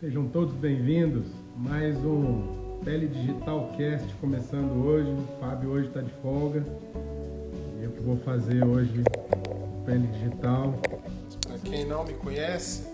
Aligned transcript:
Sejam 0.00 0.26
todos 0.28 0.54
bem-vindos. 0.54 1.26
Mais 1.54 1.94
um 1.98 2.80
Pele 2.82 3.06
Digital 3.06 3.70
Cast 3.76 4.14
começando 4.18 4.82
hoje. 4.86 5.10
O 5.10 5.38
Fábio 5.38 5.72
hoje 5.72 5.88
está 5.88 6.00
de 6.00 6.10
folga. 6.22 6.64
Eu 7.82 7.90
que 7.90 8.00
vou 8.00 8.16
fazer 8.16 8.64
hoje 8.64 9.02
o 9.02 9.84
Pele 9.84 10.06
Digital. 10.06 10.72
Para 11.46 11.58
quem 11.58 11.84
não 11.84 12.02
me 12.04 12.14
conhece, 12.14 12.86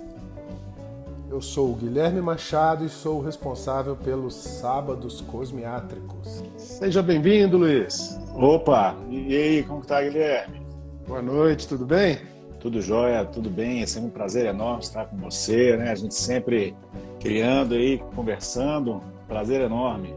eu 1.30 1.40
sou 1.40 1.70
o 1.70 1.76
Guilherme 1.76 2.20
Machado 2.20 2.84
e 2.84 2.88
sou 2.88 3.20
o 3.20 3.24
responsável 3.24 3.94
pelos 3.94 4.34
Sábados 4.34 5.20
Cosmiátricos. 5.20 6.42
Seja 6.56 7.04
bem-vindo, 7.04 7.56
Luiz. 7.56 8.18
Opa, 8.34 8.96
e 9.08 9.36
aí, 9.36 9.62
como 9.62 9.78
está, 9.78 10.02
Guilherme? 10.02 10.60
Boa 11.06 11.22
noite, 11.22 11.68
tudo 11.68 11.86
bem? 11.86 12.18
Tudo 12.66 12.82
jóia, 12.82 13.24
tudo 13.24 13.48
bem. 13.48 13.80
É 13.80 13.86
sempre 13.86 14.08
um 14.08 14.10
prazer 14.10 14.44
enorme 14.44 14.82
estar 14.82 15.04
com 15.04 15.16
você, 15.18 15.76
né? 15.76 15.92
A 15.92 15.94
gente 15.94 16.16
sempre 16.16 16.74
criando 17.20 17.76
aí, 17.76 18.02
conversando. 18.16 19.00
Prazer 19.28 19.60
enorme. 19.60 20.12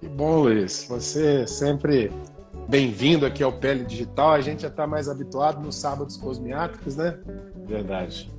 Que 0.00 0.08
bom, 0.08 0.40
Luiz. 0.40 0.86
Você 0.88 1.46
sempre 1.46 2.10
bem-vindo 2.66 3.26
aqui 3.26 3.42
ao 3.42 3.52
Pele 3.52 3.84
Digital. 3.84 4.32
A 4.32 4.40
gente 4.40 4.62
já 4.62 4.68
está 4.68 4.86
mais 4.86 5.06
habituado 5.06 5.62
nos 5.62 5.76
sábados 5.76 6.16
cosmiátricos, 6.16 6.96
né? 6.96 7.18
Verdade. 7.66 8.32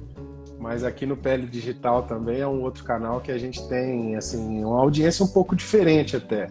Mas 0.58 0.84
aqui 0.84 1.06
no 1.06 1.16
Pele 1.16 1.46
Digital 1.46 2.02
também 2.08 2.40
é 2.40 2.48
um 2.48 2.64
outro 2.64 2.84
canal 2.84 3.22
que 3.22 3.32
a 3.32 3.38
gente 3.38 3.68
tem 3.68 4.16
assim 4.16 4.66
uma 4.66 4.80
audiência 4.80 5.24
um 5.24 5.30
pouco 5.30 5.56
diferente 5.56 6.16
até. 6.16 6.50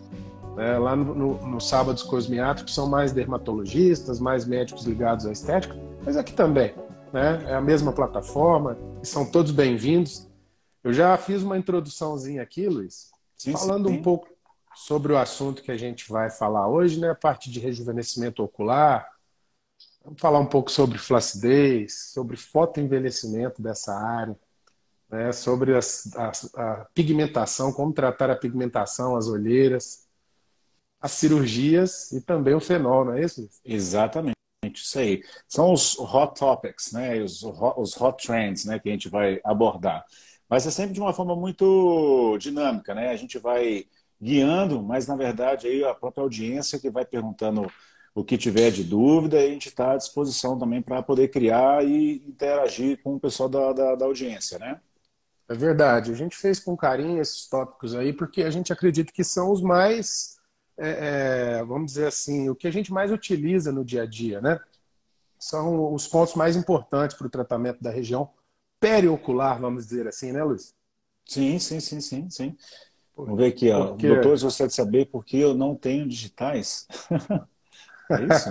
É, 0.56 0.78
lá 0.78 0.94
no, 0.94 1.14
no, 1.16 1.46
no 1.48 1.60
Sábados 1.60 2.05
Cosmiátricos 2.05 2.72
são 2.72 2.88
mais 2.88 3.10
dermatologistas, 3.10 4.20
mais 4.20 4.46
médicos 4.46 4.84
ligados 4.84 5.27
à 5.27 5.32
estética, 5.32 5.74
mas 6.05 6.16
aqui 6.16 6.32
também. 6.32 6.72
Né? 7.12 7.44
É 7.50 7.54
a 7.54 7.60
mesma 7.60 7.92
plataforma, 7.92 8.76
são 9.02 9.30
todos 9.30 9.52
bem-vindos. 9.52 10.26
Eu 10.82 10.92
já 10.92 11.16
fiz 11.16 11.42
uma 11.42 11.58
introduçãozinha 11.58 12.42
aqui, 12.42 12.66
Luiz, 12.66 13.10
sim, 13.36 13.52
falando 13.52 13.88
sim. 13.88 13.96
um 13.96 14.02
pouco 14.02 14.28
sobre 14.74 15.12
o 15.12 15.18
assunto 15.18 15.62
que 15.62 15.70
a 15.70 15.77
gente 15.77 16.10
vai 16.10 16.30
falar 16.30 16.69
hoje, 16.69 16.98
né? 16.98 17.10
A 17.10 17.14
parte 17.14 17.50
de 17.50 17.60
rejuvenescimento 17.60 18.42
ocular. 18.42 19.06
Vamos 20.02 20.20
falar 20.20 20.38
um 20.38 20.46
pouco 20.46 20.70
sobre 20.70 20.98
flacidez, 20.98 22.12
sobre 22.12 22.36
fotoenvelhecimento 22.36 23.62
dessa 23.62 23.94
área, 23.94 24.36
né? 25.08 25.30
sobre 25.32 25.76
as, 25.76 26.10
a, 26.16 26.32
a 26.56 26.86
pigmentação, 26.94 27.72
como 27.72 27.92
tratar 27.92 28.30
a 28.30 28.36
pigmentação, 28.36 29.14
as 29.14 29.28
olheiras, 29.28 30.08
as 31.00 31.12
cirurgias 31.12 32.10
e 32.10 32.20
também 32.20 32.54
o 32.54 32.60
fenol, 32.60 33.04
não 33.04 33.12
é 33.12 33.22
isso? 33.22 33.48
Exatamente. 33.64 34.41
Isso 34.64 34.98
aí. 34.98 35.22
São 35.48 35.72
os 35.72 35.98
hot 35.98 36.38
topics, 36.38 36.92
né? 36.92 37.20
Os, 37.20 37.42
os 37.42 38.00
hot 38.00 38.24
trends 38.24 38.64
né? 38.64 38.78
que 38.78 38.88
a 38.88 38.92
gente 38.92 39.08
vai 39.08 39.41
abordar. 39.44 40.04
Mas 40.48 40.66
é 40.66 40.70
sempre 40.70 40.92
de 40.94 41.00
uma 41.00 41.12
forma 41.12 41.34
muito 41.34 42.36
dinâmica, 42.38 42.94
né? 42.94 43.10
A 43.10 43.16
gente 43.16 43.38
vai 43.38 43.86
guiando, 44.22 44.80
mas 44.80 45.06
na 45.08 45.16
verdade 45.16 45.66
aí 45.66 45.84
a 45.84 45.94
própria 45.94 46.22
audiência 46.22 46.78
que 46.78 46.88
vai 46.88 47.04
perguntando 47.04 47.66
o 48.14 48.22
que 48.22 48.38
tiver 48.38 48.70
de 48.70 48.84
dúvida 48.84 49.38
a 49.38 49.46
gente 49.46 49.69
está 49.69 49.92
à 49.92 49.96
disposição 49.96 50.56
também 50.56 50.80
para 50.80 51.02
poder 51.02 51.28
criar 51.28 51.84
e 51.84 52.22
interagir 52.28 53.02
com 53.02 53.16
o 53.16 53.20
pessoal 53.20 53.48
da, 53.48 53.72
da, 53.72 53.94
da, 53.97 54.04
audiência, 54.04 54.58
né? 54.58 54.80
É 55.48 55.54
verdade. 55.54 56.12
A 56.12 56.14
gente 56.14 56.36
fez 56.36 56.60
com 56.60 56.76
carinho 56.76 57.20
esses 57.20 57.48
tópicos 57.48 57.97
aí 57.97 58.12
porque 58.12 58.42
a 58.44 58.50
gente 58.50 58.72
acredita 58.72 59.12
que 59.12 59.24
são 59.24 59.50
os 59.50 59.60
mais, 59.60 60.38
é, 60.77 61.59
é, 61.59 61.65
vamos 61.65 61.92
dizer 61.92 62.06
assim, 62.06 62.48
o 62.48 62.55
que 62.55 62.67
a 62.67 62.70
gente 62.70 62.92
mais 62.92 63.11
utiliza 63.11 63.70
no 63.70 63.84
dia 63.84 64.03
a 64.03 64.06
dia, 64.06 64.41
né? 64.41 64.59
São 65.39 65.92
os 65.92 66.06
pontos 66.06 66.34
mais 66.34 66.56
importantes 66.56 67.17
para 67.17 67.27
o 67.27 67.31
tratamento 67.31 67.83
da 67.83 67.91
região 67.91 68.31
periocular, 68.81 69.61
vamos 69.61 69.87
dizer 69.87 70.06
assim, 70.06 70.33
né, 70.33 70.43
Luiz? 70.43 70.75
Sim, 71.25 71.59
sim, 71.59 71.81
sim, 71.81 72.00
sim, 72.00 72.31
sim. 72.31 72.56
Vamos 73.17 73.39
ver 73.39 73.47
aqui, 73.47 73.70
ó. 73.70 73.89
Porque... 73.89 74.09
Doutor, 74.09 74.41
gostaria 74.41 74.69
de 74.69 74.75
saber 74.75 75.06
por 75.06 75.25
que 75.25 75.39
eu 75.39 75.55
não 75.55 75.75
tenho 75.75 76.09
digitais. 76.09 76.87
é 78.11 78.34
isso? 78.34 78.50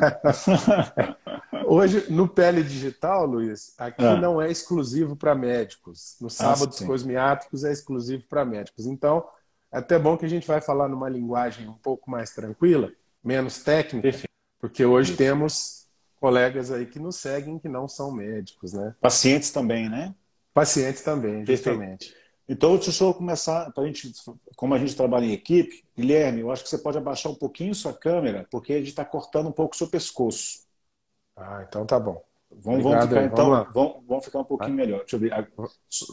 Hoje, 1.68 2.12
no 2.12 2.28
Pele 2.28 2.64
Digital, 2.64 3.26
Luiz, 3.26 3.74
aqui 3.78 4.06
ah. 4.06 4.16
não 4.16 4.42
é 4.42 4.50
exclusivo 4.50 5.16
para 5.16 5.36
médicos. 5.36 6.16
No 6.20 6.30
sábados 6.30 6.82
ah, 6.82 6.86
cosmiátricos 6.86 7.64
é 7.64 7.72
exclusivo 7.72 8.24
para 8.28 8.46
médicos. 8.46 8.86
Então, 8.86 9.26
até 9.72 9.98
bom 9.98 10.18
que 10.18 10.26
a 10.26 10.30
gente 10.30 10.48
vai 10.48 10.62
falar 10.62 10.88
numa 10.88 11.10
linguagem 11.10 11.68
um 11.68 11.78
pouco 11.78 12.10
mais 12.10 12.32
tranquila, 12.34 12.92
menos 13.24 13.64
técnica, 13.64 14.04
Perfeito. 14.04 14.30
porque 14.60 14.84
hoje 14.86 15.16
temos 15.16 15.88
colegas 16.20 16.72
aí 16.72 16.86
que 16.86 17.00
nos 17.00 17.16
seguem 17.16 17.58
que 17.58 17.70
não 17.70 17.88
são 17.88 18.12
médicos, 18.12 18.74
né? 18.74 18.96
Pacientes 19.00 19.52
também, 19.52 19.90
né? 19.90 20.14
Pacientes 20.54 21.02
também, 21.02 21.46
justamente. 21.46 22.08
Perfeito. 22.08 22.22
Então, 22.50 22.76
deixa 22.76 23.04
eu 23.04 23.14
começar, 23.14 23.72
pra 23.72 23.86
gente, 23.86 24.12
como 24.58 24.74
a 24.74 24.78
gente 24.78 24.94
trabalha 24.94 25.26
em 25.26 25.32
equipe, 25.32 25.86
Guilherme, 25.98 26.42
eu 26.42 26.52
acho 26.52 26.64
que 26.64 26.70
você 26.70 26.78
pode 26.78 26.98
abaixar 26.98 27.32
um 27.32 27.36
pouquinho 27.36 27.74
sua 27.74 27.94
câmera, 27.94 28.46
porque 28.52 28.74
a 28.74 28.78
gente 28.80 28.90
está 28.90 29.06
cortando 29.06 29.48
um 29.48 29.54
pouco 29.54 29.74
o 29.74 29.78
seu 29.78 29.88
pescoço. 29.88 30.66
Ah, 31.36 31.66
então 31.66 31.86
tá 31.86 31.98
bom. 31.98 32.22
Vamos, 32.52 32.84
vamos 32.84 33.06
ficar, 33.06 33.24
então, 33.24 33.50
vamos, 33.50 33.74
vamos, 33.74 34.04
vamos, 34.06 34.26
ficar 34.26 34.40
um 34.40 34.44
pouquinho 34.44 34.74
melhor. 34.74 35.00
Deixa 35.00 35.16
eu 35.16 35.20
ver. 35.22 35.52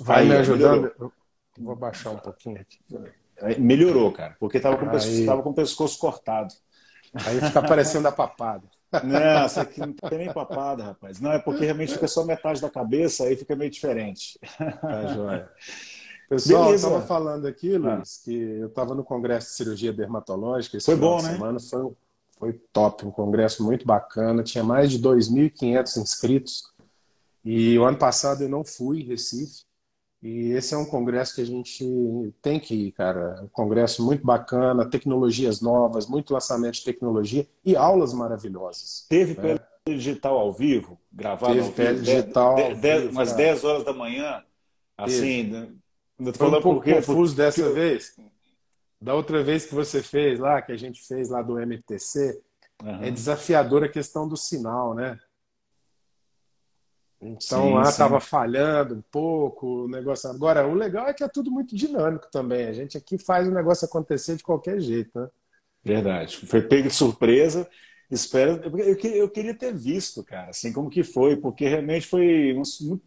Vai 0.03 0.23
Aí, 0.23 0.29
me 0.29 0.37
ajudando? 0.37 0.83
Melhorou. 0.83 1.13
Vou 1.59 1.73
abaixar 1.73 2.13
um 2.13 2.19
pouquinho 2.19 2.61
aqui. 2.61 2.79
Melhorou, 3.59 4.13
cara, 4.13 4.37
porque 4.39 4.57
estava 4.57 4.77
com, 4.77 4.89
Aí... 4.91 5.27
com 5.27 5.51
o 5.51 5.55
pescoço 5.55 5.99
cortado. 5.99 6.55
Aí 7.15 7.41
fica 7.41 7.63
parecendo 7.63 8.09
a 8.09 8.13
papada. 8.13 8.65
Não, 9.05 9.45
essa 9.45 9.63
aqui 9.63 9.81
não 9.81 9.93
tem 9.93 10.19
nem 10.19 10.33
papada, 10.33 10.83
rapaz. 10.83 11.21
Não, 11.21 11.33
é 11.33 11.39
porque 11.39 11.65
realmente 11.65 11.93
fica 11.93 12.09
só 12.09 12.25
metade 12.25 12.61
da 12.61 12.71
cabeça, 12.71 13.25
aí 13.25 13.37
fica 13.37 13.55
meio 13.55 13.71
diferente. 13.71 14.39
Tá 14.81 15.07
joia. 15.15 15.49
Pessoal, 16.29 16.71
eu 16.71 16.75
estava 16.75 17.01
falando 17.03 17.47
aqui, 17.47 17.75
ah. 17.75 17.79
Luiz, 17.79 18.21
ah. 18.21 18.25
que 18.25 18.35
eu 18.35 18.69
estava 18.69 18.95
no 18.95 19.03
Congresso 19.03 19.49
de 19.49 19.55
Cirurgia 19.55 19.93
Dermatológica. 19.93 20.79
foi 20.81 20.97
bom, 20.97 21.23
né? 21.23 21.33
Semana 21.33 21.59
foi, 21.59 21.93
foi 22.39 22.53
top, 22.73 23.07
um 23.07 23.11
congresso 23.11 23.65
muito 23.65 23.87
bacana. 23.87 24.43
Tinha 24.43 24.63
mais 24.63 24.91
de 24.91 24.99
2.500 25.01 25.97
inscritos. 25.97 26.65
E 27.45 27.79
o 27.79 27.85
ano 27.85 27.97
passado 27.97 28.43
eu 28.43 28.49
não 28.49 28.63
fui 28.63 29.01
em 29.01 29.05
Recife. 29.05 29.65
E 30.21 30.51
esse 30.51 30.75
é 30.75 30.77
um 30.77 30.85
congresso 30.85 31.37
que 31.37 31.41
a 31.41 31.47
gente 31.47 31.85
tem 32.43 32.59
que 32.59 32.75
ir, 32.75 32.93
cara. 32.93 33.41
Um 33.43 33.49
congresso 33.49 34.05
muito 34.05 34.27
bacana, 34.27 34.89
tecnologias 34.89 35.61
novas, 35.61 36.09
muito 36.09 36.35
lançamento 36.35 36.75
de 36.75 36.85
tecnologia 36.85 37.47
e 37.65 37.77
aulas 37.77 38.13
maravilhosas. 38.13 39.07
Teve 39.09 39.35
né? 39.35 39.59
pele 39.85 39.97
digital 39.97 40.37
ao 40.37 40.53
vivo, 40.53 40.99
gravado 41.13 41.55
Teve 41.55 41.67
ao 41.67 41.73
pele 41.73 42.01
digital 42.01 42.57
de, 42.57 42.75
de, 42.75 42.91
ao 42.91 42.99
vivo, 43.01 43.13
umas 43.13 43.33
10 43.33 43.65
horas 43.65 43.85
da 43.85 43.93
manhã, 43.93 44.43
assim... 44.97 45.51
Teve. 45.51 45.79
Foi 46.33 46.49
um 46.49 46.61
pouco 46.61 46.81
porque, 46.81 46.95
confuso 46.95 47.37
dessa 47.37 47.61
eu... 47.61 47.73
vez. 47.73 48.17
Da 49.01 49.15
outra 49.15 49.43
vez 49.45 49.65
que 49.65 49.75
você 49.75 50.03
fez 50.03 50.41
lá, 50.41 50.61
que 50.61 50.73
a 50.73 50.77
gente 50.77 51.01
fez 51.07 51.29
lá 51.29 51.41
do 51.41 51.61
MTC, 51.61 52.41
uhum. 52.83 53.05
é 53.05 53.11
desafiadora 53.13 53.87
a 53.87 53.89
questão 53.89 54.29
do 54.29 54.37
sinal, 54.37 54.95
né? 54.95 55.17
Então 57.21 57.69
sim, 57.69 57.75
lá 57.75 57.83
estava 57.83 58.21
falhando 58.21 58.95
um 58.95 59.03
pouco 59.11 59.85
o 59.85 59.89
negócio. 59.89 60.31
Agora, 60.31 60.67
o 60.67 60.75
legal 60.75 61.09
é 61.09 61.15
que 61.15 61.25
é 61.25 61.29
tudo 61.29 61.51
muito 61.51 61.75
dinâmico 61.75 62.29
também. 62.31 62.67
A 62.67 62.73
gente 62.73 62.97
aqui 62.97 63.19
faz 63.19 63.49
o 63.49 63.53
negócio 63.53 63.85
acontecer 63.87 64.37
de 64.37 64.45
qualquer 64.45 64.81
jeito, 64.81 65.19
né? 65.19 65.29
Verdade. 65.85 66.37
Foi 66.47 66.63
pego 66.63 66.89
de 66.89 66.95
surpresa. 66.95 67.69
Espero. 68.11 68.63
Eu, 68.65 68.97
eu 68.97 69.31
queria 69.31 69.55
ter 69.55 69.75
visto, 69.75 70.25
cara, 70.25 70.51
assim, 70.51 70.73
como 70.73 70.89
que 70.91 71.03
foi, 71.03 71.37
porque 71.37 71.69
realmente 71.69 72.07
foi, 72.07 72.57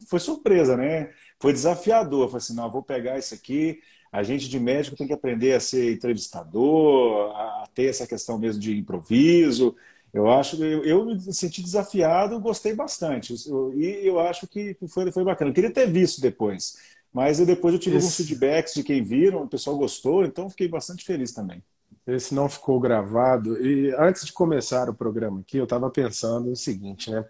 foi 0.07 0.19
surpresa, 0.19 0.77
né? 0.77 1.11
Foi 1.39 1.53
desafiador. 1.53 2.23
Eu 2.23 2.27
falei 2.27 2.37
assim: 2.37 2.55
não, 2.55 2.71
vou 2.71 2.83
pegar 2.83 3.17
isso 3.17 3.33
aqui. 3.33 3.79
A 4.11 4.23
gente 4.23 4.49
de 4.49 4.59
médico 4.59 4.95
tem 4.97 5.07
que 5.07 5.13
aprender 5.13 5.53
a 5.53 5.59
ser 5.59 5.93
entrevistador, 5.93 7.31
a 7.35 7.67
ter 7.73 7.85
essa 7.85 8.05
questão 8.05 8.37
mesmo 8.37 8.61
de 8.61 8.77
improviso. 8.77 9.75
Eu 10.13 10.29
acho, 10.29 10.61
eu, 10.63 10.83
eu 10.83 11.05
me 11.05 11.33
senti 11.33 11.61
desafiado, 11.61 12.39
gostei 12.39 12.75
bastante. 12.75 13.33
Eu, 13.47 13.73
e 13.73 14.05
eu 14.05 14.19
acho 14.19 14.47
que 14.47 14.75
foi, 14.87 15.11
foi 15.11 15.23
bacana. 15.23 15.51
Eu 15.51 15.55
queria 15.55 15.71
ter 15.71 15.89
visto 15.89 16.19
depois, 16.21 16.77
mas 17.13 17.39
eu, 17.39 17.45
depois 17.45 17.73
eu 17.73 17.79
tive 17.79 17.97
Esse... 17.97 18.05
alguns 18.05 18.17
feedbacks 18.17 18.73
de 18.73 18.83
quem 18.83 19.03
viram, 19.03 19.43
o 19.43 19.47
pessoal 19.47 19.77
gostou, 19.77 20.25
então 20.25 20.49
fiquei 20.49 20.67
bastante 20.67 21.05
feliz 21.05 21.31
também. 21.31 21.63
Esse 22.05 22.33
não 22.33 22.49
ficou 22.49 22.79
gravado. 22.79 23.63
E 23.65 23.93
antes 23.95 24.25
de 24.25 24.33
começar 24.33 24.89
o 24.89 24.93
programa 24.93 25.41
aqui, 25.41 25.57
eu 25.57 25.63
estava 25.65 25.89
pensando 25.89 26.51
o 26.51 26.55
seguinte, 26.55 27.11
né? 27.11 27.25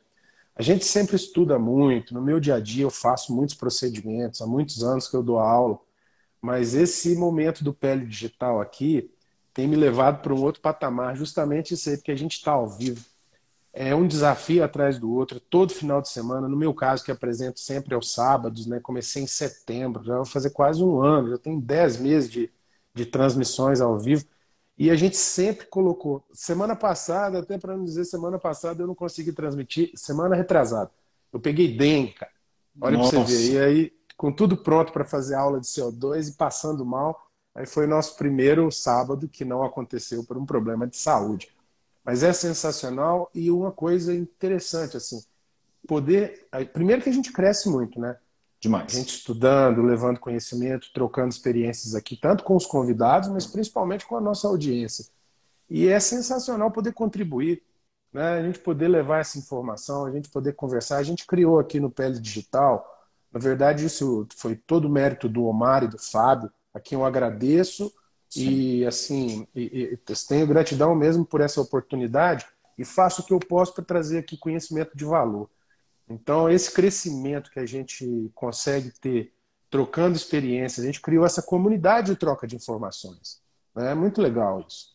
A 0.55 0.61
gente 0.61 0.85
sempre 0.85 1.15
estuda 1.15 1.57
muito. 1.57 2.13
No 2.13 2.21
meu 2.21 2.39
dia 2.39 2.55
a 2.55 2.59
dia, 2.59 2.83
eu 2.83 2.89
faço 2.89 3.33
muitos 3.33 3.55
procedimentos. 3.55 4.41
Há 4.41 4.47
muitos 4.47 4.83
anos 4.83 5.07
que 5.07 5.15
eu 5.15 5.23
dou 5.23 5.39
aula. 5.39 5.79
Mas 6.41 6.73
esse 6.73 7.15
momento 7.15 7.63
do 7.63 7.73
pele 7.73 8.05
digital 8.05 8.61
aqui, 8.61 9.11
tem 9.53 9.67
me 9.67 9.75
levado 9.75 10.21
para 10.21 10.33
um 10.33 10.41
outro 10.41 10.61
patamar, 10.61 11.15
justamente 11.15 11.73
isso 11.73 11.89
aí, 11.89 11.97
porque 11.97 12.11
a 12.11 12.17
gente 12.17 12.33
está 12.33 12.51
ao 12.51 12.67
vivo. 12.67 13.05
É 13.73 13.95
um 13.95 14.05
desafio 14.05 14.63
atrás 14.63 14.99
do 14.99 15.11
outro, 15.13 15.39
todo 15.39 15.73
final 15.73 16.01
de 16.01 16.09
semana. 16.09 16.47
No 16.47 16.57
meu 16.57 16.73
caso, 16.73 17.03
que 17.03 17.11
apresento 17.11 17.59
sempre 17.59 17.95
aos 17.95 18.13
sábados, 18.13 18.65
né? 18.67 18.79
Comecei 18.81 19.23
em 19.23 19.27
setembro, 19.27 20.03
já 20.03 20.15
vou 20.15 20.25
fazer 20.25 20.49
quase 20.49 20.83
um 20.83 21.01
ano, 21.01 21.29
já 21.29 21.37
tenho 21.37 21.59
dez 21.61 21.97
meses 21.97 22.29
de, 22.29 22.51
de 22.93 23.05
transmissões 23.05 23.79
ao 23.79 23.97
vivo. 23.97 24.25
E 24.77 24.89
a 24.89 24.95
gente 24.95 25.15
sempre 25.15 25.67
colocou. 25.67 26.23
Semana 26.33 26.75
passada, 26.75 27.39
até 27.39 27.57
para 27.57 27.77
não 27.77 27.85
dizer 27.85 28.03
semana 28.03 28.39
passada, 28.39 28.83
eu 28.83 28.87
não 28.87 28.95
consegui 28.95 29.31
transmitir. 29.31 29.91
Semana 29.95 30.35
retrasada. 30.35 30.91
Eu 31.31 31.39
peguei 31.39 31.77
dengue, 31.77 32.13
cara. 32.13 32.31
Olha 32.81 32.97
para 32.97 33.07
você 33.07 33.23
ver. 33.23 33.51
E 33.51 33.59
aí 33.59 33.93
com 34.21 34.31
tudo 34.31 34.55
pronto 34.55 34.93
para 34.93 35.03
fazer 35.03 35.33
aula 35.33 35.59
de 35.59 35.65
CO2 35.65 36.29
e 36.29 36.33
passando 36.33 36.85
mal. 36.85 37.30
Aí 37.53 37.65
foi 37.65 37.85
nosso 37.85 38.15
primeiro 38.15 38.71
sábado 38.71 39.27
que 39.27 39.43
não 39.43 39.63
aconteceu 39.63 40.23
por 40.23 40.37
um 40.37 40.45
problema 40.45 40.87
de 40.87 40.97
saúde. 40.97 41.49
Mas 42.03 42.23
é 42.23 42.33
sensacional 42.33 43.29
e 43.33 43.51
uma 43.51 43.71
coisa 43.71 44.13
interessante, 44.13 44.97
assim, 44.97 45.23
poder. 45.87 46.47
Primeiro 46.73 47.01
que 47.01 47.09
a 47.09 47.13
gente 47.13 47.31
cresce 47.31 47.69
muito, 47.69 47.99
né? 47.99 48.17
Demais. 48.59 48.93
A 48.93 48.97
gente 48.97 49.15
estudando, 49.15 49.81
levando 49.81 50.19
conhecimento, 50.19 50.91
trocando 50.93 51.29
experiências 51.29 51.95
aqui, 51.95 52.15
tanto 52.15 52.43
com 52.43 52.55
os 52.55 52.65
convidados, 52.65 53.29
mas 53.29 53.45
principalmente 53.45 54.05
com 54.05 54.15
a 54.15 54.21
nossa 54.21 54.47
audiência. 54.47 55.05
E 55.69 55.87
é 55.87 55.99
sensacional 55.99 56.71
poder 56.71 56.93
contribuir, 56.93 57.63
né? 58.13 58.39
a 58.39 58.43
gente 58.43 58.59
poder 58.59 58.87
levar 58.87 59.19
essa 59.19 59.39
informação, 59.39 60.05
a 60.05 60.11
gente 60.11 60.29
poder 60.29 60.53
conversar. 60.53 60.97
A 60.97 61.03
gente 61.03 61.25
criou 61.25 61.59
aqui 61.59 61.79
no 61.79 61.89
Pele 61.89 62.19
Digital, 62.19 62.87
na 63.31 63.39
verdade, 63.39 63.85
isso 63.85 64.27
foi 64.35 64.55
todo 64.55 64.89
mérito 64.89 65.29
do 65.29 65.45
Omar 65.45 65.83
e 65.83 65.87
do 65.87 65.97
Fábio, 65.97 66.51
a 66.73 66.79
quem 66.79 66.97
eu 66.97 67.05
agradeço 67.05 67.91
e 68.35 68.85
assim 68.85 69.45
e, 69.53 69.99
e, 70.07 70.15
tenho 70.27 70.47
gratidão 70.47 70.95
mesmo 70.95 71.25
por 71.25 71.41
essa 71.41 71.59
oportunidade 71.59 72.45
e 72.77 72.85
faço 72.85 73.21
o 73.21 73.25
que 73.25 73.33
eu 73.33 73.39
posso 73.39 73.73
para 73.73 73.83
trazer 73.83 74.19
aqui 74.19 74.37
conhecimento 74.37 74.95
de 74.95 75.03
valor. 75.03 75.49
Então, 76.09 76.49
esse 76.49 76.71
crescimento 76.73 77.51
que 77.51 77.59
a 77.59 77.65
gente 77.65 78.31
consegue 78.33 78.91
ter 78.99 79.33
trocando 79.69 80.15
experiências, 80.15 80.83
a 80.83 80.87
gente 80.87 81.01
criou 81.01 81.25
essa 81.25 81.41
comunidade 81.41 82.11
de 82.11 82.17
troca 82.17 82.45
de 82.45 82.55
informações. 82.55 83.41
É 83.75 83.93
muito 83.93 84.21
legal 84.21 84.65
isso. 84.67 84.91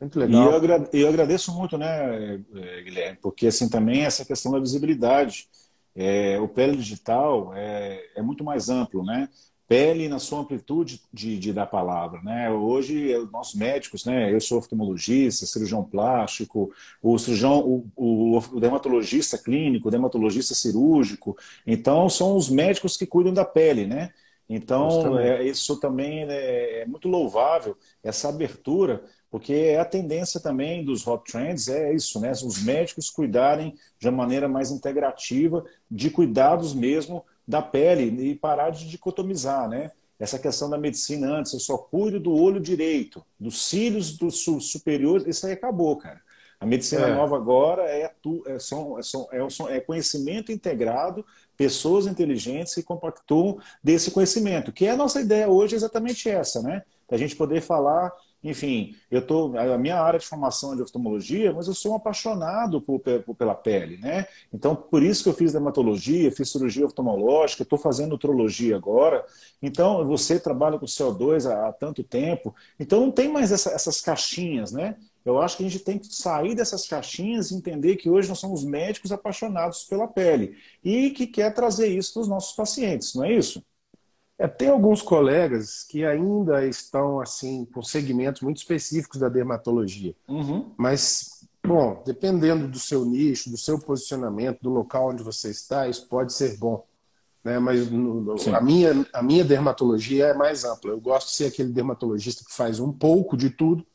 Muito 0.00 0.18
legal. 0.18 0.60
E 0.92 1.00
eu, 1.00 1.08
agradeço 1.08 1.52
muito, 1.52 1.76
né, 1.76 2.42
eh, 2.54 2.82
Guilherme, 2.82 3.18
porque 3.20 3.46
assim 3.46 3.68
também 3.68 4.04
essa 4.04 4.24
questão 4.24 4.52
da 4.52 4.58
visibilidade. 4.58 5.48
É, 5.96 6.40
o 6.40 6.48
pele 6.48 6.76
digital 6.76 7.52
é, 7.54 8.04
é 8.16 8.22
muito 8.22 8.42
mais 8.42 8.68
amplo, 8.68 9.04
né? 9.04 9.28
Pele 9.74 10.08
na 10.08 10.20
sua 10.20 10.38
amplitude 10.38 11.02
de, 11.12 11.36
de 11.36 11.52
da 11.52 11.66
palavra. 11.66 12.22
Né? 12.22 12.48
Hoje, 12.48 13.12
nós 13.32 13.54
médicos, 13.54 14.04
né? 14.04 14.32
eu 14.32 14.40
sou 14.40 14.58
oftalmologista, 14.58 15.46
cirurgião 15.46 15.82
plástico, 15.82 16.72
o 17.02 17.18
cirurgião, 17.18 17.58
o, 17.58 17.84
o, 17.96 18.38
o, 18.38 18.60
dermatologista 18.60 19.36
clínico, 19.36 19.88
o 19.88 19.90
dermatologista 19.90 20.54
cirúrgico. 20.54 21.36
Então, 21.66 22.08
são 22.08 22.36
os 22.36 22.48
médicos 22.48 22.96
que 22.96 23.04
cuidam 23.04 23.34
da 23.34 23.44
pele, 23.44 23.84
né? 23.84 24.12
Então, 24.48 25.18
é, 25.18 25.42
isso 25.42 25.80
também 25.80 26.22
é, 26.28 26.82
é 26.82 26.86
muito 26.86 27.08
louvável, 27.08 27.76
essa 28.00 28.28
abertura, 28.28 29.02
porque 29.28 29.52
é 29.52 29.80
a 29.80 29.84
tendência 29.84 30.38
também 30.38 30.84
dos 30.84 31.04
hot 31.04 31.24
trends 31.32 31.66
é 31.66 31.92
isso, 31.92 32.20
né? 32.20 32.30
Os 32.30 32.62
médicos 32.62 33.10
cuidarem 33.10 33.74
de 33.98 34.06
uma 34.08 34.18
maneira 34.18 34.46
mais 34.46 34.70
integrativa, 34.70 35.64
de 35.90 36.10
cuidados 36.10 36.72
mesmo 36.72 37.24
da 37.46 37.60
pele 37.62 38.30
e 38.30 38.34
parar 38.34 38.70
de 38.70 38.88
dicotomizar, 38.88 39.68
né? 39.68 39.90
Essa 40.18 40.38
questão 40.38 40.70
da 40.70 40.78
medicina 40.78 41.28
antes, 41.28 41.52
eu 41.52 41.60
só 41.60 41.76
cuido 41.76 42.20
do 42.20 42.32
olho 42.32 42.60
direito, 42.60 43.24
dos 43.38 43.66
cílios 43.66 44.16
do 44.16 44.30
superiores, 44.30 45.26
isso 45.26 45.46
aí 45.46 45.52
acabou, 45.52 45.96
cara. 45.96 46.20
A 46.58 46.66
medicina 46.66 47.08
é. 47.08 47.14
nova 47.14 47.36
agora 47.36 47.82
é, 47.82 48.10
tu, 48.22 48.42
é, 48.46 48.58
são, 48.58 48.96
é, 49.30 49.76
é, 49.76 49.80
conhecimento 49.80 50.50
integrado, 50.50 51.24
pessoas 51.56 52.06
inteligentes 52.06 52.74
que 52.74 52.82
compactuam 52.82 53.58
desse 53.82 54.10
conhecimento, 54.10 54.72
que 54.72 54.86
é 54.86 54.92
a 54.92 54.96
nossa 54.96 55.20
ideia 55.20 55.48
hoje 55.48 55.74
é 55.74 55.76
exatamente 55.76 56.28
essa, 56.28 56.62
né? 56.62 56.82
Da 57.08 57.18
gente 57.18 57.36
poder 57.36 57.60
falar 57.60 58.10
enfim, 58.44 58.94
eu 59.10 59.26
tô 59.26 59.56
a 59.56 59.78
minha 59.78 59.98
área 59.98 60.18
de 60.18 60.26
formação 60.26 60.74
é 60.74 60.76
de 60.76 60.82
oftalmologia, 60.82 61.50
mas 61.54 61.66
eu 61.66 61.72
sou 61.74 61.92
um 61.92 61.96
apaixonado 61.96 62.78
por, 62.78 63.00
por, 63.00 63.34
pela 63.34 63.54
pele, 63.54 63.96
né? 63.96 64.26
Então, 64.52 64.76
por 64.76 65.02
isso 65.02 65.22
que 65.22 65.30
eu 65.30 65.34
fiz 65.34 65.52
dermatologia, 65.52 66.30
fiz 66.30 66.50
cirurgia 66.50 66.84
oftalmológica, 66.84 67.62
estou 67.62 67.78
fazendo 67.78 68.14
utrologia 68.14 68.76
agora. 68.76 69.24
Então, 69.62 70.06
você 70.06 70.38
trabalha 70.38 70.78
com 70.78 70.84
CO2 70.84 71.50
há, 71.50 71.68
há 71.68 71.72
tanto 71.72 72.04
tempo, 72.04 72.54
então 72.78 73.00
não 73.00 73.10
tem 73.10 73.28
mais 73.28 73.50
essa, 73.50 73.70
essas 73.70 74.02
caixinhas, 74.02 74.72
né? 74.72 74.96
Eu 75.24 75.40
acho 75.40 75.56
que 75.56 75.64
a 75.64 75.68
gente 75.68 75.82
tem 75.82 75.98
que 75.98 76.14
sair 76.14 76.54
dessas 76.54 76.86
caixinhas 76.86 77.50
e 77.50 77.54
entender 77.54 77.96
que 77.96 78.10
hoje 78.10 78.28
nós 78.28 78.38
somos 78.38 78.62
médicos 78.62 79.10
apaixonados 79.10 79.84
pela 79.84 80.06
pele 80.06 80.54
e 80.84 81.10
que 81.10 81.26
quer 81.26 81.54
trazer 81.54 81.88
isso 81.88 82.12
para 82.12 82.22
os 82.22 82.28
nossos 82.28 82.54
pacientes, 82.54 83.14
não 83.14 83.24
é 83.24 83.32
isso? 83.32 83.64
É, 84.38 84.48
tem 84.48 84.68
alguns 84.68 85.00
colegas 85.00 85.84
que 85.84 86.04
ainda 86.04 86.66
estão 86.66 87.20
assim 87.20 87.64
com 87.66 87.82
segmentos 87.82 88.42
muito 88.42 88.56
específicos 88.56 89.20
da 89.20 89.28
dermatologia. 89.28 90.14
Uhum. 90.28 90.72
Mas, 90.76 91.46
bom, 91.64 92.02
dependendo 92.04 92.66
do 92.66 92.78
seu 92.78 93.04
nicho, 93.04 93.48
do 93.48 93.56
seu 93.56 93.78
posicionamento, 93.78 94.60
do 94.60 94.70
local 94.70 95.10
onde 95.10 95.22
você 95.22 95.50
está, 95.50 95.88
isso 95.88 96.08
pode 96.08 96.32
ser 96.32 96.56
bom. 96.58 96.84
Né? 97.44 97.60
Mas 97.60 97.88
no, 97.88 98.20
no, 98.20 98.36
a, 98.54 98.60
minha, 98.60 99.06
a 99.12 99.22
minha 99.22 99.44
dermatologia 99.44 100.26
é 100.26 100.34
mais 100.34 100.64
ampla. 100.64 100.90
Eu 100.90 101.00
gosto 101.00 101.28
de 101.28 101.34
ser 101.34 101.46
aquele 101.46 101.70
dermatologista 101.72 102.44
que 102.44 102.52
faz 102.52 102.80
um 102.80 102.90
pouco 102.90 103.36
de 103.36 103.50
tudo, 103.50 103.86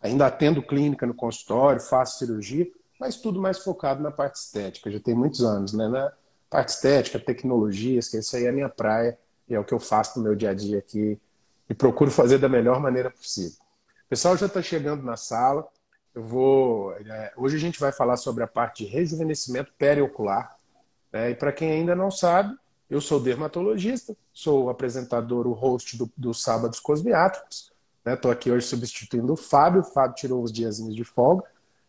ainda 0.00 0.26
atendo 0.26 0.62
clínica 0.62 1.06
no 1.06 1.14
consultório, 1.14 1.80
faço 1.80 2.18
cirurgia, 2.18 2.66
mas 2.98 3.16
tudo 3.16 3.40
mais 3.40 3.58
focado 3.58 4.02
na 4.02 4.10
parte 4.10 4.36
estética. 4.36 4.90
Já 4.90 5.00
tem 5.00 5.14
muitos 5.14 5.42
anos, 5.42 5.74
né? 5.74 5.86
Na 5.86 6.12
parte 6.48 6.70
estética, 6.70 7.18
tecnologias, 7.18 8.08
que 8.08 8.16
isso 8.16 8.34
aí 8.36 8.44
é 8.44 8.48
a 8.48 8.52
minha 8.52 8.70
praia 8.70 9.18
e 9.48 9.54
é 9.54 9.58
o 9.58 9.64
que 9.64 9.74
eu 9.74 9.80
faço 9.80 10.18
no 10.18 10.24
meu 10.24 10.34
dia 10.34 10.50
a 10.50 10.54
dia 10.54 10.78
aqui 10.78 11.20
e 11.68 11.74
procuro 11.74 12.10
fazer 12.10 12.38
da 12.38 12.48
melhor 12.48 12.80
maneira 12.80 13.10
possível. 13.10 13.58
O 14.06 14.08
pessoal 14.08 14.36
já 14.36 14.46
está 14.46 14.60
chegando 14.60 15.02
na 15.02 15.16
sala. 15.16 15.66
Eu 16.14 16.22
vou. 16.22 16.92
É, 16.92 17.32
hoje 17.36 17.56
a 17.56 17.60
gente 17.60 17.80
vai 17.80 17.90
falar 17.90 18.16
sobre 18.16 18.44
a 18.44 18.46
parte 18.46 18.84
de 18.84 18.90
rejuvenescimento 18.90 19.72
periocular. 19.78 20.56
Né? 21.10 21.30
E 21.30 21.34
para 21.34 21.52
quem 21.52 21.70
ainda 21.70 21.94
não 21.94 22.10
sabe, 22.10 22.54
eu 22.90 23.00
sou 23.00 23.18
dermatologista, 23.18 24.14
sou 24.32 24.68
apresentador, 24.68 25.46
o 25.46 25.52
host 25.52 25.96
do, 25.96 26.10
do 26.16 26.34
Sábados 26.34 26.78
Cosmiátricos. 26.78 27.72
Estou 28.04 28.30
né? 28.30 28.36
aqui 28.36 28.50
hoje 28.50 28.66
substituindo 28.66 29.32
o 29.32 29.36
Fábio. 29.36 29.80
O 29.80 29.84
Fábio 29.84 30.16
tirou 30.16 30.42
os 30.42 30.52
diazinhos 30.52 30.94
de 30.94 31.04
folga. 31.04 31.44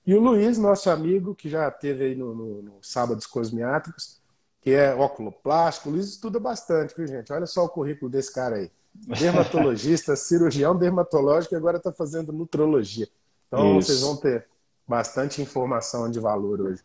E 0.06 0.14
o 0.14 0.22
Luiz, 0.22 0.58
nosso 0.58 0.90
amigo, 0.90 1.34
que 1.34 1.50
já 1.50 1.68
esteve 1.68 2.06
aí 2.06 2.16
no, 2.16 2.34
no, 2.34 2.62
no 2.62 2.74
Sábados 2.82 3.26
Cosmiátricos, 3.26 4.22
que 4.64 4.72
é 4.72 4.96
óculo-plástico. 4.96 5.90
O 5.90 5.92
Luiz 5.92 6.08
estuda 6.08 6.40
bastante, 6.40 6.96
viu, 6.96 7.06
gente? 7.06 7.32
Olha 7.34 7.46
só 7.46 7.66
o 7.66 7.70
currículo 7.70 8.10
desse 8.10 8.34
cara 8.34 8.56
aí. 8.56 8.72
Dermatologista, 8.96 10.16
cirurgião 10.16 10.76
dermatológico 10.76 11.54
e 11.54 11.58
agora 11.58 11.78
está 11.78 11.92
fazendo 11.92 12.32
nutrologia. 12.32 13.08
Então 13.48 13.78
Isso. 13.78 13.88
vocês 13.88 14.02
vão 14.02 14.16
ter 14.16 14.48
bastante 14.88 15.42
informação 15.42 16.10
de 16.10 16.20
valor 16.20 16.62
hoje. 16.62 16.82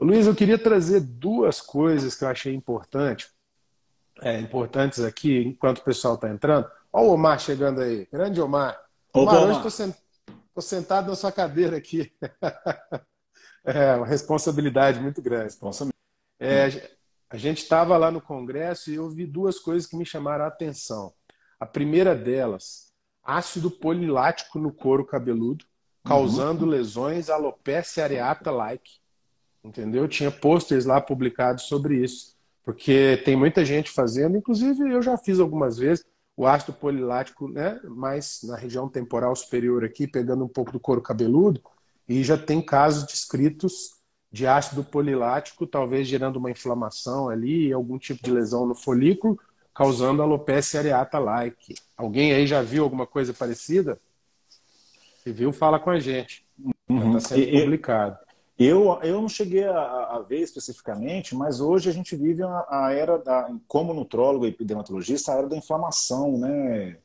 Luiz, 0.00 0.26
eu 0.26 0.34
queria 0.34 0.58
trazer 0.58 1.00
duas 1.00 1.60
coisas 1.60 2.16
que 2.16 2.24
eu 2.24 2.28
achei 2.28 2.52
importante, 2.52 3.30
é, 4.20 4.40
importantes 4.40 5.00
aqui, 5.00 5.44
enquanto 5.46 5.78
o 5.78 5.84
pessoal 5.84 6.16
está 6.16 6.28
entrando. 6.28 6.68
Olha 6.92 7.06
o 7.06 7.12
Omar 7.12 7.38
chegando 7.38 7.80
aí. 7.80 8.08
Grande 8.10 8.40
Omar. 8.40 8.80
Omar, 9.14 9.36
Omar. 9.36 9.48
hoje 9.48 9.56
estou 9.58 9.70
sent... 9.70 9.94
sentado 10.58 11.08
na 11.08 11.14
sua 11.14 11.30
cadeira 11.30 11.76
aqui. 11.76 12.12
é 13.64 13.94
uma 13.94 14.06
responsabilidade 14.06 14.98
muito 14.98 15.22
grande. 15.22 15.44
Responsabilidade. 15.44 15.92
É, 16.40 16.90
a 17.32 17.38
gente 17.38 17.62
estava 17.62 17.96
lá 17.96 18.10
no 18.10 18.20
congresso 18.20 18.90
e 18.90 18.96
eu 18.96 19.08
vi 19.08 19.26
duas 19.26 19.58
coisas 19.58 19.88
que 19.88 19.96
me 19.96 20.04
chamaram 20.04 20.44
a 20.44 20.48
atenção. 20.48 21.14
A 21.58 21.64
primeira 21.64 22.14
delas, 22.14 22.92
ácido 23.24 23.70
polilático 23.70 24.58
no 24.58 24.70
couro 24.70 25.02
cabeludo, 25.02 25.64
causando 26.04 26.66
uhum. 26.66 26.70
lesões 26.70 27.30
alopecia 27.30 28.04
areata-like. 28.04 29.00
Entendeu? 29.64 30.06
Tinha 30.06 30.30
posters 30.30 30.84
lá 30.84 31.00
publicados 31.00 31.64
sobre 31.64 32.04
isso. 32.04 32.36
Porque 32.62 33.22
tem 33.24 33.34
muita 33.34 33.64
gente 33.64 33.90
fazendo, 33.90 34.36
inclusive 34.36 34.92
eu 34.92 35.00
já 35.00 35.16
fiz 35.16 35.40
algumas 35.40 35.78
vezes 35.78 36.04
o 36.36 36.46
ácido 36.46 36.74
polilático, 36.74 37.48
né, 37.48 37.80
mais 37.84 38.40
na 38.42 38.56
região 38.56 38.90
temporal 38.90 39.34
superior 39.34 39.84
aqui, 39.84 40.06
pegando 40.06 40.44
um 40.44 40.48
pouco 40.48 40.70
do 40.70 40.80
couro 40.80 41.00
cabeludo, 41.00 41.62
e 42.06 42.22
já 42.22 42.36
tem 42.36 42.60
casos 42.60 43.06
descritos 43.06 44.01
de 44.32 44.46
ácido 44.46 44.82
polilático, 44.82 45.66
talvez 45.66 46.08
gerando 46.08 46.36
uma 46.36 46.50
inflamação 46.50 47.28
ali, 47.28 47.72
algum 47.72 47.98
tipo 47.98 48.22
de 48.22 48.30
lesão 48.30 48.66
no 48.66 48.74
folículo, 48.74 49.38
causando 49.74 50.22
alopecia 50.22 50.80
areata-like. 50.80 51.74
Alguém 51.96 52.32
aí 52.32 52.46
já 52.46 52.62
viu 52.62 52.82
alguma 52.82 53.06
coisa 53.06 53.34
parecida? 53.34 54.00
Se 55.22 55.30
viu, 55.30 55.52
fala 55.52 55.78
com 55.78 55.90
a 55.90 56.00
gente. 56.00 56.44
Está 56.58 56.94
uhum. 56.94 57.20
sendo 57.20 57.60
publicado. 57.60 58.18
Eu, 58.58 58.98
eu 59.02 59.20
não 59.20 59.28
cheguei 59.28 59.64
a, 59.64 59.80
a, 59.80 60.24
ver 60.26 60.40
especificamente, 60.40 61.34
mas 61.34 61.60
hoje 61.60 61.90
a 61.90 61.92
gente 61.92 62.14
vive 62.14 62.42
a, 62.42 62.66
a 62.68 62.92
era, 62.92 63.18
da, 63.18 63.50
como 63.66 63.92
nutrólogo 63.92 64.46
e 64.46 64.64
dermatologista, 64.64 65.32
a 65.32 65.38
era 65.38 65.48
da 65.48 65.56
inflamação, 65.56 66.38
né, 66.38 66.96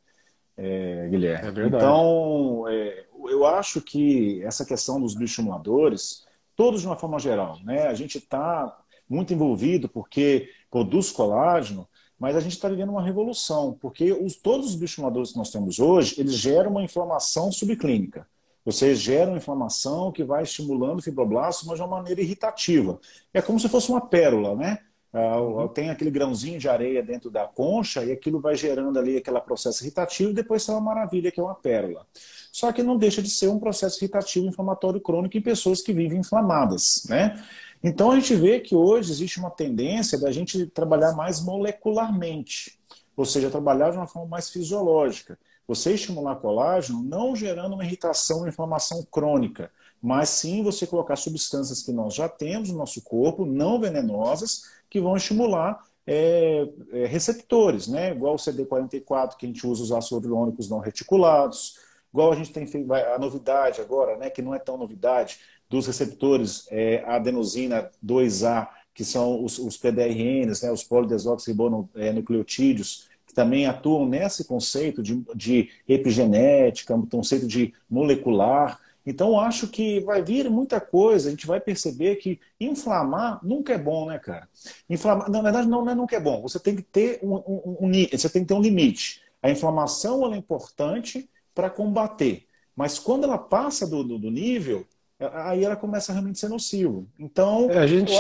é, 0.58 1.08
Guilherme? 1.10 1.48
É 1.48 1.52
verdade. 1.52 1.84
Então, 1.84 2.66
é, 2.68 3.06
eu 3.30 3.46
acho 3.46 3.82
que 3.82 4.44
essa 4.44 4.66
questão 4.66 5.00
dos 5.00 5.16
bioestimuladores, 5.16 6.27
todos 6.58 6.82
de 6.82 6.88
uma 6.88 6.98
forma 6.98 7.20
geral. 7.20 7.60
Né? 7.64 7.88
A 7.88 7.94
gente 7.94 8.18
está 8.18 8.76
muito 9.08 9.34
envolvido 9.34 9.88
porque 9.88 10.50
produz 10.70 11.12
colágeno, 11.12 11.88
mas 12.20 12.36
a 12.36 12.42
gente 12.42 12.54
está 12.54 12.68
vivendo 12.68 12.90
uma 12.90 13.02
revolução, 13.02 13.78
porque 13.80 14.12
os, 14.12 14.36
todos 14.36 14.72
os 14.72 14.76
bioestimuladores 14.76 15.32
que 15.32 15.38
nós 15.38 15.52
temos 15.52 15.80
hoje, 15.80 16.20
eles 16.20 16.34
geram 16.34 16.72
uma 16.72 16.84
inflamação 16.84 17.52
subclínica. 17.52 18.28
Ou 18.66 18.72
seja, 18.72 19.00
geram 19.00 19.38
inflamação 19.38 20.12
que 20.12 20.26
vai 20.26 20.44
estimulando 20.44 21.00
o 21.00 21.02
fibroblasto, 21.02 21.66
mas 21.68 21.78
de 21.78 21.84
uma 21.84 21.96
maneira 21.96 22.20
irritativa. 22.20 23.00
É 23.34 23.42
como 23.42 23.58
se 23.60 23.70
fosse 23.70 23.90
uma 23.90 24.02
pérola, 24.02 24.56
né? 24.56 24.80
Uhum. 25.14 25.68
Tem 25.70 25.90
aquele 25.90 26.12
grãozinho 26.12 26.60
de 26.60 26.68
areia 26.68 27.02
dentro 27.02 27.30
da 27.30 27.46
concha 27.46 28.04
e 28.04 28.12
aquilo 28.12 28.40
vai 28.40 28.56
gerando 28.56 29.00
ali 29.00 29.18
aquele 29.18 29.40
processo 29.42 29.84
irritativo 29.84 30.32
e 30.32 30.34
depois 30.34 30.64
sai 30.64 30.76
uma 30.76 30.82
maravilha 30.82 31.32
que 31.32 31.40
é 31.40 31.44
uma 31.44 31.56
pérola. 31.56 32.06
Só 32.52 32.72
que 32.72 32.84
não 32.84 32.98
deixa 32.98 33.22
de 33.22 33.30
ser 33.30 33.48
um 33.48 33.60
processo 33.60 34.00
irritativo 34.00 34.48
inflamatório 34.48 35.00
crônico 35.00 35.38
em 35.38 35.42
pessoas 35.42 35.82
que 35.82 35.94
vivem 35.94 36.20
inflamadas, 36.20 37.06
né? 37.10 37.42
Então 37.84 38.12
a 38.12 38.16
gente 38.20 38.36
vê 38.36 38.60
que 38.60 38.76
hoje 38.76 39.12
existe 39.12 39.40
uma 39.40 39.52
tendência 39.52 40.20
da 40.20 40.32
gente 40.32 40.66
trabalhar 40.68 41.14
mais 41.14 41.44
molecularmente, 41.44 42.80
ou 43.16 43.26
seja, 43.26 43.50
trabalhar 43.50 43.92
de 43.92 43.98
uma 43.98 44.08
forma 44.08 44.28
mais 44.28 44.50
fisiológica. 44.50 45.38
Você 45.68 45.94
estimular 45.94 46.38
colágeno 46.38 47.04
não 47.04 47.36
gerando 47.36 47.74
uma 47.74 47.84
irritação 47.84 48.40
ou 48.40 48.48
inflamação 48.48 49.06
crônica, 49.12 49.70
mas 50.02 50.30
sim 50.30 50.64
você 50.64 50.88
colocar 50.88 51.16
substâncias 51.16 51.84
que 51.84 51.92
nós 51.92 52.14
já 52.14 52.30
temos 52.30 52.70
no 52.70 52.78
nosso 52.78 53.02
corpo, 53.02 53.46
não 53.46 53.80
venenosas, 53.80 54.64
que 54.89 55.01
vão 55.01 55.15
estimular 55.15 55.79
é, 56.06 56.67
é, 56.94 57.06
receptores, 57.06 57.88
né? 57.88 58.12
igual 58.12 58.36
o 58.36 58.38
CD44, 58.38 59.36
que 59.38 59.46
a 59.46 59.50
gente 59.50 59.67
usa 59.67 59.84
os 59.84 59.91
ácidos 59.91 60.70
não 60.70 60.79
reticulados, 60.79 61.75
igual 62.12 62.32
a 62.32 62.36
gente 62.36 62.53
tem 62.53 62.65
a 63.13 63.20
novidade 63.20 63.82
agora, 63.82 64.17
né, 64.17 64.29
que 64.29 64.41
não 64.41 64.56
é 64.56 64.60
tão 64.60 64.77
novidade, 64.77 65.39
dos 65.70 65.86
receptores 65.86 66.65
é, 66.72 67.03
adenosina 67.06 67.91
2A, 68.03 68.70
que 68.94 69.03
são 69.03 69.44
os, 69.44 69.60
os 69.60 69.75
PDRNs, 69.77 70.63
né, 70.63 70.72
os 70.72 70.82
polidesoxirribonucleotídeos, 70.84 73.10
que 73.27 73.34
também 73.34 73.65
atuam 73.67 74.08
nesse 74.08 74.46
conceito 74.46 75.03
de, 75.03 75.22
de 75.36 75.70
epigenética, 75.88 76.96
um 76.96 77.06
conceito 77.06 77.46
de 77.46 77.74
molecular, 77.89 78.79
então, 79.08 79.40
acho 79.40 79.70
que 79.70 80.02
vai 80.02 80.22
vir 80.22 80.50
muita 80.50 80.82
coisa, 80.82 81.30
a 81.30 81.32
gente 81.32 81.48
vai 81.48 81.62
perceber 81.62 82.18
que 82.18 82.42
inflamar 82.60 83.40
nunca 83.42 83.72
é 83.72 83.78
bom, 83.78 84.06
né, 84.08 84.20
cara? 84.20 84.50
Inflamar, 84.90 85.32
na 85.32 85.42
verdade, 85.42 85.66
não, 85.66 85.86
não 85.86 85.94
é 85.94 85.96
nunca 85.96 86.18
é 86.18 86.20
bom. 86.20 86.42
Você 86.42 86.60
tem 86.60 86.76
que 86.76 86.82
ter 86.82 87.22
um, 87.24 87.36
um, 87.36 87.78
um 87.80 87.92
você 88.12 88.28
tem 88.30 88.42
que 88.42 88.50
ter 88.50 88.54
um 88.54 88.62
limite. 88.62 89.22
A 89.42 89.50
inflamação 89.50 90.34
é 90.34 90.36
importante 90.36 91.30
para 91.56 91.70
combater, 91.70 92.46
mas 92.76 93.00
quando 93.00 93.24
ela 93.24 93.38
passa 93.38 93.88
do, 93.88 94.04
do, 94.04 94.20
do, 94.20 94.30
nível, 94.30 94.86
aí 95.18 95.64
ela 95.64 95.78
começa 95.78 96.12
a 96.12 96.14
realmente 96.14 96.38
ser 96.38 96.50
nocivo. 96.50 97.08
Então, 97.18 97.72
é, 97.72 97.78
a 97.78 97.88
gente. 97.88 98.12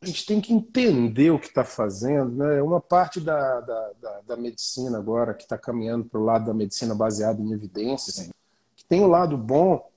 A 0.00 0.06
gente 0.06 0.26
tem 0.26 0.40
que 0.40 0.52
entender 0.52 1.30
o 1.30 1.38
que 1.38 1.48
está 1.48 1.64
fazendo. 1.64 2.30
Né? 2.36 2.62
Uma 2.62 2.80
parte 2.80 3.18
da, 3.18 3.60
da, 3.60 3.92
da, 4.00 4.20
da 4.28 4.36
medicina 4.36 4.98
agora 4.98 5.34
que 5.34 5.42
está 5.42 5.58
caminhando 5.58 6.04
para 6.04 6.20
o 6.20 6.24
lado 6.24 6.46
da 6.46 6.54
medicina 6.54 6.94
baseada 6.94 7.42
em 7.42 7.52
evidências, 7.52 8.16
Sim 8.16 8.30
tem 8.88 9.02
o 9.02 9.08
lado 9.08 9.36
bom 9.36 9.88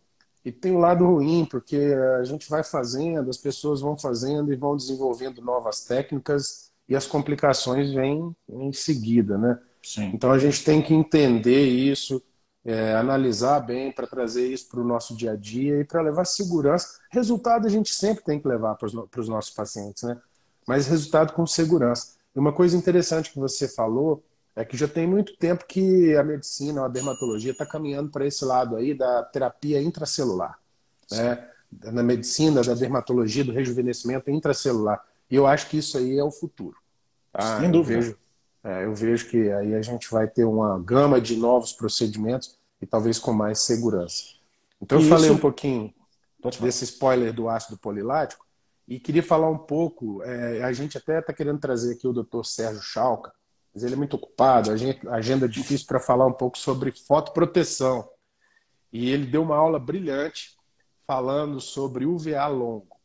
e 0.44 0.52
tem 0.52 0.72
o 0.72 0.80
lado 0.80 1.06
ruim, 1.06 1.46
porque 1.46 1.78
a 2.20 2.24
gente 2.24 2.50
vai 2.50 2.64
fazendo, 2.64 3.30
as 3.30 3.38
pessoas 3.38 3.82
vão 3.82 3.98
fazendo 3.98 4.52
e 4.52 4.56
vão 4.56 4.76
desenvolvendo 4.76 5.42
novas 5.42 5.84
técnicas 5.84 6.72
e 6.88 6.96
as 6.96 7.06
complicações 7.06 7.92
vêm 7.92 8.36
em 8.50 8.74
seguida, 8.74 9.38
né? 9.38 9.60
Sim. 9.84 10.12
Então 10.14 10.32
a 10.32 10.40
gente 10.40 10.64
tem 10.64 10.82
que 10.82 10.94
entender 10.94 11.66
isso, 11.66 12.22
é, 12.66 12.94
analisar 12.96 13.60
bem 13.60 13.92
para 13.92 14.08
trazer 14.08 14.52
isso 14.52 14.68
para 14.70 14.82
o 14.82 14.84
nosso 14.84 15.16
dia 15.16 15.32
a 15.32 15.36
dia 15.36 15.80
e 15.80 15.86
para 15.86 16.02
levar 16.02 16.26
segurança. 16.26 17.00
Resultado 17.12 17.68
a 17.68 17.70
gente 17.70 17.94
sempre 17.94 18.24
tem 18.24 18.40
que 18.40 18.48
levar 18.48 18.76
para 18.76 18.88
os 18.88 19.30
nossos 19.30 19.52
pacientes, 19.52 20.04
né? 20.04 20.18
Mas 20.68 20.88
resultado 20.88 21.34
com 21.34 21.46
segurança. 21.46 22.14
E 22.36 22.40
uma 22.40 22.54
coisa 22.54 22.78
interessante 22.78 23.32
que 23.32 23.40
você 23.40 23.68
falou 23.68 24.24
é 24.56 24.66
que 24.66 24.76
já 24.76 24.88
tem 24.88 25.08
muito 25.08 25.38
tempo 25.38 25.66
que 25.66 26.16
a 26.16 26.24
medicina, 26.24 26.86
a 26.86 26.88
dermatologia 26.88 27.52
está 27.52 27.66
caminhando 27.66 28.10
para 28.10 28.26
esse 28.26 28.44
lado 28.44 28.76
aí 28.76 28.94
da 28.94 29.24
terapia 29.24 29.82
intracelular. 29.82 30.60
Né? 31.12 31.48
Na 31.92 32.04
medicina, 32.04 32.62
da 32.62 32.74
dermatologia, 32.74 33.44
do 33.44 33.52
rejuvenescimento 33.52 34.30
intracelular. 34.30 35.04
E 35.30 35.36
eu 35.36 35.46
acho 35.46 35.70
que 35.70 35.78
isso 35.78 35.98
aí 35.98 36.18
é 36.18 36.24
o 36.24 36.32
futuro. 36.32 36.76
Tá? 37.32 37.60
Sem 37.60 37.72
dúvida. 37.72 38.00
Eu 38.00 38.02
vejo, 38.02 38.18
é, 38.64 38.86
eu 38.86 38.94
vejo 38.94 39.30
que 39.30 39.52
aí 39.52 39.76
a 39.76 39.82
gente 39.82 40.10
vai 40.12 40.28
ter 40.28 40.44
uma 40.44 40.80
gama 40.80 41.22
de 41.22 41.36
novos 41.36 41.72
procedimentos 41.72 42.58
e 42.82 42.86
talvez 42.86 43.20
com 43.20 43.32
mais 43.32 43.60
segurança. 43.60 44.24
Então 44.82 44.98
eu 44.98 45.02
isso... 45.02 45.10
falei 45.10 45.30
um 45.30 45.38
pouquinho 45.38 45.94
desse 46.60 46.86
spoiler 46.86 47.34
do 47.34 47.50
ácido 47.50 47.78
polilático 47.78 48.46
e 48.88 49.00
queria 49.00 49.22
falar 49.22 49.50
um 49.50 49.58
pouco, 49.58 50.24
é, 50.24 50.64
a 50.64 50.74
gente 50.74 50.98
até 50.98 51.20
está 51.20 51.32
querendo 51.32 51.60
trazer 51.60 51.94
aqui 51.94 52.08
o 52.08 52.14
Dr. 52.14 52.44
Sérgio 52.44 52.82
Chalca, 52.82 53.32
mas 53.74 53.84
ele 53.84 53.94
é 53.94 53.98
muito 53.98 54.16
ocupado, 54.16 54.72
a 54.72 55.16
agenda 55.16 55.46
é 55.46 55.50
difícil 55.50 55.86
para 55.88 56.00
falar 56.00 56.26
um 56.26 56.34
pouco 56.34 56.58
sobre 56.58 56.92
fotoproteção. 56.92 58.10
E 58.92 59.10
ele 59.10 59.26
deu 59.26 59.44
uma 59.44 59.56
aula 59.56 59.78
brilhante 59.78 60.58
falando 61.06 61.60
sobre 61.62 62.06
UVA 62.06 62.48
longo. 62.48 62.98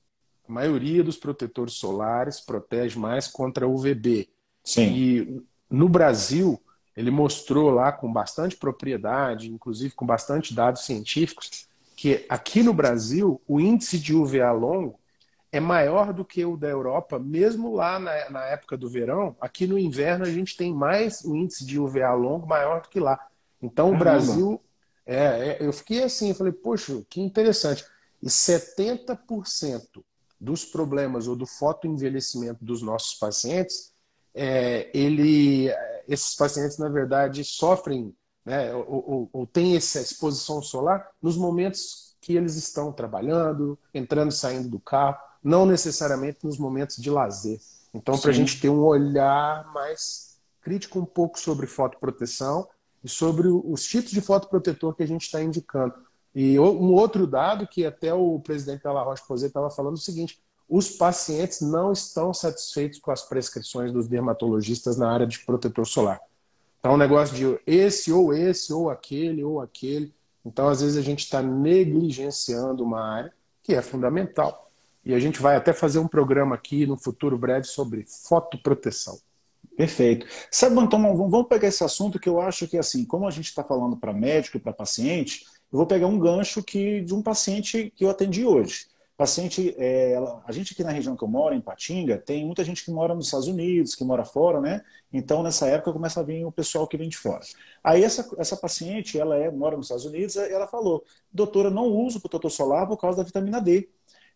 A 0.49 0.53
maioria 0.53 1.03
dos 1.03 1.17
protetores 1.17 1.75
solares 1.75 2.41
protege 2.41 2.99
mais 2.99 3.29
contra 3.29 3.69
UVB. 3.69 4.29
Sim. 4.63 4.93
E 4.93 5.43
no 5.71 5.89
Brasil, 5.89 6.61
ele 6.97 7.11
mostrou 7.11 7.71
lá 7.71 7.93
com 7.93 8.13
bastante 8.13 8.57
propriedade, 8.57 9.51
inclusive 9.51 9.95
com 9.95 10.07
bastante 10.07 10.55
dados 10.55 10.85
científicos, 10.85 11.67
que 11.97 12.25
aqui 12.29 12.63
no 12.63 12.73
Brasil 12.73 13.41
o 13.47 13.61
índice 13.61 13.99
de 13.99 14.15
UVA 14.15 14.53
longo 14.53 14.99
é 15.55 15.61
maior 15.61 16.13
do 16.13 16.25
que 16.25 16.45
o 16.45 16.57
da 16.57 16.67
Europa, 16.67 17.17
mesmo 17.17 17.77
lá 17.77 17.97
na, 17.97 18.29
na, 18.29 18.45
época 18.47 18.77
do 18.77 18.91
verão. 18.91 19.37
Aqui 19.41 19.69
no 19.69 19.79
inverno 19.79 20.25
a 20.25 20.29
gente 20.29 20.57
tem 20.57 20.75
mais 20.75 21.21
o 21.25 21.37
índice 21.37 21.65
de 21.65 21.79
UVA 21.79 22.13
longo 22.13 22.45
maior 22.45 22.83
do 22.83 22.89
que 22.89 22.99
lá. 22.99 23.25
Então 23.63 23.93
Caramba. 23.93 23.97
o 23.97 24.05
Brasil. 24.05 24.61
É, 25.07 25.15
é, 25.17 25.59
eu 25.61 25.73
fiquei 25.73 26.03
assim, 26.03 26.31
eu 26.31 26.35
falei, 26.35 26.53
poxa, 26.53 27.01
que 27.09 27.21
interessante. 27.21 27.85
E 28.21 28.27
70% 28.27 30.03
dos 30.41 30.65
problemas 30.65 31.29
ou 31.29 31.37
do 31.37 31.47
fotoenvelhecimento 31.47 32.65
dos 32.65 32.83
nossos 32.83 33.15
pacientes, 33.17 33.93
é, 34.35 34.91
ele, 34.93 35.71
esses 36.09 36.35
pacientes, 36.35 36.79
na 36.79 36.89
verdade, 36.89 37.45
sofrem 37.45 38.13
né, 38.45 38.75
ou, 38.75 39.05
ou, 39.09 39.31
ou 39.33 39.47
têm 39.47 39.77
essa 39.77 40.01
exposição 40.01 40.61
solar 40.61 41.09
nos 41.23 41.37
momentos 41.37 42.17
que 42.21 42.35
eles 42.35 42.57
estão 42.57 42.91
trabalhando, 42.91 43.79
entrando 43.95 44.33
e 44.33 44.35
saindo 44.35 44.69
do 44.69 44.81
carro 44.81 45.17
não 45.45 45.67
necessariamente 45.67 46.39
nos 46.43 46.57
momentos 46.57 46.97
de 46.97 47.11
lazer. 47.11 47.61
Então, 47.93 48.19
para 48.19 48.31
a 48.31 48.35
gente 48.35 48.59
ter 48.61 48.71
um 48.71 48.83
olhar 48.83 49.71
mais 49.73 50.39
crítico 50.63 50.99
um 50.99 51.05
pouco 51.05 51.39
sobre 51.39 51.67
fotoproteção 51.67 52.67
e 53.05 53.09
sobre 53.09 53.47
os 53.49 53.85
tipos 53.85 54.11
de 54.11 54.23
fotoprotetor 54.23 54.95
que 54.95 55.03
a 55.03 55.07
gente 55.07 55.23
está 55.23 55.43
indicando. 55.43 55.95
E 56.35 56.59
um 56.59 56.93
outro 56.93 57.27
dado 57.27 57.67
que 57.67 57.85
até 57.85 58.13
o 58.13 58.41
presidente 58.41 58.83
da 58.83 58.93
La 58.93 59.03
Roche-Posay 59.03 59.49
estava 59.49 59.71
falando 59.71 59.97
é 59.97 59.99
o 59.99 60.03
seguinte, 60.03 60.43
os 60.69 60.91
pacientes 60.91 61.61
não 61.61 61.93
estão 61.93 62.33
satisfeitos 62.33 62.99
com 62.99 63.11
as 63.11 63.23
prescrições 63.23 63.93
dos 63.93 64.09
dermatologistas 64.09 64.97
na 64.97 65.13
área 65.13 65.27
de 65.27 65.39
protetor 65.41 65.87
solar. 65.87 66.21
Então, 66.81 66.95
um 66.95 66.97
negócio 66.99 67.37
de 67.37 67.61
esse 67.67 68.11
ou 68.11 68.35
esse, 68.35 68.73
ou 68.73 68.91
aquele, 68.91 69.45
ou 69.45 69.61
aquele. 69.61 70.13
Então, 70.45 70.69
às 70.69 70.81
vezes, 70.81 70.97
a 70.97 71.03
gente 71.03 71.21
está 71.21 71.41
negligenciando 71.43 72.83
uma 72.83 73.01
área 73.01 73.33
que 73.63 73.75
é 73.75 73.83
fundamental. 73.83 74.71
E 75.05 75.15
a 75.15 75.19
gente 75.19 75.41
vai 75.41 75.57
até 75.57 75.73
fazer 75.73 75.99
um 75.99 76.09
programa 76.09 76.55
aqui 76.55 76.87
no 76.87 76.97
futuro 76.97 77.37
breve 77.37 77.67
sobre 77.67 78.05
fotoproteção. 78.07 79.19
Perfeito. 79.77 80.27
Sabe, 80.51 80.79
então, 80.81 81.01
vamos 81.17 81.49
pegar 81.49 81.69
esse 81.69 81.83
assunto 81.83 82.19
que 82.19 82.29
eu 82.29 82.41
acho 82.41 82.67
que, 82.69 82.79
assim, 82.79 83.05
como 83.05 83.27
a 83.27 83.31
gente 83.31 83.47
está 83.47 83.65
falando 83.65 83.97
para 83.97 84.13
médico 84.13 84.57
e 84.57 84.61
para 84.61 84.73
paciente, 84.73 85.45
eu 85.73 85.79
vou 85.79 85.87
pegar 85.87 86.07
um 86.07 86.19
gancho 86.19 86.63
que, 86.63 87.01
de 87.01 87.13
um 87.13 87.21
paciente 87.21 87.93
que 87.97 88.05
eu 88.05 88.11
atendi 88.11 88.45
hoje. 88.45 88.87
Paciente, 89.17 89.75
é, 89.79 90.17
a 90.45 90.51
gente 90.53 90.73
aqui 90.73 90.83
na 90.83 90.91
região 90.91 91.17
que 91.17 91.23
eu 91.23 91.29
moro, 91.29 91.55
em 91.55 91.61
Patinga, 91.61 92.19
tem 92.19 92.45
muita 92.45 92.65
gente 92.65 92.85
que 92.85 92.91
mora 92.91 93.15
nos 93.15 93.27
Estados 93.27 93.47
Unidos, 93.47 93.95
que 93.95 94.05
mora 94.05 94.25
fora, 94.25 94.61
né? 94.61 94.83
Então, 95.13 95.43
nessa 95.43 95.69
época, 95.69 95.93
começa 95.93 96.19
a 96.19 96.23
vir 96.23 96.45
o 96.45 96.51
pessoal 96.51 96.87
que 96.87 96.97
vem 96.97 97.09
de 97.09 97.17
fora. 97.17 97.41
Aí, 97.83 98.03
essa, 98.03 98.29
essa 98.39 98.57
paciente, 98.57 99.19
ela 99.19 99.37
é, 99.37 99.51
mora 99.51 99.77
nos 99.77 99.87
Estados 99.87 100.05
Unidos, 100.05 100.37
ela 100.37 100.67
falou, 100.67 101.05
doutora, 101.33 101.71
não 101.71 101.87
uso 101.87 102.21
protetor 102.21 102.51
solar 102.51 102.89
por 102.89 102.97
causa 102.97 103.19
da 103.19 103.25
vitamina 103.25 103.61
D 103.61 103.89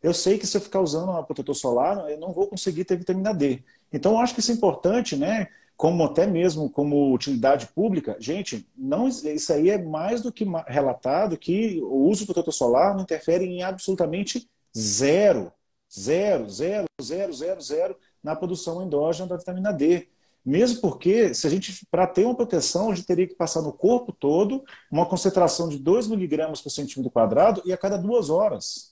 eu 0.03 0.15
sei 0.15 0.39
que 0.39 0.47
se 0.47 0.57
eu 0.57 0.61
ficar 0.61 0.81
usando 0.81 1.11
uma 1.11 1.23
protetor 1.25 1.55
solar, 1.55 2.11
eu 2.11 2.19
não 2.19 2.33
vou 2.33 2.47
conseguir 2.47 2.85
ter 2.85 2.97
vitamina 2.97 3.35
D. 3.35 3.63
Então, 3.93 4.13
eu 4.13 4.19
acho 4.19 4.35
que 4.35 4.41
isso 4.41 4.53
é 4.53 4.55
importante, 4.55 5.17
né? 5.17 5.49
Como 5.77 6.05
até 6.05 6.27
mesmo 6.27 6.69
como 6.69 7.13
utilidade 7.15 7.69
pública, 7.69 8.17
gente, 8.19 8.69
não, 8.77 9.09
isso 9.09 9.53
aí 9.53 9.71
é 9.71 9.79
mais 9.79 10.23
do 10.23 10.33
que 10.33 10.45
relatado 10.67 11.39
que 11.39 11.81
o 11.83 12.09
uso 12.09 12.25
do 12.25 12.27
protetor 12.27 12.53
solar 12.53 12.95
não 12.95 13.03
interfere 13.03 13.45
em 13.45 13.63
absolutamente 13.63 14.49
zero, 14.77 15.53
zero, 15.93 16.49
zero, 16.51 16.87
zero, 17.01 17.33
zero, 17.33 17.61
zero 17.61 17.97
na 18.23 18.35
produção 18.35 18.83
endógena 18.83 19.29
da 19.29 19.37
vitamina 19.37 19.73
D. 19.73 20.09
Mesmo 20.45 20.81
porque, 20.81 21.35
se 21.35 21.47
a 21.47 21.51
gente, 21.51 21.87
para 21.91 22.07
ter 22.07 22.25
uma 22.25 22.35
proteção, 22.35 22.91
a 22.91 22.95
gente 22.95 23.07
teria 23.07 23.27
que 23.27 23.35
passar 23.35 23.61
no 23.63 23.73
corpo 23.73 24.13
todo 24.13 24.65
uma 24.91 25.07
concentração 25.07 25.69
de 25.69 25.79
2 25.79 26.09
miligramas 26.09 26.61
por 26.61 26.71
centímetro 26.71 27.11
quadrado 27.11 27.61
e 27.65 27.73
a 27.73 27.77
cada 27.77 27.97
duas 27.99 28.31
horas. 28.31 28.88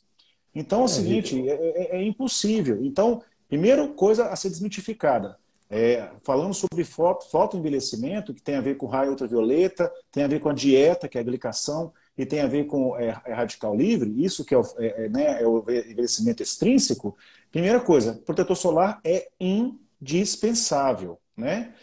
Então 0.56 0.80
é 0.80 0.82
o 0.82 0.84
é, 0.86 0.88
seguinte, 0.88 1.48
é, 1.48 1.52
é, 1.52 1.96
é, 1.98 2.02
impossível. 2.02 2.82
Então, 2.82 3.22
primeira 3.46 3.86
coisa 3.88 4.28
a 4.28 4.34
ser 4.34 4.48
desmitificada. 4.48 5.38
É, 5.68 6.08
falando 6.22 6.54
sobre 6.54 6.82
foto, 6.84 7.28
fotoenvelhecimento, 7.28 8.32
que 8.32 8.40
tem 8.40 8.54
a 8.54 8.60
ver 8.60 8.76
com 8.76 8.86
raio 8.86 9.10
ultravioleta, 9.10 9.92
tem 10.10 10.22
a 10.22 10.28
ver 10.28 10.40
com 10.40 10.48
a 10.48 10.54
dieta, 10.54 11.08
que 11.08 11.18
é 11.18 11.20
a 11.20 11.24
glicação, 11.24 11.92
e 12.16 12.24
tem 12.24 12.40
a 12.40 12.46
ver 12.46 12.64
com 12.64 12.96
é, 12.96 13.20
é 13.26 13.34
radical 13.34 13.76
livre, 13.76 14.24
isso 14.24 14.44
que 14.44 14.54
é 14.54 14.58
o, 14.58 14.62
né, 15.10 15.42
é 15.42 15.46
o 15.46 15.58
envelhecimento 15.58 16.42
extrínseco, 16.42 17.16
primeira 17.50 17.80
coisa, 17.80 18.14
protetor 18.24 18.56
solar 18.56 19.00
é 19.04 19.28
indispensável, 19.40 21.18
né? 21.36 21.74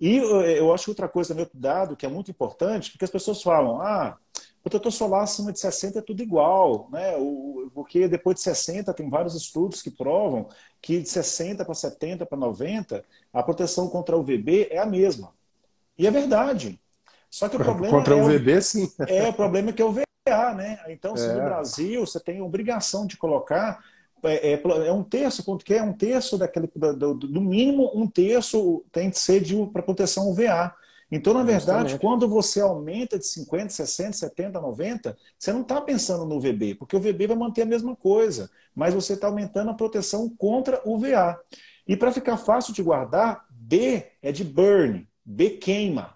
E 0.00 0.16
eu 0.16 0.72
acho 0.72 0.84
que 0.84 0.90
outra 0.90 1.08
coisa 1.08 1.34
outro 1.34 1.58
dado 1.58 1.96
que 1.96 2.06
é 2.06 2.08
muito 2.08 2.30
importante, 2.30 2.90
porque 2.90 3.04
as 3.04 3.10
pessoas 3.10 3.42
falam, 3.42 3.80
ah, 3.80 4.16
protetor 4.68 4.92
solar 4.92 5.22
acima 5.22 5.50
de 5.50 5.58
60 5.58 5.98
é 5.98 6.02
tudo 6.02 6.22
igual, 6.22 6.88
né? 6.92 7.16
O, 7.16 7.70
porque 7.74 8.06
depois 8.06 8.36
de 8.36 8.42
60 8.42 8.92
tem 8.92 9.08
vários 9.08 9.34
estudos 9.34 9.80
que 9.80 9.90
provam 9.90 10.48
que 10.80 11.00
de 11.00 11.08
60 11.08 11.64
para 11.64 11.74
70 11.74 12.26
para 12.26 12.38
90 12.38 13.04
a 13.32 13.42
proteção 13.42 13.88
contra 13.88 14.16
o 14.16 14.22
VB 14.22 14.68
é 14.70 14.78
a 14.78 14.86
mesma. 14.86 15.32
E 15.96 16.06
é 16.06 16.10
verdade. 16.10 16.78
Só 17.30 17.48
que 17.48 17.56
o 17.56 17.58
problema 17.64 17.96
contra 17.96 18.14
é 18.14 18.22
o 18.22 18.26
VB, 18.26 18.60
sim. 18.60 18.90
É, 19.06 19.28
o 19.28 19.32
problema 19.32 19.70
é 19.70 19.72
que 19.72 19.82
é 19.82 19.84
o 19.84 19.92
VA, 19.92 20.54
né? 20.54 20.78
Então, 20.88 21.16
se 21.16 21.26
é. 21.26 21.32
no 21.32 21.40
Brasil 21.40 22.06
você 22.06 22.20
tem 22.20 22.42
obrigação 22.42 23.06
de 23.06 23.16
colocar 23.16 23.82
é, 24.22 24.52
é, 24.52 24.62
é, 24.86 24.92
um 24.92 25.02
terço, 25.02 25.44
quanto 25.44 25.64
que 25.64 25.74
é 25.74 25.82
um 25.82 25.92
terço 25.92 26.36
daquele, 26.36 26.68
do, 26.76 27.14
do 27.14 27.40
mínimo 27.40 27.90
um 27.94 28.06
terço 28.06 28.84
tem 28.92 29.10
que 29.10 29.18
ser 29.18 29.42
para 29.72 29.82
proteção 29.82 30.28
UVA. 30.28 30.74
Então, 31.10 31.32
na 31.32 31.42
verdade, 31.42 31.92
Justamente. 31.92 32.00
quando 32.00 32.28
você 32.28 32.60
aumenta 32.60 33.18
de 33.18 33.26
50, 33.26 33.70
60, 33.70 34.12
70, 34.12 34.60
90, 34.60 35.16
você 35.38 35.52
não 35.52 35.62
está 35.62 35.80
pensando 35.80 36.26
no 36.26 36.38
VB, 36.38 36.74
porque 36.74 36.96
o 36.96 37.00
VB 37.00 37.28
vai 37.28 37.36
manter 37.36 37.62
a 37.62 37.66
mesma 37.66 37.96
coisa, 37.96 38.50
mas 38.74 38.92
você 38.92 39.14
está 39.14 39.26
aumentando 39.26 39.70
a 39.70 39.74
proteção 39.74 40.28
contra 40.28 40.82
o 40.84 40.98
VA. 40.98 41.40
E 41.86 41.96
para 41.96 42.12
ficar 42.12 42.36
fácil 42.36 42.74
de 42.74 42.82
guardar, 42.82 43.46
B 43.50 44.06
é 44.20 44.30
de 44.30 44.44
burn, 44.44 45.08
B 45.24 45.50
queima. 45.50 46.14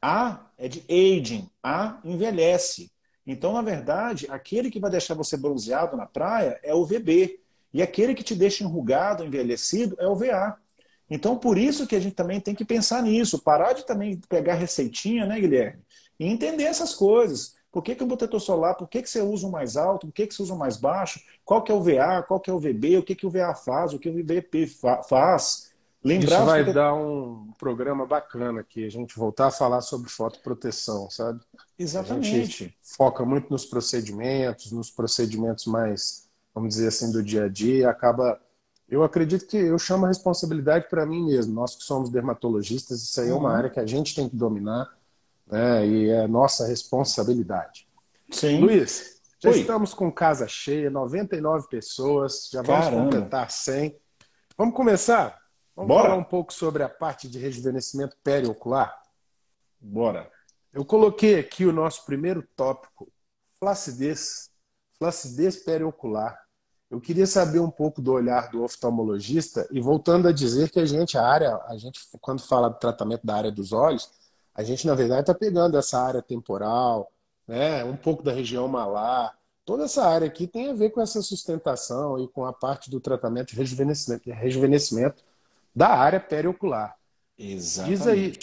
A 0.00 0.46
é 0.56 0.66
de 0.66 0.82
aging, 0.88 1.50
A 1.62 2.00
envelhece. 2.02 2.90
Então, 3.26 3.52
na 3.52 3.62
verdade, 3.62 4.26
aquele 4.30 4.70
que 4.70 4.80
vai 4.80 4.90
deixar 4.90 5.14
você 5.14 5.36
bronzeado 5.36 5.96
na 5.96 6.06
praia 6.06 6.58
é 6.62 6.74
o 6.74 6.84
VB. 6.84 7.38
E 7.72 7.82
aquele 7.82 8.14
que 8.14 8.22
te 8.22 8.34
deixa 8.34 8.64
enrugado, 8.64 9.24
envelhecido, 9.24 9.96
é 9.98 10.06
o 10.06 10.16
VA. 10.16 10.58
Então, 11.10 11.36
por 11.36 11.58
isso 11.58 11.86
que 11.86 11.96
a 11.96 12.00
gente 12.00 12.14
também 12.14 12.40
tem 12.40 12.54
que 12.54 12.64
pensar 12.64 13.02
nisso, 13.02 13.42
parar 13.42 13.72
de 13.72 13.84
também 13.84 14.20
pegar 14.28 14.54
receitinha, 14.54 15.26
né, 15.26 15.38
Guilherme? 15.38 15.82
E 16.18 16.26
entender 16.26 16.64
essas 16.64 16.94
coisas. 16.94 17.54
Por 17.70 17.82
que, 17.82 17.94
que 17.94 18.04
o 18.04 18.06
protetor 18.06 18.40
solar, 18.40 18.74
por 18.74 18.86
que, 18.86 19.00
que 19.00 19.08
você 19.08 19.22
usa 19.22 19.46
o 19.46 19.50
mais 19.50 19.78
alto, 19.78 20.06
por 20.06 20.12
que, 20.12 20.26
que 20.26 20.34
você 20.34 20.42
usa 20.42 20.52
o 20.52 20.58
mais 20.58 20.76
baixo, 20.76 21.20
qual 21.42 21.62
que 21.62 21.72
é 21.72 21.74
o 21.74 21.82
VA, 21.82 22.22
qual 22.22 22.38
que 22.38 22.50
é 22.50 22.52
o 22.52 22.58
VB, 22.58 22.98
o 22.98 23.02
que, 23.02 23.14
que 23.14 23.26
o 23.26 23.30
VA 23.30 23.54
faz, 23.54 23.94
o 23.94 23.98
que 23.98 24.10
o 24.10 24.12
VB 24.12 24.42
faz. 25.08 25.72
Lembrar 26.04 26.38
Isso 26.38 26.46
vai 26.46 26.64
que... 26.64 26.72
dar 26.72 26.94
um 26.94 27.52
programa 27.58 28.04
bacana 28.04 28.60
aqui, 28.60 28.84
a 28.84 28.90
gente 28.90 29.16
voltar 29.16 29.46
a 29.46 29.50
falar 29.50 29.80
sobre 29.80 30.10
fotoproteção, 30.10 31.08
sabe? 31.08 31.40
Exatamente. 31.78 32.28
A 32.28 32.44
gente 32.44 32.76
foca 32.82 33.24
muito 33.24 33.48
nos 33.50 33.64
procedimentos, 33.64 34.72
nos 34.72 34.90
procedimentos 34.90 35.64
mais, 35.66 36.28
vamos 36.54 36.74
dizer 36.74 36.88
assim, 36.88 37.12
do 37.12 37.22
dia 37.22 37.44
a 37.44 37.48
dia, 37.48 37.88
acaba 37.88 38.38
eu 38.92 39.02
acredito 39.02 39.46
que 39.46 39.56
eu 39.56 39.78
chamo 39.78 40.04
a 40.04 40.08
responsabilidade 40.08 40.86
para 40.86 41.06
mim 41.06 41.24
mesmo. 41.24 41.54
Nós 41.54 41.74
que 41.74 41.82
somos 41.82 42.10
dermatologistas, 42.10 43.02
isso 43.02 43.22
aí 43.22 43.30
é 43.30 43.34
uma 43.34 43.48
uhum. 43.48 43.56
área 43.56 43.70
que 43.70 43.80
a 43.80 43.86
gente 43.86 44.14
tem 44.14 44.28
que 44.28 44.36
dominar 44.36 44.94
né? 45.46 45.86
e 45.86 46.10
é 46.10 46.28
nossa 46.28 46.66
responsabilidade. 46.66 47.88
Sim. 48.30 48.60
Luiz, 48.60 49.18
já 49.40 49.48
Oi. 49.48 49.60
estamos 49.60 49.94
com 49.94 50.12
casa 50.12 50.46
cheia, 50.46 50.90
99 50.90 51.68
pessoas, 51.68 52.50
já 52.52 52.60
vamos 52.60 52.84
Caramba. 52.84 53.04
completar 53.04 53.50
100. 53.50 53.98
Vamos 54.58 54.74
começar? 54.74 55.40
Vamos 55.74 55.88
Bora. 55.88 56.10
falar 56.10 56.20
um 56.20 56.24
pouco 56.24 56.52
sobre 56.52 56.82
a 56.82 56.88
parte 56.88 57.30
de 57.30 57.38
rejuvenescimento 57.38 58.14
periocular? 58.22 58.94
Bora. 59.80 60.30
Eu 60.70 60.84
coloquei 60.84 61.38
aqui 61.38 61.64
o 61.64 61.72
nosso 61.72 62.04
primeiro 62.04 62.46
tópico, 62.54 63.10
flacidez, 63.58 64.50
flacidez 64.98 65.56
periocular. 65.56 66.41
Eu 66.92 67.00
queria 67.00 67.26
saber 67.26 67.58
um 67.58 67.70
pouco 67.70 68.02
do 68.02 68.12
olhar 68.12 68.50
do 68.50 68.62
oftalmologista 68.62 69.66
e 69.72 69.80
voltando 69.80 70.28
a 70.28 70.32
dizer 70.32 70.68
que 70.68 70.78
a 70.78 70.84
gente, 70.84 71.16
a 71.16 71.26
área, 71.26 71.58
a 71.66 71.74
gente, 71.78 71.98
quando 72.20 72.42
fala 72.42 72.68
do 72.68 72.78
tratamento 72.78 73.26
da 73.26 73.34
área 73.34 73.50
dos 73.50 73.72
olhos, 73.72 74.10
a 74.54 74.62
gente, 74.62 74.86
na 74.86 74.94
verdade, 74.94 75.22
está 75.22 75.32
pegando 75.32 75.78
essa 75.78 75.98
área 75.98 76.20
temporal, 76.20 77.10
né, 77.48 77.82
um 77.82 77.96
pouco 77.96 78.22
da 78.22 78.30
região 78.30 78.68
malar. 78.68 79.34
Toda 79.64 79.84
essa 79.84 80.04
área 80.06 80.26
aqui 80.26 80.46
tem 80.46 80.68
a 80.68 80.74
ver 80.74 80.90
com 80.90 81.00
essa 81.00 81.22
sustentação 81.22 82.18
e 82.18 82.28
com 82.28 82.44
a 82.44 82.52
parte 82.52 82.90
do 82.90 83.00
tratamento 83.00 83.52
de 83.52 83.56
rejuvenescimento, 83.56 84.30
rejuvenescimento 84.30 85.24
da 85.74 85.88
área 85.88 86.20
periocular. 86.20 86.94
Exatamente. 87.38 87.96
Diz 87.96 88.06
aí, 88.06 88.36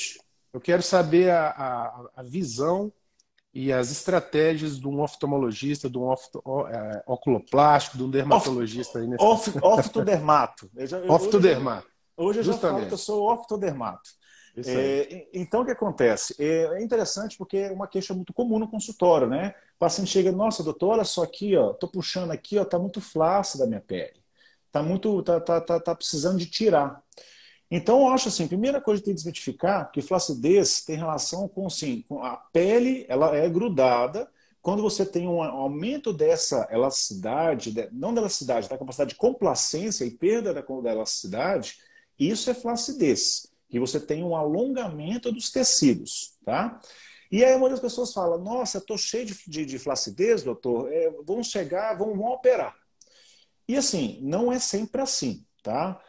eu 0.51 0.59
quero 0.59 0.81
saber 0.81 1.29
a, 1.29 1.49
a, 1.49 2.05
a 2.15 2.23
visão 2.23 2.91
e 3.53 3.73
as 3.73 3.91
estratégias 3.91 4.79
de 4.79 4.87
um 4.87 5.01
oftalmologista, 5.01 5.89
de 5.89 5.97
um 5.97 6.03
ofto, 6.03 6.41
é, 6.67 7.03
oculoplástico, 7.07 7.97
de 7.97 8.03
um 8.03 8.09
dermatologista. 8.09 8.99
Oft, 9.19 9.57
oft, 9.57 9.59
oftodermato. 9.63 10.69
Eu 10.75 10.87
já, 10.87 10.97
eu, 10.97 11.11
oftodermato. 11.11 11.87
Hoje, 12.15 12.39
hoje 12.39 12.49
eu 12.49 12.53
já 12.53 12.59
falo 12.59 12.85
que 12.85 12.93
eu 12.93 12.97
sou 12.97 13.31
oftodermato. 13.31 14.09
É, 14.65 15.27
então, 15.33 15.61
o 15.61 15.65
que 15.65 15.71
acontece? 15.71 16.35
É, 16.37 16.79
é 16.79 16.83
interessante 16.83 17.37
porque 17.37 17.57
é 17.57 17.71
uma 17.71 17.87
queixa 17.87 18.13
muito 18.13 18.33
comum 18.33 18.59
no 18.59 18.69
consultório, 18.69 19.27
né? 19.27 19.53
O 19.75 19.79
paciente 19.79 20.11
chega, 20.11 20.31
nossa, 20.31 20.63
doutor, 20.63 20.89
olha 20.89 21.05
só 21.05 21.23
aqui, 21.23 21.55
ó, 21.55 21.73
tô 21.73 21.87
puxando 21.87 22.31
aqui, 22.31 22.57
ó, 22.57 22.65
tá 22.65 22.77
muito 22.77 22.99
flácida 22.99 23.63
a 23.63 23.67
minha 23.67 23.81
pele. 23.81 24.19
Tá 24.71 24.83
muito, 24.83 25.23
tá, 25.23 25.39
tá, 25.39 25.61
tá, 25.61 25.79
tá 25.79 25.95
precisando 25.95 26.37
de 26.37 26.45
tirar. 26.45 27.01
Então, 27.71 28.01
eu 28.01 28.07
acho 28.09 28.29
assim, 28.29 28.45
a 28.45 28.47
primeira 28.47 28.81
coisa 28.81 28.99
que 28.99 29.05
tem 29.05 29.13
que 29.13 29.19
desmitificar 29.19 29.91
que 29.91 30.01
flacidez 30.01 30.81
tem 30.83 30.95
relação 30.95 31.47
com, 31.47 31.67
assim, 31.67 32.03
com 32.07 32.23
a 32.23 32.35
pele, 32.35 33.05
ela 33.07 33.35
é 33.35 33.47
grudada. 33.47 34.29
Quando 34.61 34.81
você 34.81 35.05
tem 35.05 35.27
um 35.27 35.41
aumento 35.41 36.11
dessa 36.11 36.67
elasticidade, 36.71 37.73
não 37.91 38.13
da 38.13 38.21
elasticidade, 38.21 38.67
da 38.67 38.77
capacidade 38.77 39.11
de 39.11 39.15
complacência 39.15 40.03
e 40.03 40.11
perda 40.11 40.53
da, 40.53 40.61
da 40.61 40.91
elasticidade, 40.91 41.77
isso 42.17 42.49
é 42.49 42.53
flacidez. 42.53 43.47
E 43.69 43.77
você 43.77 43.99
tem 43.99 44.23
um 44.23 44.35
alongamento 44.35 45.31
dos 45.31 45.51
tecidos, 45.51 46.33
tá? 46.43 46.79
E 47.31 47.45
aí 47.45 47.55
muitas 47.57 47.79
pessoas 47.79 48.11
falam, 48.11 48.39
nossa, 48.39 48.79
estou 48.79 48.97
cheio 48.97 49.27
de, 49.27 49.37
de, 49.47 49.65
de, 49.65 49.77
flacidez, 49.77 50.41
doutor, 50.41 50.91
é, 50.91 51.11
vamos 51.23 51.47
chegar, 51.47 51.95
vamos, 51.95 52.17
vamos 52.17 52.33
operar. 52.33 52.75
E 53.67 53.77
assim, 53.77 54.19
não 54.23 54.51
é 54.51 54.57
sempre 54.57 55.01
assim, 55.01 55.45
tá? 55.61 56.01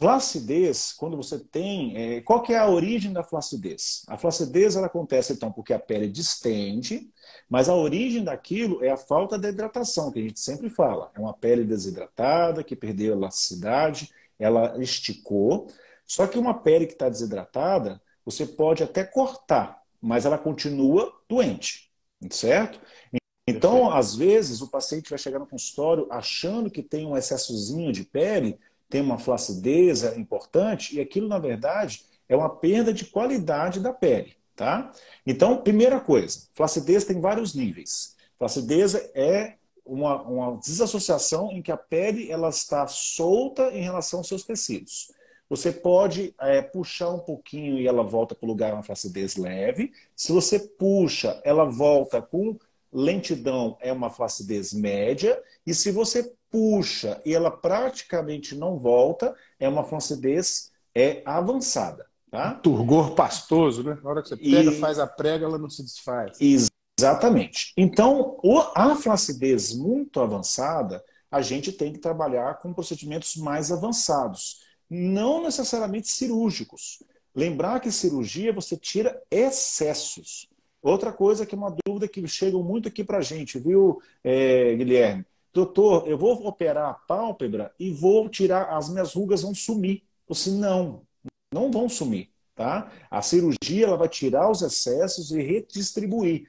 Flacidez, 0.00 0.94
quando 0.94 1.14
você 1.14 1.38
tem. 1.38 1.94
É, 1.94 2.20
qual 2.22 2.42
que 2.42 2.54
é 2.54 2.58
a 2.58 2.66
origem 2.66 3.12
da 3.12 3.22
flacidez? 3.22 4.02
A 4.08 4.16
flacidez 4.16 4.74
ela 4.74 4.86
acontece, 4.86 5.34
então, 5.34 5.52
porque 5.52 5.74
a 5.74 5.78
pele 5.78 6.08
distende, 6.08 7.12
mas 7.50 7.68
a 7.68 7.74
origem 7.74 8.24
daquilo 8.24 8.82
é 8.82 8.90
a 8.90 8.96
falta 8.96 9.38
de 9.38 9.48
hidratação, 9.48 10.10
que 10.10 10.18
a 10.18 10.22
gente 10.22 10.40
sempre 10.40 10.70
fala. 10.70 11.12
É 11.14 11.20
uma 11.20 11.34
pele 11.34 11.64
desidratada, 11.64 12.64
que 12.64 12.74
perdeu 12.74 13.12
elasticidade, 13.12 14.10
ela 14.38 14.82
esticou. 14.82 15.66
Só 16.06 16.26
que 16.26 16.38
uma 16.38 16.54
pele 16.54 16.86
que 16.86 16.94
está 16.94 17.10
desidratada, 17.10 18.00
você 18.24 18.46
pode 18.46 18.82
até 18.82 19.04
cortar, 19.04 19.82
mas 20.00 20.24
ela 20.24 20.38
continua 20.38 21.12
doente, 21.28 21.90
certo? 22.30 22.80
Então, 23.46 23.92
às 23.92 24.14
vezes, 24.14 24.62
o 24.62 24.70
paciente 24.70 25.10
vai 25.10 25.18
chegar 25.18 25.38
no 25.38 25.46
consultório 25.46 26.06
achando 26.10 26.70
que 26.70 26.82
tem 26.82 27.04
um 27.04 27.18
excessozinho 27.18 27.92
de 27.92 28.02
pele 28.02 28.58
tem 28.90 29.00
uma 29.00 29.18
flacidez 29.18 30.02
importante, 30.16 30.96
e 30.96 31.00
aquilo, 31.00 31.28
na 31.28 31.38
verdade, 31.38 32.04
é 32.28 32.36
uma 32.36 32.50
perda 32.50 32.92
de 32.92 33.06
qualidade 33.06 33.80
da 33.80 33.92
pele. 33.92 34.36
Tá? 34.56 34.92
Então, 35.26 35.62
primeira 35.62 36.00
coisa, 36.00 36.48
flacidez 36.52 37.04
tem 37.04 37.18
vários 37.18 37.54
níveis. 37.54 38.14
Flacidez 38.36 38.94
é 39.14 39.54
uma, 39.86 40.20
uma 40.22 40.56
desassociação 40.58 41.50
em 41.50 41.62
que 41.62 41.72
a 41.72 41.76
pele 41.76 42.30
ela 42.30 42.48
está 42.50 42.86
solta 42.86 43.70
em 43.72 43.82
relação 43.82 44.20
aos 44.20 44.28
seus 44.28 44.44
tecidos. 44.44 45.12
Você 45.48 45.72
pode 45.72 46.34
é, 46.40 46.62
puxar 46.62 47.10
um 47.10 47.18
pouquinho 47.18 47.78
e 47.78 47.86
ela 47.86 48.04
volta 48.04 48.34
para 48.34 48.46
o 48.46 48.48
lugar 48.48 48.72
uma 48.72 48.82
flacidez 48.82 49.36
leve. 49.36 49.92
Se 50.14 50.30
você 50.30 50.58
puxa, 50.60 51.40
ela 51.44 51.64
volta 51.64 52.22
com 52.22 52.56
lentidão, 52.92 53.76
é 53.80 53.92
uma 53.92 54.10
flacidez 54.10 54.72
média. 54.72 55.42
E 55.66 55.74
se 55.74 55.90
você 55.90 56.32
puxa 56.50 57.20
e 57.24 57.34
ela 57.34 57.50
praticamente 57.50 58.54
não 58.54 58.76
volta, 58.76 59.34
é 59.58 59.68
uma 59.68 59.84
flacidez 59.84 60.70
é 60.94 61.22
avançada. 61.24 62.06
Tá? 62.30 62.54
Turgor 62.54 63.14
pastoso, 63.14 63.82
né? 63.82 63.98
Na 64.02 64.10
hora 64.10 64.22
que 64.22 64.28
você 64.28 64.36
pega, 64.36 64.70
e... 64.70 64.78
faz 64.78 64.98
a 64.98 65.06
prega, 65.06 65.46
ela 65.46 65.58
não 65.58 65.68
se 65.68 65.82
desfaz. 65.82 66.38
Exatamente. 66.98 67.72
Então, 67.76 68.38
a 68.74 68.94
flacidez 68.94 69.74
muito 69.74 70.20
avançada, 70.20 71.02
a 71.30 71.40
gente 71.40 71.72
tem 71.72 71.92
que 71.92 71.98
trabalhar 71.98 72.58
com 72.58 72.72
procedimentos 72.72 73.36
mais 73.36 73.72
avançados, 73.72 74.60
não 74.88 75.42
necessariamente 75.42 76.08
cirúrgicos. 76.08 77.02
Lembrar 77.34 77.80
que 77.80 77.90
cirurgia 77.90 78.52
você 78.52 78.76
tira 78.76 79.20
excessos. 79.30 80.48
Outra 80.82 81.12
coisa 81.12 81.44
que 81.44 81.54
é 81.54 81.58
uma 81.58 81.74
dúvida 81.84 82.08
que 82.08 82.26
chega 82.26 82.58
muito 82.58 82.88
aqui 82.88 83.04
para 83.04 83.18
a 83.18 83.22
gente, 83.22 83.58
viu, 83.58 84.00
é, 84.24 84.74
Guilherme? 84.74 85.24
Doutor, 85.52 86.08
eu 86.08 86.16
vou 86.18 86.46
operar 86.46 86.90
a 86.90 86.94
pálpebra 86.94 87.74
e 87.78 87.92
vou 87.92 88.28
tirar, 88.28 88.76
as 88.76 88.88
minhas 88.88 89.14
rugas 89.14 89.42
vão 89.42 89.54
sumir. 89.54 90.02
Você 90.28 90.50
não, 90.50 91.02
não 91.52 91.70
vão 91.70 91.88
sumir. 91.88 92.30
Tá? 92.54 92.92
A 93.10 93.22
cirurgia 93.22 93.86
ela 93.86 93.96
vai 93.96 94.08
tirar 94.08 94.50
os 94.50 94.60
excessos 94.60 95.30
e 95.30 95.40
redistribuir. 95.40 96.46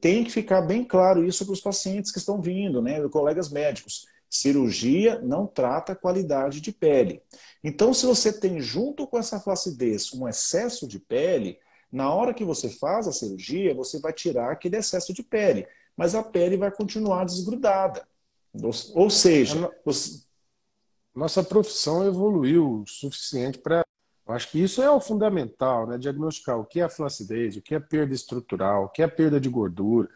tem 0.00 0.22
que 0.22 0.30
ficar 0.30 0.62
bem 0.62 0.84
claro 0.84 1.24
isso 1.24 1.44
para 1.44 1.52
os 1.52 1.60
pacientes 1.60 2.12
que 2.12 2.18
estão 2.18 2.40
vindo, 2.40 2.80
né, 2.80 3.06
colegas 3.08 3.50
médicos. 3.50 4.06
Cirurgia 4.30 5.18
não 5.20 5.46
trata 5.46 5.96
qualidade 5.96 6.60
de 6.60 6.70
pele. 6.70 7.22
Então, 7.64 7.94
se 7.94 8.06
você 8.06 8.32
tem 8.32 8.60
junto 8.60 9.06
com 9.06 9.18
essa 9.18 9.40
flacidez 9.40 10.12
um 10.12 10.28
excesso 10.28 10.86
de 10.86 10.98
pele, 10.98 11.58
na 11.90 12.12
hora 12.12 12.34
que 12.34 12.44
você 12.44 12.68
faz 12.68 13.08
a 13.08 13.12
cirurgia, 13.12 13.74
você 13.74 13.98
vai 13.98 14.12
tirar 14.12 14.52
aquele 14.52 14.76
excesso 14.76 15.12
de 15.12 15.22
pele, 15.22 15.66
mas 15.96 16.14
a 16.14 16.22
pele 16.22 16.56
vai 16.56 16.70
continuar 16.70 17.24
desgrudada. 17.24 18.06
Ou 18.94 19.10
seja, 19.10 19.70
você... 19.84 20.22
nossa 21.14 21.42
profissão 21.42 22.06
evoluiu 22.06 22.82
o 22.82 22.86
suficiente 22.86 23.58
para. 23.58 23.84
Acho 24.26 24.50
que 24.50 24.62
isso 24.62 24.82
é 24.82 24.90
o 24.90 25.00
fundamental, 25.00 25.86
né? 25.86 25.96
Diagnosticar 25.96 26.58
o 26.58 26.64
que 26.64 26.80
é 26.80 26.84
a 26.84 26.88
flacidez, 26.90 27.56
o 27.56 27.62
que 27.62 27.74
é 27.74 27.80
perda 27.80 28.12
estrutural, 28.12 28.84
o 28.84 28.88
que 28.88 29.02
é 29.02 29.08
perda 29.08 29.40
de 29.40 29.48
gordura. 29.48 30.08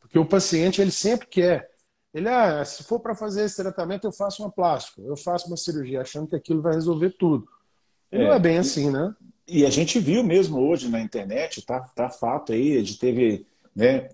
Porque 0.00 0.18
o 0.18 0.26
paciente 0.26 0.80
ele 0.80 0.90
sempre 0.90 1.28
quer. 1.28 1.70
Ele, 2.12 2.28
ah, 2.28 2.64
se 2.64 2.82
for 2.82 3.00
para 3.00 3.14
fazer 3.14 3.44
esse 3.44 3.56
tratamento, 3.56 4.06
eu 4.06 4.12
faço 4.12 4.42
uma 4.42 4.50
plástica, 4.50 5.00
eu 5.00 5.16
faço 5.16 5.46
uma 5.46 5.56
cirurgia, 5.56 6.02
achando 6.02 6.28
que 6.28 6.36
aquilo 6.36 6.60
vai 6.60 6.74
resolver 6.74 7.10
tudo. 7.10 7.48
É, 8.10 8.18
não 8.18 8.32
é 8.32 8.38
bem 8.38 8.58
assim, 8.58 8.90
né? 8.90 9.14
E 9.46 9.64
a 9.64 9.70
gente 9.70 9.98
viu 9.98 10.22
mesmo 10.22 10.60
hoje 10.60 10.88
na 10.88 11.00
internet, 11.00 11.64
tá, 11.64 11.80
tá 11.80 12.10
fato 12.10 12.52
aí, 12.52 12.82
de 12.82 12.98
teve 12.98 13.46
né, 13.74 14.08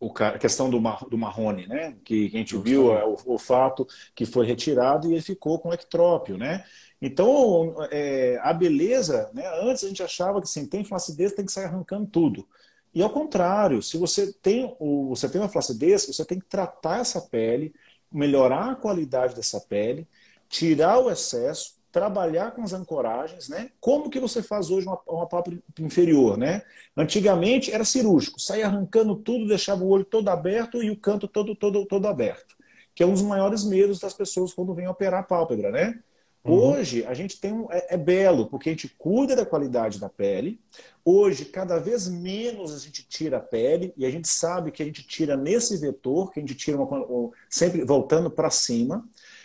o, 0.00 0.12
a 0.18 0.38
questão 0.38 0.70
do, 0.70 0.80
mar, 0.80 1.04
do 1.08 1.18
Marrone, 1.18 1.66
né? 1.66 1.96
Que, 2.04 2.30
que 2.30 2.36
a 2.36 2.40
gente 2.40 2.56
viu 2.58 2.92
é, 2.92 3.04
o, 3.04 3.16
o, 3.26 3.38
fato 3.38 3.86
que 4.14 4.24
foi 4.24 4.46
retirado 4.46 5.08
e 5.08 5.12
ele 5.12 5.22
ficou 5.22 5.58
com 5.58 5.72
ectrópio, 5.72 6.36
né? 6.38 6.64
Então, 7.00 7.74
é, 7.90 8.38
a 8.42 8.52
beleza, 8.52 9.30
né? 9.34 9.44
Antes 9.62 9.84
a 9.84 9.88
gente 9.88 10.02
achava 10.02 10.40
que 10.40 10.44
assim, 10.44 10.66
tem 10.66 10.84
flacidez, 10.84 11.32
tem 11.32 11.44
que 11.44 11.52
sair 11.52 11.64
arrancando 11.66 12.06
tudo. 12.06 12.46
E 12.94 13.02
ao 13.02 13.10
contrário, 13.10 13.82
se 13.82 13.96
você 13.96 14.32
tem, 14.32 14.74
o, 14.78 15.08
você 15.08 15.28
tem 15.28 15.40
uma 15.40 15.48
flacidez, 15.48 16.06
você 16.06 16.24
tem 16.24 16.38
que 16.38 16.46
tratar 16.46 17.00
essa 17.00 17.20
pele, 17.20 17.74
melhorar 18.10 18.72
a 18.72 18.76
qualidade 18.76 19.34
dessa 19.34 19.60
pele, 19.60 20.06
tirar 20.48 20.98
o 20.98 21.10
excesso, 21.10 21.77
trabalhar 21.98 22.52
com 22.52 22.62
as 22.62 22.72
ancoragens, 22.72 23.48
né? 23.48 23.70
Como 23.80 24.08
que 24.08 24.20
você 24.20 24.40
faz 24.40 24.70
hoje 24.70 24.86
uma, 24.86 25.00
uma 25.08 25.26
pálpebra 25.26 25.60
inferior, 25.80 26.38
né? 26.38 26.62
Antigamente 26.96 27.72
era 27.72 27.84
cirúrgico, 27.84 28.40
saía 28.40 28.66
arrancando 28.66 29.16
tudo, 29.16 29.48
deixava 29.48 29.82
o 29.82 29.88
olho 29.88 30.04
todo 30.04 30.28
aberto 30.28 30.80
e 30.80 30.90
o 30.90 30.96
canto 30.96 31.26
todo, 31.26 31.56
todo, 31.56 31.84
todo 31.86 32.06
aberto, 32.06 32.54
que 32.94 33.02
é 33.02 33.06
um 33.06 33.12
dos 33.12 33.22
maiores 33.22 33.64
medos 33.64 33.98
das 33.98 34.14
pessoas 34.14 34.54
quando 34.54 34.74
vêm 34.74 34.86
operar 34.86 35.20
a 35.20 35.24
pálpebra, 35.24 35.72
né? 35.72 35.98
Uhum. 36.44 36.54
Hoje 36.54 37.04
a 37.04 37.14
gente 37.14 37.40
tem 37.40 37.52
um, 37.52 37.66
é, 37.68 37.94
é, 37.94 37.96
belo, 37.96 38.46
porque 38.46 38.68
a 38.68 38.72
gente 38.72 38.88
cuida 38.96 39.34
da 39.34 39.44
qualidade 39.44 39.98
da 39.98 40.08
pele. 40.08 40.60
Hoje, 41.04 41.46
cada 41.46 41.78
vez 41.78 42.06
menos 42.06 42.72
a 42.72 42.78
gente 42.78 43.04
tira 43.08 43.38
a 43.38 43.40
pele, 43.40 43.92
e 43.96 44.06
a 44.06 44.10
gente 44.10 44.28
sabe 44.28 44.70
que 44.70 44.82
a 44.82 44.86
gente 44.86 45.04
tira 45.04 45.36
nesse 45.36 45.76
vetor, 45.76 46.30
que 46.30 46.38
a 46.38 46.42
gente 46.42 46.54
tira 46.54 46.80
uma, 46.80 47.30
sempre 47.50 47.84
voltando 47.84 48.30
para 48.30 48.50
cima. 48.50 49.04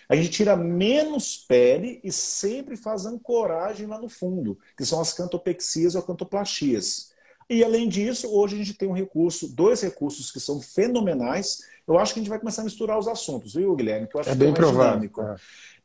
A 0.09 0.15
gente 0.15 0.29
tira 0.29 0.55
menos 0.55 1.37
pele 1.37 1.99
e 2.03 2.11
sempre 2.11 2.75
faz 2.75 3.05
ancoragem 3.05 3.87
lá 3.87 3.99
no 3.99 4.09
fundo, 4.09 4.57
que 4.77 4.85
são 4.85 4.99
as 4.99 5.13
cantopexias 5.13 5.95
ou 5.95 6.01
cantoplastias. 6.01 7.13
E 7.49 7.63
além 7.63 7.87
disso, 7.87 8.33
hoje 8.33 8.55
a 8.55 8.57
gente 8.57 8.73
tem 8.73 8.87
um 8.87 8.93
recurso, 8.93 9.47
dois 9.47 9.81
recursos 9.81 10.31
que 10.31 10.39
são 10.39 10.61
fenomenais. 10.61 11.59
Eu 11.87 11.97
acho 11.97 12.13
que 12.13 12.19
a 12.19 12.23
gente 12.23 12.29
vai 12.29 12.39
começar 12.39 12.61
a 12.61 12.65
misturar 12.65 12.97
os 12.97 13.07
assuntos, 13.07 13.53
viu, 13.53 13.75
Guilherme? 13.75 14.07
Que 14.07 14.15
eu 14.15 14.21
acho 14.21 14.29
é 14.29 14.35
bem 14.35 14.53
provável. 14.53 15.09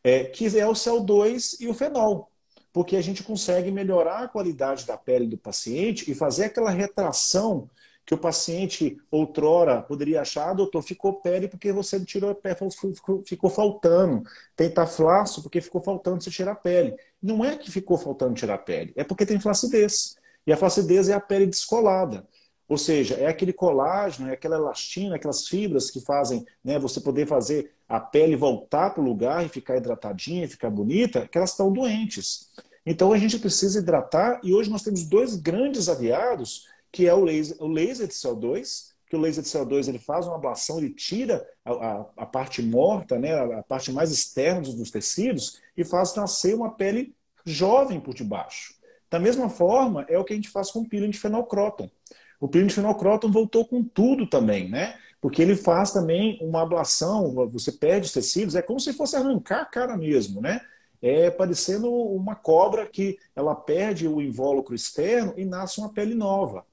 É. 0.05 0.21
é. 0.21 0.25
que 0.25 0.47
é 0.59 0.67
o 0.67 0.73
CO2 0.73 1.57
e 1.61 1.69
o 1.69 1.75
fenol. 1.75 2.31
Porque 2.73 2.97
a 2.97 3.03
gente 3.03 3.23
consegue 3.23 3.71
melhorar 3.71 4.25
a 4.25 4.29
qualidade 4.29 4.87
da 4.87 4.97
pele 4.97 5.27
do 5.27 5.37
paciente 5.37 6.09
e 6.11 6.15
fazer 6.15 6.45
aquela 6.45 6.71
retração 6.71 7.69
que 8.09 8.15
o 8.15 8.19
paciente 8.19 8.97
outrora 9.11 9.83
poderia 9.83 10.23
achar, 10.23 10.49
ah, 10.49 10.55
doutor, 10.55 10.81
ficou 10.81 11.21
pele 11.21 11.47
porque 11.47 11.71
você 11.71 12.03
tirou 12.03 12.31
a 12.31 12.35
pele, 12.35 12.57
ficou, 12.95 13.23
ficou 13.23 13.51
faltando. 13.51 14.23
Tem 14.57 14.71
tá 14.71 14.87
flaço 14.87 15.43
porque 15.43 15.61
ficou 15.61 15.79
faltando 15.79 16.25
você 16.25 16.31
tirar 16.31 16.53
a 16.53 16.55
pele. 16.55 16.97
Não 17.23 17.45
é 17.45 17.55
que 17.55 17.71
ficou 17.71 17.99
faltando 17.99 18.33
tirar 18.33 18.55
a 18.55 18.59
pele, 18.59 18.95
é 18.97 19.05
porque 19.05 19.27
tem 19.27 19.39
flacidez. 19.39 20.17
E 20.47 20.53
a 20.55 20.57
flacidez 20.57 21.11
é 21.11 21.13
a 21.13 21.21
pele 21.21 21.45
descolada. 21.45 22.27
Ou 22.67 22.79
seja, 22.79 23.15
é 23.17 23.27
aquele 23.27 23.53
colágeno, 23.53 24.31
é 24.31 24.33
aquela 24.33 24.57
elastina, 24.57 25.17
aquelas 25.17 25.47
fibras 25.47 25.91
que 25.91 26.01
fazem 26.01 26.47
né, 26.65 26.79
você 26.79 27.03
poder 27.03 27.27
fazer 27.27 27.73
a 27.87 28.01
pele 28.01 28.37
voltar 28.37 28.89
para 28.89 29.03
o 29.03 29.05
lugar 29.05 29.45
e 29.45 29.51
ficar 29.51 29.77
hidratadinha, 29.77 30.49
ficar 30.49 30.71
bonita, 30.71 31.29
que 31.29 31.37
elas 31.37 31.51
estão 31.51 31.71
doentes. 31.71 32.49
Então 32.87 33.13
a 33.13 33.19
gente 33.19 33.39
precisa 33.39 33.81
hidratar 33.81 34.41
e 34.43 34.55
hoje 34.55 34.71
nós 34.71 34.81
temos 34.81 35.05
dois 35.05 35.37
grandes 35.37 35.91
aliados 35.91 36.68
que 36.93 37.07
é 37.07 37.15
o 37.15 37.25
laser, 37.25 37.57
o 37.61 37.69
laser 37.69 38.07
de 38.07 38.15
CO2, 38.15 38.89
que 39.09 39.17
o 39.17 39.21
laser 39.21 39.43
de 39.43 39.49
CO2 39.49 39.89
ele 39.89 39.99
faz 39.99 40.27
uma 40.27 40.37
ablação, 40.37 40.79
ele 40.79 40.91
tira 40.91 41.47
a, 41.65 41.73
a, 41.73 42.07
a 42.19 42.27
parte 42.27 42.63
morta, 42.63 43.19
né, 43.19 43.35
a, 43.35 43.61
a, 43.61 43.63
parte 43.63 43.91
mais 43.91 44.11
externa 44.11 44.61
dos, 44.61 44.75
dos 44.75 44.91
tecidos 44.91 45.61
e 45.77 45.85
faz 45.85 46.15
nascer 46.15 46.55
uma 46.55 46.71
pele 46.71 47.15
jovem 47.45 48.01
por 48.01 48.15
debaixo. 48.15 48.75
Da 49.11 49.19
mesma 49.19 49.49
forma, 49.49 50.05
é 50.09 50.19
o 50.19 50.25
que 50.25 50.35
a 50.35 50.37
gente 50.37 50.51
faz 50.51 50.71
com 50.71 50.81
o 50.81 50.89
peeling 50.89 51.11
de 51.11 51.19
fenolcróton. 51.19 51.91
O 52.39 52.47
peeling 52.47 52.67
de 52.67 52.75
fenolcróton 52.75 53.31
voltou 53.31 53.67
com 53.67 53.83
tudo 53.83 54.27
também, 54.27 54.69
né? 54.69 54.99
Porque 55.21 55.43
ele 55.43 55.57
faz 55.57 55.91
também 55.91 56.39
uma 56.41 56.63
ablação, 56.63 57.35
você 57.49 57.73
perde 57.73 58.07
os 58.07 58.13
tecidos, 58.13 58.55
é 58.55 58.63
como 58.63 58.79
se 58.79 58.93
fosse 58.93 59.17
arrancar 59.17 59.63
a 59.63 59.67
cara 59.67 59.97
mesmo, 59.97 60.41
né? 60.41 60.61
É 61.01 61.31
parecendo 61.31 61.93
uma 61.93 62.35
cobra 62.35 62.87
que 62.87 63.19
ela 63.35 63.55
perde 63.55 64.09
o 64.09 64.21
invólucro 64.21 64.75
externo 64.75 65.35
e 65.37 65.45
nasce 65.45 65.79
uma 65.81 65.93
pele 65.93 66.15
nova. 66.15 66.65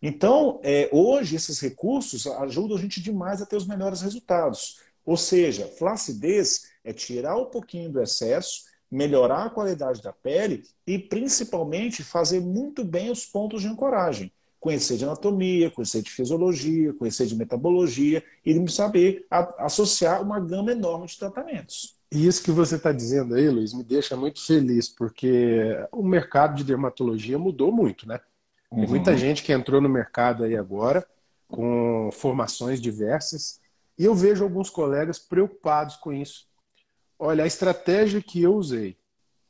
Então, 0.00 0.58
é, 0.64 0.88
hoje, 0.92 1.36
esses 1.36 1.60
recursos 1.60 2.26
ajudam 2.26 2.76
a 2.76 2.80
gente 2.80 3.00
demais 3.00 3.40
a 3.40 3.46
ter 3.46 3.56
os 3.56 3.66
melhores 3.66 4.00
resultados. 4.00 4.80
Ou 5.04 5.16
seja, 5.16 5.66
flacidez 5.66 6.72
é 6.84 6.92
tirar 6.92 7.36
um 7.36 7.46
pouquinho 7.46 7.90
do 7.90 8.02
excesso, 8.02 8.64
melhorar 8.90 9.46
a 9.46 9.50
qualidade 9.50 10.02
da 10.02 10.12
pele 10.12 10.64
e, 10.86 10.98
principalmente, 10.98 12.02
fazer 12.02 12.40
muito 12.40 12.84
bem 12.84 13.10
os 13.10 13.24
pontos 13.24 13.62
de 13.62 13.68
ancoragem. 13.68 14.32
Conhecer 14.58 14.96
de 14.96 15.04
anatomia, 15.04 15.70
conhecer 15.70 16.02
de 16.02 16.10
fisiologia, 16.10 16.92
conhecer 16.94 17.26
de 17.26 17.34
metabologia 17.34 18.22
e 18.44 18.70
saber 18.70 19.26
associar 19.58 20.22
uma 20.22 20.38
gama 20.38 20.72
enorme 20.72 21.06
de 21.06 21.18
tratamentos. 21.18 22.01
E 22.12 22.26
isso 22.26 22.42
que 22.42 22.50
você 22.50 22.76
está 22.76 22.92
dizendo 22.92 23.34
aí, 23.34 23.48
Luiz, 23.48 23.72
me 23.72 23.82
deixa 23.82 24.14
muito 24.14 24.44
feliz, 24.44 24.86
porque 24.86 25.74
o 25.90 26.02
mercado 26.02 26.54
de 26.54 26.62
dermatologia 26.62 27.38
mudou 27.38 27.72
muito, 27.72 28.06
né? 28.06 28.20
Tem 28.70 28.86
muita 28.86 29.12
uhum. 29.12 29.16
gente 29.16 29.42
que 29.42 29.52
entrou 29.52 29.80
no 29.80 29.88
mercado 29.88 30.44
aí 30.44 30.54
agora, 30.54 31.06
com 31.48 32.10
formações 32.12 32.80
diversas, 32.80 33.60
e 33.98 34.04
eu 34.04 34.14
vejo 34.14 34.44
alguns 34.44 34.68
colegas 34.68 35.18
preocupados 35.18 35.96
com 35.96 36.12
isso. 36.12 36.46
Olha, 37.18 37.44
a 37.44 37.46
estratégia 37.46 38.20
que 38.20 38.42
eu 38.42 38.54
usei 38.54 38.96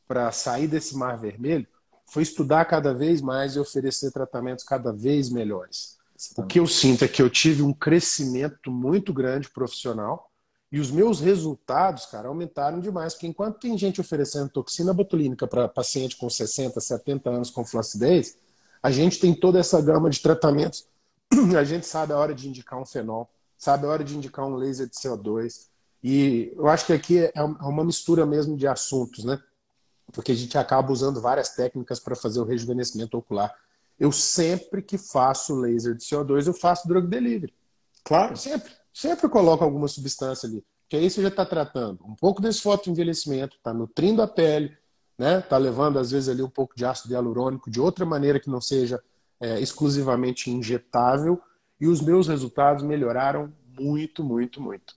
para 0.07 0.31
sair 0.31 0.69
desse 0.69 0.97
mar 0.97 1.19
vermelho 1.19 1.67
foi 2.05 2.23
estudar 2.23 2.65
cada 2.67 2.95
vez 2.95 3.21
mais 3.21 3.57
e 3.57 3.61
oferecer 3.61 4.13
tratamentos 4.13 4.65
cada 4.65 4.93
vez 4.93 5.31
melhores. 5.31 5.97
O 6.37 6.45
que 6.45 6.61
eu 6.61 6.67
sinto 6.69 7.05
é 7.05 7.09
que 7.09 7.23
eu 7.23 7.29
tive 7.29 7.63
um 7.63 7.73
crescimento 7.73 8.71
muito 8.71 9.13
grande 9.13 9.49
profissional, 9.49 10.31
e 10.73 10.81
os 10.81 10.91
meus 10.91 11.21
resultados, 11.21 12.07
cara, 12.07 12.29
aumentaram 12.29 12.81
demais. 12.81 13.13
Porque 13.13 13.27
enquanto 13.27 13.61
tem 13.61 13.77
gente 13.77 14.01
oferecendo 14.01 14.49
toxina 14.49 14.95
botulínica 14.95 15.47
para 15.47 15.69
paciente 15.69 16.17
com 16.17 16.31
60, 16.31 16.81
70 16.81 17.29
anos 17.29 17.51
com 17.51 17.63
flacidez, 17.63 18.39
a 18.83 18.91
gente 18.91 19.21
tem 19.21 19.35
toda 19.35 19.61
essa 19.61 19.83
gama 19.83 20.09
de 20.09 20.21
tratamentos. 20.21 20.87
A 21.57 21.63
gente 21.63 21.87
sabe 21.87 22.13
a 22.13 22.19
hora 22.19 22.35
de 22.35 22.49
indicar 22.49 22.81
um 22.81 22.85
fenol, 22.85 23.31
sabe 23.57 23.87
a 23.87 23.91
hora 23.91 24.03
de 24.03 24.17
indicar 24.17 24.47
um 24.47 24.57
laser 24.57 24.89
de 24.89 24.95
CO2. 24.97 25.67
E 26.03 26.53
eu 26.57 26.67
acho 26.69 26.87
que 26.87 26.93
aqui 26.93 27.19
é, 27.19 27.33
é 27.35 27.43
uma 27.43 27.85
mistura 27.85 28.27
mesmo 28.27 28.57
de 28.57 28.67
assuntos, 28.67 29.25
né? 29.25 29.41
Porque 30.13 30.33
a 30.33 30.35
gente 30.35 30.59
acaba 30.59 30.91
usando 30.91 31.21
várias 31.21 31.51
técnicas 31.51 32.01
para 32.01 32.17
fazer 32.17 32.41
o 32.41 32.45
rejuvenescimento 32.45 33.17
ocular. 33.17 33.55
Eu 34.01 34.11
sempre 34.11 34.83
que 34.83 34.99
faço 34.99 35.55
laser 35.55 35.95
de 35.95 36.05
CO2, 36.05 36.47
eu 36.47 36.55
faço 36.55 36.89
drug 36.89 37.07
delivery. 37.07 37.55
Claro. 38.05 38.37
Sempre 38.37 38.73
sempre 38.93 39.29
coloca 39.29 39.65
alguma 39.65 39.89
substância 39.89 40.49
ali. 40.49 40.65
Que 40.89 40.97
aí 40.97 41.09
você 41.09 41.23
já 41.23 41.29
está 41.29 41.45
tratando 41.47 42.05
um 42.05 42.15
pouco 42.15 42.43
desse 42.43 42.61
fotoenvelhecimento, 42.61 43.57
está 43.57 43.73
nutrindo 43.73 44.21
a 44.21 44.29
pele, 44.29 44.77
né? 45.19 45.39
Está 45.39 45.57
levando 45.57 45.99
às 45.99 46.11
vezes 46.11 46.29
ali 46.29 46.43
um 46.43 46.51
pouco 46.51 46.77
de 46.77 46.85
ácido 46.85 47.15
hialurônico 47.15 47.71
de 47.71 47.81
outra 47.81 48.05
maneira 48.05 48.39
que 48.39 48.51
não 48.51 48.61
seja 48.61 49.03
é, 49.41 49.61
exclusivamente 49.61 50.51
injetável. 50.51 51.41
E 51.81 51.87
os 51.87 52.01
meus 52.01 52.29
resultados 52.29 52.85
melhoraram 52.85 53.53
muito, 53.79 54.23
muito, 54.23 54.61
muito. 54.61 54.95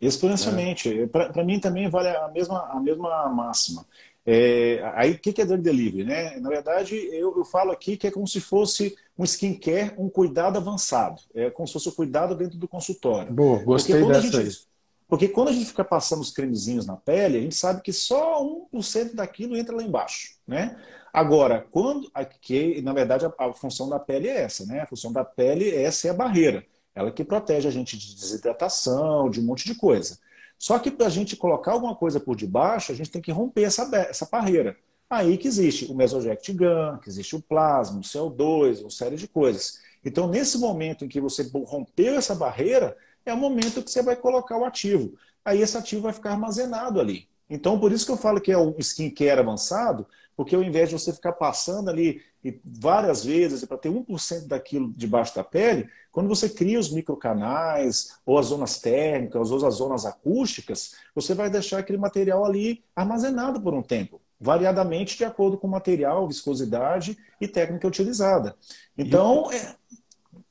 Exponencialmente. 0.00 1.02
É. 1.02 1.06
Para 1.06 1.44
mim 1.44 1.60
também 1.60 1.88
vale 1.88 2.08
a 2.08 2.28
mesma, 2.28 2.66
a 2.70 2.80
mesma 2.80 3.28
máxima. 3.28 3.84
É, 4.24 4.80
aí, 4.94 5.12
o 5.12 5.18
que 5.18 5.40
é 5.40 5.44
drug 5.44 5.62
delivery? 5.62 6.04
Né? 6.04 6.38
Na 6.38 6.48
verdade, 6.48 6.94
eu, 7.12 7.36
eu, 7.36 7.44
falo 7.44 7.72
aqui 7.72 7.96
que 7.96 8.06
é 8.06 8.10
como 8.10 8.26
se 8.26 8.40
fosse 8.40 8.96
um 9.18 9.24
skincare, 9.24 9.94
um 9.98 10.08
cuidado 10.08 10.56
avançado. 10.56 11.20
É 11.34 11.50
como 11.50 11.66
se 11.66 11.72
fosse 11.72 11.88
o 11.88 11.92
um 11.92 11.94
cuidado 11.94 12.36
dentro 12.36 12.56
do 12.56 12.68
consultório. 12.68 13.32
Boa, 13.32 13.58
gostei 13.64 13.98
porque 13.98 14.12
dessa 14.12 14.42
gente, 14.44 14.68
Porque 15.08 15.28
quando 15.28 15.48
a 15.48 15.52
gente 15.52 15.66
fica 15.66 15.84
passando 15.84 16.20
os 16.20 16.30
cremezinhos 16.30 16.86
na 16.86 16.96
pele, 16.96 17.38
a 17.38 17.40
gente 17.40 17.56
sabe 17.56 17.82
que 17.82 17.92
só 17.92 18.40
1% 18.72 19.14
daquilo 19.14 19.56
entra 19.56 19.74
lá 19.74 19.82
embaixo. 19.82 20.36
Né? 20.46 20.76
Agora, 21.12 21.66
quando. 21.70 22.10
Que, 22.40 22.80
na 22.80 22.92
verdade, 22.92 23.26
a, 23.26 23.32
a 23.38 23.52
função 23.52 23.88
da 23.88 23.98
pele 23.98 24.28
é 24.28 24.42
essa, 24.42 24.64
né? 24.64 24.80
A 24.80 24.86
função 24.86 25.12
da 25.12 25.24
pele 25.24 25.68
é 25.68 25.90
ser 25.90 26.10
a 26.10 26.14
barreira. 26.14 26.64
Ela 26.94 27.10
que 27.10 27.24
protege 27.24 27.68
a 27.68 27.70
gente 27.70 27.98
de 27.98 28.14
desidratação, 28.14 29.28
de 29.28 29.40
um 29.40 29.44
monte 29.44 29.64
de 29.64 29.74
coisa. 29.74 30.18
Só 30.62 30.78
que 30.78 30.92
para 30.92 31.08
a 31.08 31.10
gente 31.10 31.34
colocar 31.34 31.72
alguma 31.72 31.96
coisa 31.96 32.20
por 32.20 32.36
debaixo, 32.36 32.92
a 32.92 32.94
gente 32.94 33.10
tem 33.10 33.20
que 33.20 33.32
romper 33.32 33.64
essa, 33.64 33.82
essa 33.96 34.28
barreira. 34.30 34.76
Aí 35.10 35.36
que 35.36 35.48
existe 35.48 35.90
o 35.90 35.94
Mesoject 35.94 36.52
GAN, 36.52 37.00
que 37.02 37.08
existe 37.08 37.34
o 37.34 37.42
plasma, 37.42 37.98
o 37.98 38.02
CO2, 38.02 38.80
uma 38.80 38.88
série 38.88 39.16
de 39.16 39.26
coisas. 39.26 39.80
Então, 40.04 40.28
nesse 40.28 40.56
momento 40.58 41.04
em 41.04 41.08
que 41.08 41.20
você 41.20 41.50
rompeu 41.66 42.14
essa 42.14 42.32
barreira, 42.32 42.96
é 43.26 43.34
o 43.34 43.36
momento 43.36 43.82
que 43.82 43.90
você 43.90 44.04
vai 44.04 44.14
colocar 44.14 44.56
o 44.56 44.64
ativo. 44.64 45.14
Aí 45.44 45.60
esse 45.60 45.76
ativo 45.76 46.02
vai 46.02 46.12
ficar 46.12 46.30
armazenado 46.30 47.00
ali. 47.00 47.28
Então, 47.50 47.80
por 47.80 47.90
isso 47.90 48.06
que 48.06 48.12
eu 48.12 48.16
falo 48.16 48.40
que 48.40 48.52
é 48.52 48.56
um 48.56 48.72
skincare 48.78 49.40
avançado, 49.40 50.06
porque 50.36 50.54
ao 50.54 50.62
invés 50.62 50.90
de 50.90 50.96
você 50.96 51.12
ficar 51.12 51.32
passando 51.32 51.90
ali 51.90 52.22
várias 52.64 53.24
vezes 53.24 53.64
para 53.64 53.78
ter 53.78 53.88
1% 53.88 54.46
daquilo 54.46 54.92
debaixo 54.96 55.34
da 55.34 55.44
pele, 55.44 55.88
quando 56.10 56.28
você 56.28 56.48
cria 56.48 56.78
os 56.78 56.90
microcanais, 56.90 58.16
ou 58.26 58.38
as 58.38 58.46
zonas 58.46 58.80
térmicas, 58.80 59.50
ou 59.50 59.66
as 59.66 59.74
zonas 59.74 60.04
acústicas, 60.04 60.94
você 61.14 61.34
vai 61.34 61.48
deixar 61.48 61.78
aquele 61.78 61.98
material 61.98 62.44
ali 62.44 62.82
armazenado 62.96 63.60
por 63.60 63.74
um 63.74 63.82
tempo, 63.82 64.20
variadamente 64.40 65.16
de 65.16 65.24
acordo 65.24 65.56
com 65.56 65.66
o 65.66 65.70
material, 65.70 66.26
viscosidade 66.26 67.16
e 67.40 67.46
técnica 67.46 67.86
utilizada. 67.86 68.56
Então, 68.96 69.50
é... 69.52 69.76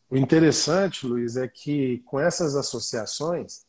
O 0.09 0.17
interessante, 0.17 1.07
Luiz, 1.07 1.37
é 1.37 1.47
que 1.47 1.99
com 2.05 2.19
essas 2.19 2.53
associações, 2.57 3.61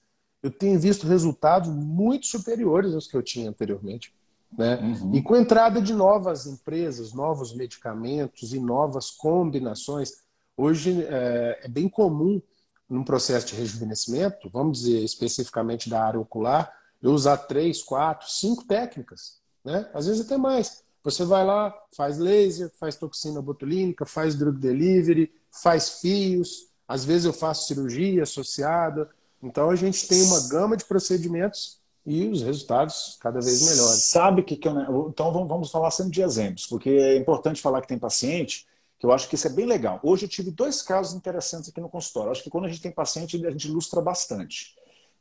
eu 0.43 0.51
tenho 0.51 0.77
visto 0.79 1.07
resultados 1.07 1.69
muito 1.69 2.27
superiores 2.27 2.95
aos 2.95 3.07
que 3.07 3.17
eu 3.17 3.23
tinha 3.23 3.49
anteriormente. 3.49 4.13
Né? 4.57 4.77
Uhum. 4.77 5.15
E 5.15 5.23
com 5.23 5.35
a 5.35 5.41
entrada 5.41 5.81
de 5.81 5.95
novas 5.95 6.47
empresas, 6.47 7.13
novos 7.13 7.55
medicamentos 7.55 8.53
e 8.53 8.61
novas 8.61 9.11
combinações, 9.11 10.13
hoje 10.57 11.05
é, 11.09 11.61
é 11.63 11.69
bem 11.69 11.89
comum 11.89 12.41
num 12.89 13.03
processo 13.03 13.47
de 13.47 13.55
rejuvenescimento, 13.55 14.51
vamos 14.51 14.81
dizer 14.81 15.03
especificamente 15.03 15.89
da 15.89 16.05
área 16.05 16.21
ocular, 16.21 16.71
eu 17.03 17.13
usar 17.13 17.39
três, 17.39 17.83
quatro, 17.83 18.31
cinco 18.31 18.65
técnicas, 18.65 19.41
né? 19.65 19.89
às 19.95 20.07
vezes 20.07 20.27
até 20.27 20.37
mais. 20.37 20.83
Você 21.03 21.25
vai 21.25 21.45
lá, 21.45 21.75
faz 21.97 22.19
laser, 22.19 22.71
faz 22.79 22.95
toxina 22.95 23.43
botulínica, 23.43 24.07
faz 24.07 24.37
drug 24.37 24.59
delivery, 24.59 25.33
faz 25.51 26.01
fios, 26.01 26.69
às 26.87 27.05
vezes 27.05 27.25
eu 27.25 27.33
faço 27.33 27.67
cirurgia 27.67 28.23
associada. 28.23 29.11
Então 29.43 29.71
a 29.71 29.75
gente 29.75 30.07
tem 30.07 30.23
uma 30.23 30.49
gama 30.49 30.77
de 30.77 30.85
procedimentos 30.85 31.82
e 32.05 32.27
os 32.29 32.43
resultados 32.43 33.17
cada 33.21 33.41
vez 33.41 33.63
melhores. 33.63 34.05
Sabe 34.05 34.43
que, 34.43 34.57
que 34.57 34.69
eu, 34.69 35.09
então 35.09 35.33
vamos 35.47 35.71
falar 35.71 35.91
sempre 35.91 36.13
de 36.13 36.23
exemplos, 36.23 36.67
porque 36.67 36.91
é 36.91 37.17
importante 37.17 37.61
falar 37.61 37.81
que 37.81 37.89
tem 37.89 37.99
paciente 37.99 38.67
que 38.99 39.07
eu 39.07 39.13
acho 39.13 39.29
que 39.29 39.35
isso 39.35 39.49
é 39.49 39.51
bem 39.51 39.67
legal. 39.67 39.99
Hoje 40.03 40.27
eu 40.27 40.29
tive 40.29 40.53
dois 40.53 40.81
casos 40.81 41.15
interessantes 41.15 41.69
aqui 41.69 41.81
no 41.81 41.89
consultório. 41.89 42.29
Eu 42.29 42.33
acho 42.33 42.43
que 42.45 42.51
quando 42.51 42.67
a 42.67 42.69
gente 42.69 42.81
tem 42.81 42.93
paciente, 42.93 43.45
a 43.45 43.51
gente 43.51 43.67
ilustra 43.67 44.01
bastante. 44.01 44.77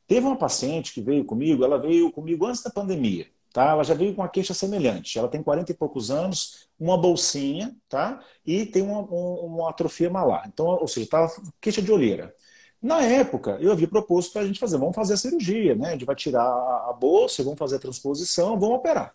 Teve 0.07 0.27
uma 0.27 0.35
paciente 0.35 0.93
que 0.93 1.01
veio 1.01 1.25
comigo, 1.25 1.63
ela 1.63 1.79
veio 1.79 2.11
comigo 2.11 2.45
antes 2.45 2.61
da 2.61 2.69
pandemia, 2.69 3.25
tá? 3.51 3.71
Ela 3.71 3.83
já 3.83 3.95
veio 3.95 4.13
com 4.13 4.21
uma 4.21 4.29
queixa 4.29 4.53
semelhante. 4.53 5.17
Ela 5.17 5.27
tem 5.27 5.41
40 5.41 5.71
e 5.71 5.75
poucos 5.75 6.11
anos, 6.11 6.67
uma 6.79 6.95
bolsinha, 6.95 7.75
tá? 7.89 8.23
E 8.45 8.67
tem 8.67 8.83
uma, 8.83 8.99
uma 8.99 9.69
atrofia 9.71 10.11
malar. 10.11 10.47
Então, 10.47 10.67
ou 10.67 10.87
seja, 10.87 11.05
estava 11.05 11.31
queixa 11.59 11.81
de 11.81 11.91
olheira. 11.91 12.35
Na 12.81 13.01
época, 13.03 13.57
eu 13.61 13.71
havia 13.71 13.87
proposto 13.87 14.33
para 14.33 14.41
a 14.41 14.47
gente 14.47 14.59
fazer, 14.59 14.77
vamos 14.77 14.95
fazer 14.95 15.13
a 15.13 15.17
cirurgia, 15.17 15.75
né? 15.75 15.89
A 15.89 15.91
gente 15.91 16.05
vai 16.05 16.15
tirar 16.15 16.43
a 16.43 16.93
bolsa, 16.93 17.43
vamos 17.43 17.59
fazer 17.59 17.75
a 17.75 17.79
transposição, 17.79 18.59
vamos 18.59 18.77
operar. 18.77 19.13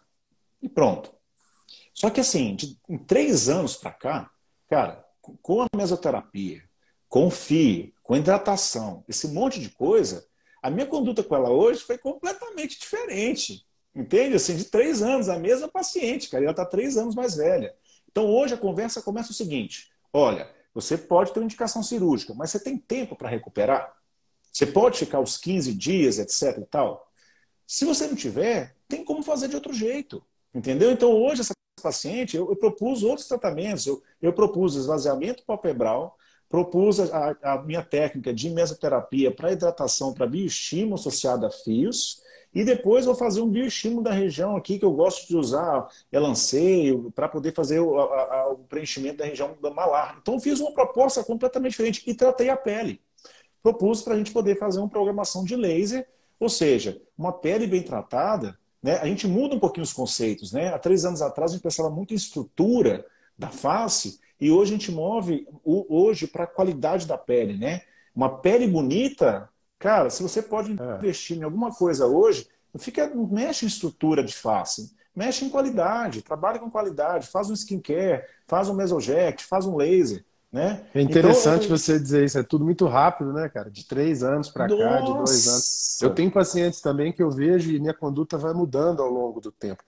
E 0.62 0.68
pronto. 0.68 1.12
Só 1.92 2.08
que 2.10 2.20
assim, 2.20 2.54
de, 2.54 2.78
em 2.88 2.98
três 2.98 3.48
anos 3.48 3.76
para 3.76 3.90
cá, 3.90 4.30
cara, 4.68 5.04
com 5.42 5.62
a 5.62 5.66
mesoterapia, 5.74 6.62
com 7.08 7.26
o 7.26 7.30
fio, 7.30 7.92
com 8.02 8.14
a 8.14 8.18
hidratação, 8.18 9.02
esse 9.08 9.26
monte 9.28 9.58
de 9.58 9.70
coisa, 9.70 10.24
a 10.62 10.70
minha 10.70 10.86
conduta 10.86 11.22
com 11.22 11.34
ela 11.34 11.50
hoje 11.50 11.80
foi 11.80 11.98
completamente 11.98 12.78
diferente. 12.78 13.66
Entende? 13.94 14.36
Assim, 14.36 14.54
de 14.56 14.66
três 14.66 15.02
anos, 15.02 15.28
a 15.28 15.38
mesma 15.38 15.68
paciente, 15.68 16.28
cara, 16.28 16.44
ela 16.44 16.50
está 16.52 16.66
três 16.66 16.96
anos 16.96 17.14
mais 17.14 17.34
velha. 17.34 17.74
Então 18.10 18.26
hoje 18.26 18.54
a 18.54 18.58
conversa 18.58 19.00
começa 19.00 19.30
o 19.30 19.34
seguinte: 19.34 19.90
olha, 20.12 20.50
você 20.76 20.98
pode 20.98 21.32
ter 21.32 21.40
uma 21.40 21.46
indicação 21.46 21.82
cirúrgica, 21.82 22.34
mas 22.34 22.50
você 22.50 22.60
tem 22.60 22.76
tempo 22.76 23.16
para 23.16 23.30
recuperar? 23.30 23.96
Você 24.52 24.66
pode 24.66 24.98
ficar 24.98 25.20
os 25.20 25.38
15 25.38 25.72
dias, 25.72 26.18
etc 26.18 26.58
e 26.58 26.66
tal? 26.66 27.10
Se 27.66 27.86
você 27.86 28.06
não 28.06 28.14
tiver, 28.14 28.76
tem 28.86 29.02
como 29.02 29.22
fazer 29.22 29.48
de 29.48 29.54
outro 29.54 29.72
jeito. 29.72 30.22
Entendeu? 30.54 30.90
Então, 30.90 31.10
hoje, 31.12 31.40
essa 31.40 31.54
paciente, 31.82 32.36
eu, 32.36 32.50
eu 32.50 32.56
propus 32.56 33.02
outros 33.02 33.26
tratamentos. 33.26 33.86
Eu, 33.86 34.02
eu 34.20 34.34
propus 34.34 34.74
esvaziamento 34.74 35.44
palpebral, 35.46 36.14
propus 36.46 37.00
a, 37.00 37.34
a 37.42 37.62
minha 37.62 37.82
técnica 37.82 38.30
de 38.34 38.50
mesoterapia 38.50 39.34
para 39.34 39.52
hidratação, 39.52 40.12
para 40.12 40.26
bioestímulo 40.26 40.96
associado 40.96 41.46
a 41.46 41.50
fios, 41.50 42.20
e 42.54 42.64
depois 42.64 43.04
vou 43.04 43.14
fazer 43.14 43.40
um 43.40 43.50
bioestímulo 43.50 44.02
da 44.02 44.12
região 44.12 44.56
aqui, 44.56 44.78
que 44.78 44.84
eu 44.84 44.92
gosto 44.92 45.28
de 45.28 45.36
usar 45.36 45.88
elanceio, 46.10 47.12
para 47.14 47.28
poder 47.28 47.52
fazer 47.52 47.80
o, 47.80 47.98
a, 47.98 48.48
o, 48.50 48.58
preenchimento 48.58 49.18
da 49.18 49.26
região 49.26 49.54
da 49.60 49.70
malar. 49.70 50.18
Então, 50.22 50.40
fiz 50.40 50.58
uma 50.60 50.72
proposta 50.72 51.22
completamente 51.22 51.72
diferente 51.72 52.02
e 52.06 52.14
tratei 52.14 52.48
a 52.48 52.56
pele. 52.56 53.00
Propus 53.62 54.00
para 54.00 54.14
a 54.14 54.16
gente 54.16 54.32
poder 54.32 54.58
fazer 54.58 54.78
uma 54.78 54.88
programação 54.88 55.44
de 55.44 55.54
laser, 55.54 56.08
ou 56.40 56.48
seja, 56.48 57.00
uma 57.16 57.32
pele 57.32 57.66
bem 57.66 57.82
tratada. 57.82 58.58
Né? 58.82 58.96
A 58.98 59.06
gente 59.06 59.26
muda 59.26 59.54
um 59.54 59.60
pouquinho 59.60 59.84
os 59.84 59.92
conceitos. 59.92 60.52
Né? 60.52 60.68
Há 60.68 60.78
três 60.78 61.04
anos 61.04 61.20
atrás, 61.20 61.50
a 61.50 61.54
gente 61.54 61.62
pensava 61.62 61.90
muito 61.90 62.14
em 62.14 62.16
estrutura 62.16 63.04
da 63.38 63.48
face, 63.48 64.18
e 64.40 64.50
hoje 64.50 64.72
a 64.72 64.78
gente 64.78 64.92
move 64.92 65.46
hoje 65.62 66.26
para 66.26 66.44
a 66.44 66.46
qualidade 66.46 67.06
da 67.06 67.18
pele. 67.18 67.58
Né? 67.58 67.82
Uma 68.14 68.38
pele 68.38 68.66
bonita 68.66 69.48
Cara, 69.78 70.10
se 70.10 70.22
você 70.22 70.42
pode 70.42 70.72
é. 70.72 70.96
investir 70.96 71.36
em 71.36 71.42
alguma 71.42 71.70
coisa 71.70 72.06
hoje, 72.06 72.48
fica, 72.78 73.10
mexe 73.14 73.64
em 73.64 73.68
estrutura 73.68 74.22
de 74.22 74.34
face, 74.34 74.94
mexe 75.14 75.44
em 75.44 75.50
qualidade, 75.50 76.22
trabalha 76.22 76.58
com 76.58 76.70
qualidade, 76.70 77.26
faz 77.26 77.50
um 77.50 77.54
skincare, 77.54 78.24
faz 78.46 78.68
um 78.68 78.74
mesoject, 78.74 79.44
faz 79.44 79.66
um 79.66 79.76
laser. 79.76 80.24
Né? 80.52 80.86
É 80.94 81.02
interessante 81.02 81.66
então, 81.66 81.76
você 81.76 81.98
dizer 81.98 82.24
isso, 82.24 82.38
é 82.38 82.42
tudo 82.42 82.64
muito 82.64 82.86
rápido, 82.86 83.32
né, 83.32 83.48
cara? 83.48 83.70
De 83.70 83.84
três 83.84 84.22
anos 84.22 84.48
para 84.48 84.68
cá, 84.68 85.00
de 85.00 85.12
dois 85.12 85.48
anos. 85.48 86.00
Eu 86.00 86.14
tenho 86.14 86.30
pacientes 86.30 86.80
também 86.80 87.12
que 87.12 87.22
eu 87.22 87.30
vejo 87.30 87.70
e 87.70 87.78
minha 87.78 87.92
conduta 87.92 88.38
vai 88.38 88.54
mudando 88.54 89.02
ao 89.02 89.10
longo 89.10 89.40
do 89.40 89.50
tempo. 89.50 89.82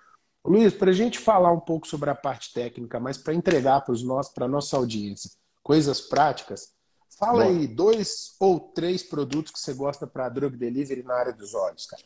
Luiz, 0.44 0.74
para 0.74 0.90
a 0.90 0.94
gente 0.94 1.18
falar 1.18 1.52
um 1.52 1.60
pouco 1.60 1.86
sobre 1.86 2.10
a 2.10 2.14
parte 2.14 2.52
técnica, 2.52 2.98
mas 2.98 3.16
para 3.16 3.34
entregar 3.34 3.82
para 3.82 4.44
a 4.44 4.48
nossa 4.48 4.76
audiência 4.76 5.30
coisas 5.62 6.00
práticas, 6.00 6.72
Fala 7.16 7.44
Bom. 7.44 7.50
aí 7.50 7.66
dois 7.66 8.34
ou 8.38 8.60
três 8.60 9.02
produtos 9.02 9.52
que 9.52 9.58
você 9.58 9.72
gosta 9.72 10.06
para 10.06 10.28
drug 10.28 10.56
delivery 10.56 11.02
na 11.02 11.14
área 11.14 11.32
dos 11.32 11.54
olhos, 11.54 11.86
cara. 11.86 12.02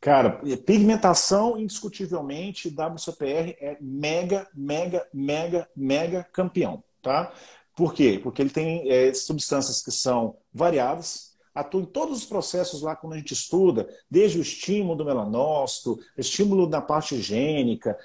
Cara, 0.00 0.40
pigmentação, 0.64 1.58
indiscutivelmente, 1.58 2.70
WCPR 2.70 3.54
é 3.60 3.76
mega, 3.80 4.48
mega, 4.54 5.06
mega, 5.12 5.68
mega 5.76 6.24
campeão, 6.32 6.82
tá? 7.02 7.30
Por 7.76 7.92
quê? 7.92 8.18
Porque 8.22 8.40
ele 8.40 8.50
tem 8.50 8.90
é, 8.90 9.12
substâncias 9.12 9.82
que 9.82 9.90
são 9.90 10.38
variadas, 10.52 11.29
atua 11.54 11.82
em 11.82 11.84
todos 11.84 12.18
os 12.18 12.24
processos 12.24 12.82
lá 12.82 12.94
quando 12.94 13.14
a 13.14 13.16
gente 13.16 13.32
estuda, 13.32 13.88
desde 14.10 14.38
o 14.38 14.42
estímulo 14.42 14.96
do 14.96 15.04
melanócito, 15.04 15.98
estímulo 16.16 16.66
da 16.66 16.80
parte 16.80 17.14
higiênica, 17.14 17.98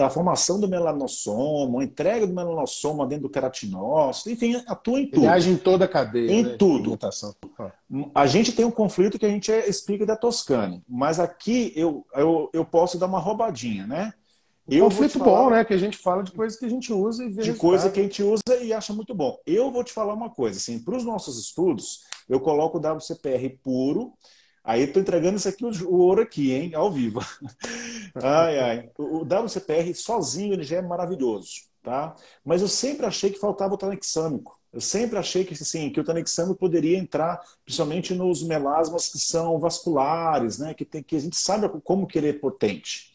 a, 0.00 0.10
formação 0.10 0.58
do 0.58 0.68
melanossoma, 0.68 1.80
a 1.80 1.84
entrega 1.84 2.26
do 2.26 2.34
melanossoma 2.34 3.06
dentro 3.06 3.24
do 3.24 3.30
queratinócito, 3.30 4.30
enfim, 4.30 4.62
atua 4.66 5.00
em 5.00 5.06
tudo. 5.06 5.24
Ele 5.24 5.28
age 5.28 5.50
em 5.50 5.56
toda 5.56 5.84
a 5.84 5.88
cadeia. 5.88 6.30
Em 6.30 6.42
né, 6.42 6.56
tudo. 6.58 6.98
A 8.14 8.26
gente 8.26 8.52
tem 8.52 8.64
um 8.64 8.70
conflito 8.70 9.18
que 9.18 9.26
a 9.26 9.30
gente 9.30 9.50
explica 9.50 10.04
da 10.04 10.16
Toscane, 10.16 10.82
mas 10.88 11.20
aqui 11.20 11.72
eu, 11.76 12.04
eu, 12.14 12.50
eu 12.52 12.64
posso 12.64 12.98
dar 12.98 13.06
uma 13.06 13.18
roubadinha, 13.18 13.86
né? 13.86 14.12
Conflito 14.80 15.18
falar... 15.18 15.30
bom, 15.30 15.50
né? 15.50 15.64
Que 15.64 15.72
a 15.72 15.78
gente 15.78 15.96
fala 15.96 16.22
de 16.22 16.30
coisas 16.30 16.58
que 16.58 16.66
a 16.66 16.68
gente 16.68 16.92
usa 16.92 17.24
e 17.24 17.30
vê 17.30 17.42
De 17.42 17.54
coisa 17.54 17.90
que 17.90 18.00
a 18.00 18.02
gente 18.02 18.22
usa 18.22 18.42
e 18.60 18.72
acha 18.72 18.92
muito 18.92 19.14
bom. 19.14 19.38
Eu 19.46 19.70
vou 19.70 19.82
te 19.82 19.92
falar 19.92 20.12
uma 20.12 20.28
coisa, 20.28 20.58
assim, 20.58 20.78
para 20.78 20.94
os 20.94 21.04
nossos 21.04 21.38
estudos, 21.38 22.02
eu 22.28 22.40
coloco 22.40 22.78
o 22.78 22.80
WCPR 22.80 23.58
puro. 23.62 24.12
Aí 24.62 24.82
estou 24.82 25.00
entregando 25.00 25.36
isso 25.36 25.48
aqui, 25.48 25.64
o 25.64 25.96
ouro 25.96 26.22
aqui, 26.22 26.52
hein? 26.52 26.74
Ao 26.74 26.90
vivo. 26.92 27.20
ai, 28.22 28.58
ai. 28.58 28.90
O 28.98 29.24
WCPR 29.24 29.94
sozinho 29.94 30.52
ele 30.52 30.62
já 30.64 30.76
é 30.76 30.82
maravilhoso, 30.82 31.52
tá? 31.82 32.14
Mas 32.44 32.60
eu 32.60 32.68
sempre 32.68 33.06
achei 33.06 33.30
que 33.30 33.38
faltava 33.38 33.74
o 33.74 33.78
tranexâmico. 33.78 34.58
Eu 34.70 34.82
sempre 34.82 35.18
achei 35.18 35.44
que, 35.44 35.54
assim, 35.54 35.90
que 35.90 35.98
o 35.98 36.04
tranexâmico 36.04 36.58
poderia 36.58 36.98
entrar 36.98 37.40
principalmente 37.64 38.14
nos 38.14 38.42
melasmas 38.42 39.08
que 39.08 39.18
são 39.18 39.58
vasculares, 39.58 40.58
né? 40.58 40.74
Que, 40.74 40.84
tem, 40.84 41.02
que 41.02 41.16
a 41.16 41.20
gente 41.20 41.36
sabe 41.36 41.66
como 41.82 42.06
que 42.06 42.18
ele 42.18 42.28
é 42.28 42.32
potente. 42.34 43.10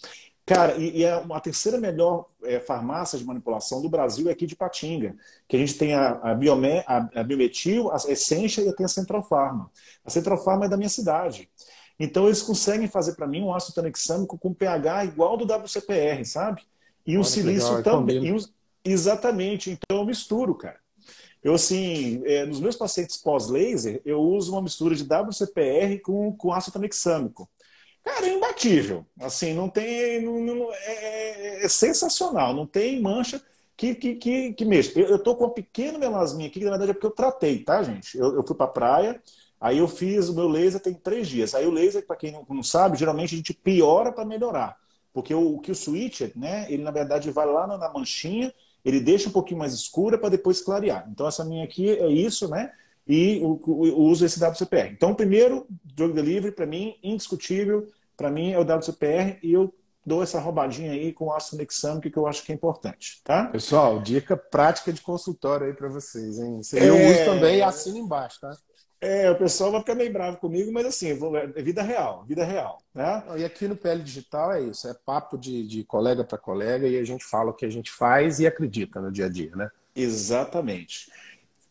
Cara, 0.46 0.76
e, 0.76 1.00
e 1.00 1.04
é 1.04 1.12
a 1.12 1.40
terceira 1.40 1.78
melhor 1.78 2.26
é, 2.44 2.60
farmácia 2.60 3.18
de 3.18 3.24
manipulação 3.24 3.82
do 3.82 3.90
Brasil 3.90 4.28
é 4.28 4.34
aqui 4.34 4.46
de 4.46 4.56
Patinga, 4.56 5.16
que 5.48 5.56
a 5.56 5.60
gente 5.60 5.78
tem 5.78 5.94
a, 5.94 6.20
a, 6.22 6.36
Biome, 6.36 6.84
a, 6.86 7.10
a 7.16 7.24
Biometil, 7.24 7.90
a 7.92 7.96
Essência 7.96 8.62
e 8.62 8.74
tem 8.76 8.86
a 8.86 8.90
Central 8.90 9.24
Pharma. 9.24 9.72
A 10.04 10.10
Central 10.10 10.44
Pharma 10.44 10.66
é 10.66 10.70
da 10.70 10.76
minha 10.76 10.90
cidade. 10.90 11.50
Então 11.98 12.26
eles 12.26 12.42
conseguem 12.42 12.88
fazer 12.88 13.14
para 13.14 13.28
mim 13.28 13.42
um 13.42 13.54
ácido 13.54 13.76
tranexâmico 13.76 14.38
com 14.38 14.54
pH 14.54 15.06
igual 15.06 15.38
do 15.38 15.46
WCPR, 15.46 16.26
sabe? 16.26 16.64
E 17.06 17.18
o 17.18 17.24
silício 17.24 17.76
legal, 17.76 18.00
também. 18.00 18.36
Exatamente. 18.84 19.70
Então 19.72 20.00
eu 20.00 20.06
misturo, 20.06 20.56
cara. 20.56 20.84
Eu, 21.42 21.54
assim, 21.54 22.22
é, 22.26 22.46
nos 22.46 22.60
meus 22.60 22.76
pacientes 22.76 23.18
pós-laser, 23.18 24.02
eu 24.06 24.22
uso 24.22 24.54
uma 24.54 24.62
mistura 24.62 24.96
de 24.96 25.04
WCPR 25.04 26.00
com, 26.00 26.32
com 26.34 26.54
ácido 26.54 26.74
tranexâmico. 26.74 27.50
Cara, 28.04 28.28
é 28.28 28.34
imbatível. 28.34 29.06
Assim, 29.22 29.54
não 29.54 29.70
tem. 29.70 30.22
Não, 30.22 30.40
não, 30.42 30.74
é, 30.74 31.62
é, 31.62 31.66
é, 31.66 31.70
sensacional. 31.70 32.54
Não 32.54 32.68
tem 32.68 33.02
mancha 33.02 33.42
que, 33.78 33.96
que, 33.96 34.16
que, 34.16 34.54
que 34.54 34.66
mexa. 34.66 35.00
Eu, 35.00 35.08
eu 35.08 35.20
tô 35.20 35.36
com 35.36 35.46
uma 35.46 35.54
pequena 35.54 35.98
melasminha 35.98 36.48
aqui, 36.50 36.60
que 36.60 36.66
na 36.66 36.72
verdade 36.72 36.92
é 36.92 36.94
porque 36.94 37.08
eu 37.08 37.12
tratei, 37.12 37.64
tá, 37.64 37.82
gente? 37.82 38.18
Eu, 38.18 38.36
eu 38.36 38.44
fui 38.46 38.56
pra 38.56 38.68
praia, 38.68 39.22
aí 39.60 39.78
eu 39.78 39.88
fiz 39.88 40.28
o 40.28 40.36
meu 40.36 40.50
laser 40.50 40.82
tem 40.82 40.94
três 40.94 41.28
dias. 41.28 41.56
Aí 41.56 41.66
o 41.66 41.72
laser, 41.72 42.06
para 42.06 42.18
quem 42.18 42.32
não, 42.32 42.46
não, 42.50 42.64
sabe, 42.64 42.98
geralmente 42.98 43.34
a 43.34 43.38
gente 43.38 43.54
piora 43.54 44.12
para 44.12 44.26
melhorar. 44.26 44.78
Porque 45.14 45.34
o, 45.34 45.60
que 45.60 45.72
o 45.72 45.76
switcher, 45.76 46.34
né, 46.36 46.66
ele 46.70 46.84
na 46.84 46.92
verdade 46.92 47.32
vai 47.32 47.46
lá 47.46 47.66
na, 47.66 47.78
na 47.78 47.94
manchinha, 47.94 48.54
ele 48.84 49.00
deixa 49.00 49.30
um 49.30 49.32
pouquinho 49.32 49.60
mais 49.60 49.74
escura 49.74 50.18
para 50.18 50.30
depois 50.30 50.60
clarear. 50.62 51.08
Então 51.10 51.26
essa 51.26 51.46
minha 51.46 51.64
aqui 51.64 51.90
é 51.90 52.08
isso, 52.10 52.50
né? 52.50 52.72
E 53.08 53.40
o, 53.42 53.60
o, 53.66 53.84
o 53.84 54.04
uso 54.04 54.26
esse 54.26 54.40
WCPR. 54.40 54.92
Então, 54.92 55.14
primeiro, 55.14 55.68
drug 55.96 56.14
delivery, 56.14 56.54
para 56.54 56.66
mim, 56.66 56.96
indiscutível, 57.04 57.88
para 58.16 58.32
mim 58.32 58.52
é 58.52 58.60
o 58.60 58.64
WCPR 58.64 59.40
e 59.44 59.54
eu 59.54 59.74
dou 60.06 60.22
essa 60.22 60.40
roubadinha 60.40 60.92
aí 60.92 61.14
com 61.14 61.32
ácido 61.32 61.58
nexâmico 61.58 62.10
que 62.10 62.18
eu 62.18 62.28
acho 62.28 62.44
que 62.44 62.52
é 62.52 62.56
importante, 62.56 63.22
tá? 63.24 63.46
Pessoal, 63.46 64.02
dica 64.02 64.36
prática 64.36 64.92
de 64.92 65.02
consultório 65.02 65.68
aí 65.68 65.74
para 65.74 65.88
vocês, 65.88 66.40
hein? 66.40 66.60
Eu 66.74 66.96
é... 66.96 67.12
uso 67.12 67.26
também 67.26 67.58
e 67.58 67.62
assino 67.62 67.98
embaixo, 67.98 68.40
tá? 68.42 68.56
É, 69.00 69.30
o 69.30 69.36
pessoal 69.38 69.70
vai 69.70 69.82
ficar 69.82 69.96
meio 69.96 70.14
bravo 70.14 70.38
comigo, 70.38 70.72
mas 70.72 70.86
assim, 70.86 71.10
é 71.10 71.62
vida 71.62 71.82
real, 71.82 72.24
vida 72.26 72.46
real, 72.46 72.82
né? 72.96 73.22
E 73.36 73.44
aqui 73.44 73.68
no 73.68 73.76
PL 73.76 74.02
Digital 74.02 74.54
é 74.54 74.62
isso, 74.62 74.88
é 74.88 74.94
papo 74.94 75.38
de, 75.38 75.68
de 75.68 75.84
colega 75.84 76.24
para 76.24 76.38
colega 76.38 76.88
e 76.88 76.98
a 76.98 77.04
gente 77.04 77.26
fala 77.26 77.52
o 77.52 77.54
que 77.54 77.66
a 77.66 77.70
gente 77.70 77.92
faz 77.92 78.40
e 78.40 78.48
acredita 78.48 79.02
no 79.02 79.12
dia 79.12 79.26
a 79.26 79.30
dia, 79.30 79.54
né? 79.58 79.70
Exatamente. 79.94 81.12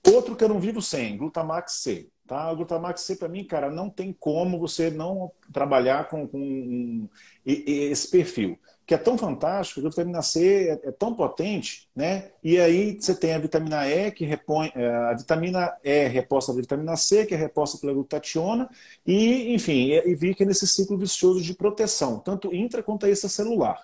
Outro 0.07 0.35
que 0.35 0.43
eu 0.43 0.49
não 0.49 0.59
vivo 0.59 0.83
sem, 0.83 1.17
Glutamax 1.17 1.75
C. 1.75 2.09
Tá? 2.27 2.51
O 2.51 2.57
Glutamax 2.57 3.03
C, 3.03 3.17
para 3.17 3.29
mim, 3.29 3.45
cara, 3.45 3.71
não 3.71 3.91
tem 3.91 4.13
como 4.13 4.59
você 4.59 4.91
não 4.91 5.31
trabalhar 5.53 6.09
com, 6.09 6.27
com 6.27 6.39
um, 6.39 7.09
esse 7.45 8.11
perfil, 8.11 8.59
que 8.87 8.95
é 8.95 8.99
tão 8.99 9.19
fantástico, 9.19 9.81
a 9.81 9.91
vitamina 9.91 10.23
C 10.23 10.69
é, 10.69 10.89
é, 10.89 10.93
tão 10.93 11.15
potente, 11.15 11.89
né? 11.95 12.31
E 12.43 12.59
aí 12.59 12.99
você 12.99 13.15
tem 13.15 13.35
a 13.35 13.39
vitamina 13.39 13.89
E, 13.89 14.11
que 14.11 14.25
repõe, 14.25 14.73
é, 14.75 14.89
a 14.89 15.15
vitamina 15.15 15.77
E 15.85 16.09
reposta 16.09 16.53
pela 16.53 16.63
vitamina 16.63 16.97
C, 16.97 17.27
que 17.27 17.35
é 17.35 17.37
reposta 17.37 17.79
pela 17.79 17.93
glutationa, 17.93 18.69
e, 19.07 19.55
enfim, 19.55 19.91
e, 19.91 20.13
e 20.13 20.17
fica 20.17 20.45
nesse 20.45 20.67
ciclo 20.67 20.97
vicioso 20.99 21.41
de 21.43 21.55
proteção, 21.55 22.19
tanto 22.19 22.55
intra 22.55 22.83
quanto 22.83 23.07
extracelular. 23.07 23.83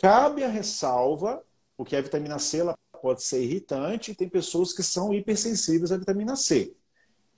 Cabe 0.00 0.44
a 0.44 0.48
ressalva, 0.48 1.42
porque 1.76 1.96
a 1.96 2.00
vitamina 2.00 2.38
C 2.38 2.58
ela 2.58 2.76
pode 3.00 3.22
ser 3.22 3.42
irritante, 3.42 4.10
e 4.10 4.14
tem 4.14 4.28
pessoas 4.28 4.72
que 4.72 4.82
são 4.82 5.12
hipersensíveis 5.12 5.92
à 5.92 5.96
vitamina 5.96 6.36
C. 6.36 6.74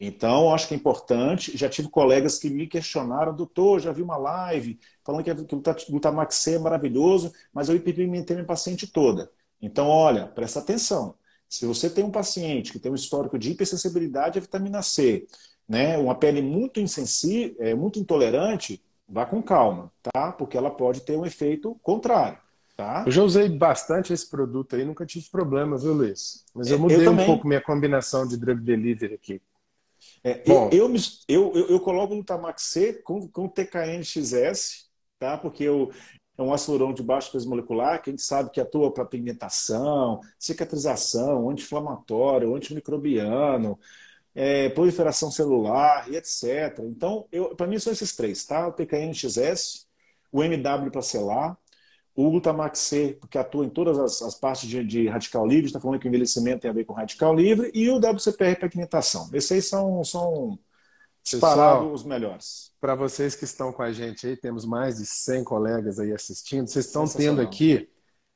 Então, 0.00 0.52
acho 0.54 0.66
que 0.66 0.74
é 0.74 0.76
importante. 0.76 1.56
Já 1.56 1.68
tive 1.68 1.88
colegas 1.90 2.38
que 2.38 2.48
me 2.48 2.66
questionaram, 2.66 3.34
doutor, 3.34 3.80
já 3.80 3.92
vi 3.92 4.00
uma 4.00 4.16
live 4.16 4.78
falando 5.04 5.22
que, 5.22 5.30
o 5.30 5.90
Glutamax 5.90 6.36
C 6.36 6.54
é 6.54 6.58
maravilhoso, 6.58 7.32
mas 7.52 7.68
eu 7.68 7.76
hiperpigmentei 7.76 8.34
minha 8.34 8.46
paciente 8.46 8.86
toda. 8.86 9.30
Então, 9.60 9.86
olha, 9.86 10.26
presta 10.26 10.58
atenção. 10.60 11.14
Se 11.46 11.66
você 11.66 11.90
tem 11.90 12.02
um 12.02 12.10
paciente 12.10 12.72
que 12.72 12.78
tem 12.78 12.90
um 12.90 12.94
histórico 12.94 13.38
de 13.38 13.50
hipersensibilidade 13.50 14.38
à 14.38 14.40
vitamina 14.40 14.82
C, 14.82 15.26
né, 15.68 15.98
uma 15.98 16.14
pele 16.14 16.40
muito 16.40 16.80
insensível, 16.80 17.56
é, 17.58 17.74
muito 17.74 17.98
intolerante, 17.98 18.82
vá 19.08 19.26
com 19.26 19.42
calma, 19.42 19.92
tá? 20.02 20.32
Porque 20.32 20.56
ela 20.56 20.70
pode 20.70 21.02
ter 21.02 21.16
um 21.16 21.26
efeito 21.26 21.78
contrário. 21.82 22.38
Tá? 22.80 23.04
Eu 23.04 23.12
já 23.12 23.22
usei 23.22 23.46
bastante 23.46 24.10
esse 24.10 24.26
produto 24.26 24.74
aí, 24.74 24.86
nunca 24.86 25.04
tive 25.04 25.28
problema, 25.28 25.76
viu, 25.76 25.92
Luiz? 25.92 26.46
Mas 26.54 26.70
eu 26.70 26.78
mudei 26.78 27.06
eu 27.06 27.12
um 27.12 27.26
pouco 27.26 27.46
minha 27.46 27.60
combinação 27.60 28.26
de 28.26 28.38
drug 28.38 28.58
delivery 28.62 29.12
aqui. 29.12 29.42
É, 30.24 30.42
Bom, 30.46 30.70
eu, 30.72 30.90
eu, 31.28 31.52
eu, 31.54 31.66
eu, 31.68 31.80
coloco 31.80 32.14
no 32.14 32.24
Tamax 32.24 32.62
C 32.62 32.94
com, 33.04 33.28
com 33.28 33.46
TKN-XS, 33.46 34.88
tá? 35.18 35.36
porque 35.36 35.62
eu, 35.62 35.90
é 36.38 36.42
um 36.42 36.54
açurão 36.54 36.94
de 36.94 37.02
baixo 37.02 37.30
peso 37.30 37.50
molecular, 37.50 38.00
que 38.00 38.08
a 38.08 38.12
gente 38.14 38.22
sabe 38.22 38.48
que 38.48 38.62
atua 38.62 38.90
para 38.90 39.04
pigmentação, 39.04 40.18
cicatrização, 40.38 41.50
anti-inflamatório, 41.50 42.56
antimicrobiano, 42.56 43.78
é, 44.34 44.70
proliferação 44.70 45.30
celular 45.30 46.10
e 46.10 46.16
etc. 46.16 46.78
Então, 46.84 47.28
para 47.58 47.66
mim 47.66 47.78
são 47.78 47.92
esses 47.92 48.16
três, 48.16 48.42
tá? 48.46 48.66
O 48.68 48.72
TKN-XS, 48.72 49.86
o 50.32 50.42
MW 50.42 50.90
para 50.90 51.02
selar, 51.02 51.59
o 52.26 52.30
Glutamax 52.30 52.78
C, 52.78 53.16
porque 53.20 53.38
atua 53.38 53.64
em 53.64 53.68
todas 53.68 53.98
as, 53.98 54.22
as 54.22 54.34
partes 54.34 54.68
de, 54.68 54.84
de, 54.84 55.08
radical 55.08 55.46
livre, 55.46 55.66
está 55.66 55.80
falando 55.80 55.98
que 55.98 56.06
o 56.06 56.08
envelhecimento 56.08 56.62
tem 56.62 56.70
a 56.70 56.74
ver 56.74 56.84
com 56.84 56.92
radical 56.92 57.34
livre, 57.34 57.70
e 57.74 57.88
o 57.88 57.98
WCPR 57.98 58.56
pigmentação. 58.56 59.28
Esses 59.32 59.52
aí 59.52 59.62
são, 59.62 60.02
são 60.04 60.58
disparados 61.22 61.92
os 61.92 62.04
melhores. 62.04 62.72
Para 62.80 62.94
vocês 62.94 63.34
que 63.34 63.44
estão 63.44 63.72
com 63.72 63.82
a 63.82 63.92
gente 63.92 64.26
aí, 64.26 64.36
temos 64.36 64.64
mais 64.64 64.96
de 64.98 65.06
100 65.06 65.44
colegas 65.44 65.98
aí 65.98 66.12
assistindo, 66.12 66.66
vocês 66.66 66.86
estão 66.86 67.06
tendo 67.06 67.40
aqui 67.40 67.88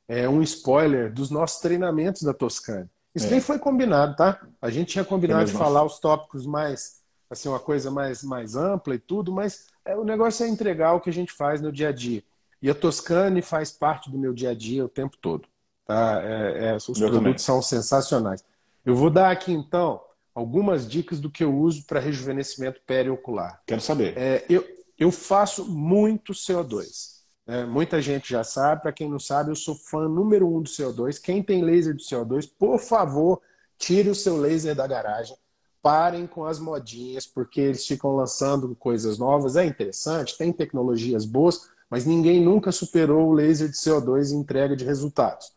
é, 0.07 0.29
um 0.29 0.41
spoiler 0.41 1.11
dos 1.11 1.29
nossos 1.29 1.59
treinamentos 1.59 2.21
da 2.21 2.33
Toscana. 2.33 2.89
Isso 3.13 3.27
é. 3.27 3.31
nem 3.31 3.41
foi 3.41 3.57
combinado, 3.57 4.15
tá? 4.15 4.45
A 4.61 4.69
gente 4.69 4.89
tinha 4.89 5.05
combinado 5.05 5.45
de 5.45 5.53
falar 5.53 5.83
os 5.83 5.99
tópicos 5.99 6.45
mais, 6.45 7.01
assim, 7.29 7.47
uma 7.47 7.59
coisa 7.59 7.89
mais, 7.89 8.23
mais 8.23 8.55
ampla 8.55 8.95
e 8.95 8.99
tudo, 8.99 9.31
mas 9.31 9.67
é, 9.85 9.95
o 9.95 10.03
negócio 10.03 10.45
é 10.45 10.49
entregar 10.49 10.93
o 10.93 10.99
que 10.99 11.09
a 11.09 11.13
gente 11.13 11.31
faz 11.31 11.61
no 11.61 11.71
dia 11.71 11.89
a 11.89 11.91
dia. 11.91 12.23
E 12.65 12.69
a 12.71 12.73
Toscane 12.73 13.43
faz 13.43 13.71
parte 13.71 14.09
do 14.09 14.17
meu 14.17 14.33
dia 14.33 14.49
a 14.49 14.55
dia 14.55 14.83
o 14.83 14.89
tempo 14.89 15.15
todo. 15.21 15.47
Tá? 15.85 16.19
É, 16.23 16.69
é, 16.69 16.75
os 16.75 16.87
eu 16.87 16.95
produtos 16.95 17.19
também. 17.19 17.37
são 17.37 17.61
sensacionais. 17.61 18.43
Eu 18.83 18.95
vou 18.95 19.11
dar 19.11 19.29
aqui, 19.29 19.51
então, 19.51 20.01
algumas 20.33 20.89
dicas 20.89 21.19
do 21.19 21.29
que 21.29 21.43
eu 21.43 21.55
uso 21.55 21.85
para 21.85 21.99
rejuvenescimento 21.99 22.81
periocular. 22.83 23.61
Quero 23.67 23.81
saber. 23.81 24.17
É, 24.17 24.43
eu, 24.49 24.65
eu 24.97 25.11
faço 25.11 25.63
muito 25.63 26.33
CO2. 26.33 27.19
Né? 27.45 27.65
Muita 27.65 28.01
gente 28.01 28.31
já 28.31 28.43
sabe. 28.43 28.81
Para 28.81 28.91
quem 28.91 29.07
não 29.07 29.19
sabe, 29.19 29.51
eu 29.51 29.55
sou 29.55 29.75
fã 29.75 30.09
número 30.09 30.47
um 30.47 30.59
do 30.59 30.67
CO2. 30.67 31.21
Quem 31.21 31.43
tem 31.43 31.63
laser 31.63 31.93
de 31.93 32.03
CO2, 32.03 32.49
por 32.57 32.79
favor, 32.79 33.43
tire 33.77 34.09
o 34.09 34.15
seu 34.15 34.37
laser 34.37 34.73
da 34.73 34.87
garagem. 34.87 35.37
Parem 35.83 36.25
com 36.25 36.43
as 36.45 36.57
modinhas, 36.57 37.27
porque 37.27 37.61
eles 37.61 37.85
ficam 37.85 38.15
lançando 38.15 38.75
coisas 38.75 39.19
novas. 39.19 39.55
É 39.55 39.63
interessante, 39.63 40.35
tem 40.35 40.51
tecnologias 40.51 41.25
boas, 41.25 41.74
mas 41.89 42.05
ninguém 42.05 42.41
nunca 42.41 42.71
superou 42.71 43.27
o 43.27 43.33
laser 43.33 43.69
de 43.69 43.75
CO2 43.75 44.31
em 44.31 44.39
entrega 44.39 44.75
de 44.75 44.85
resultados. 44.85 45.51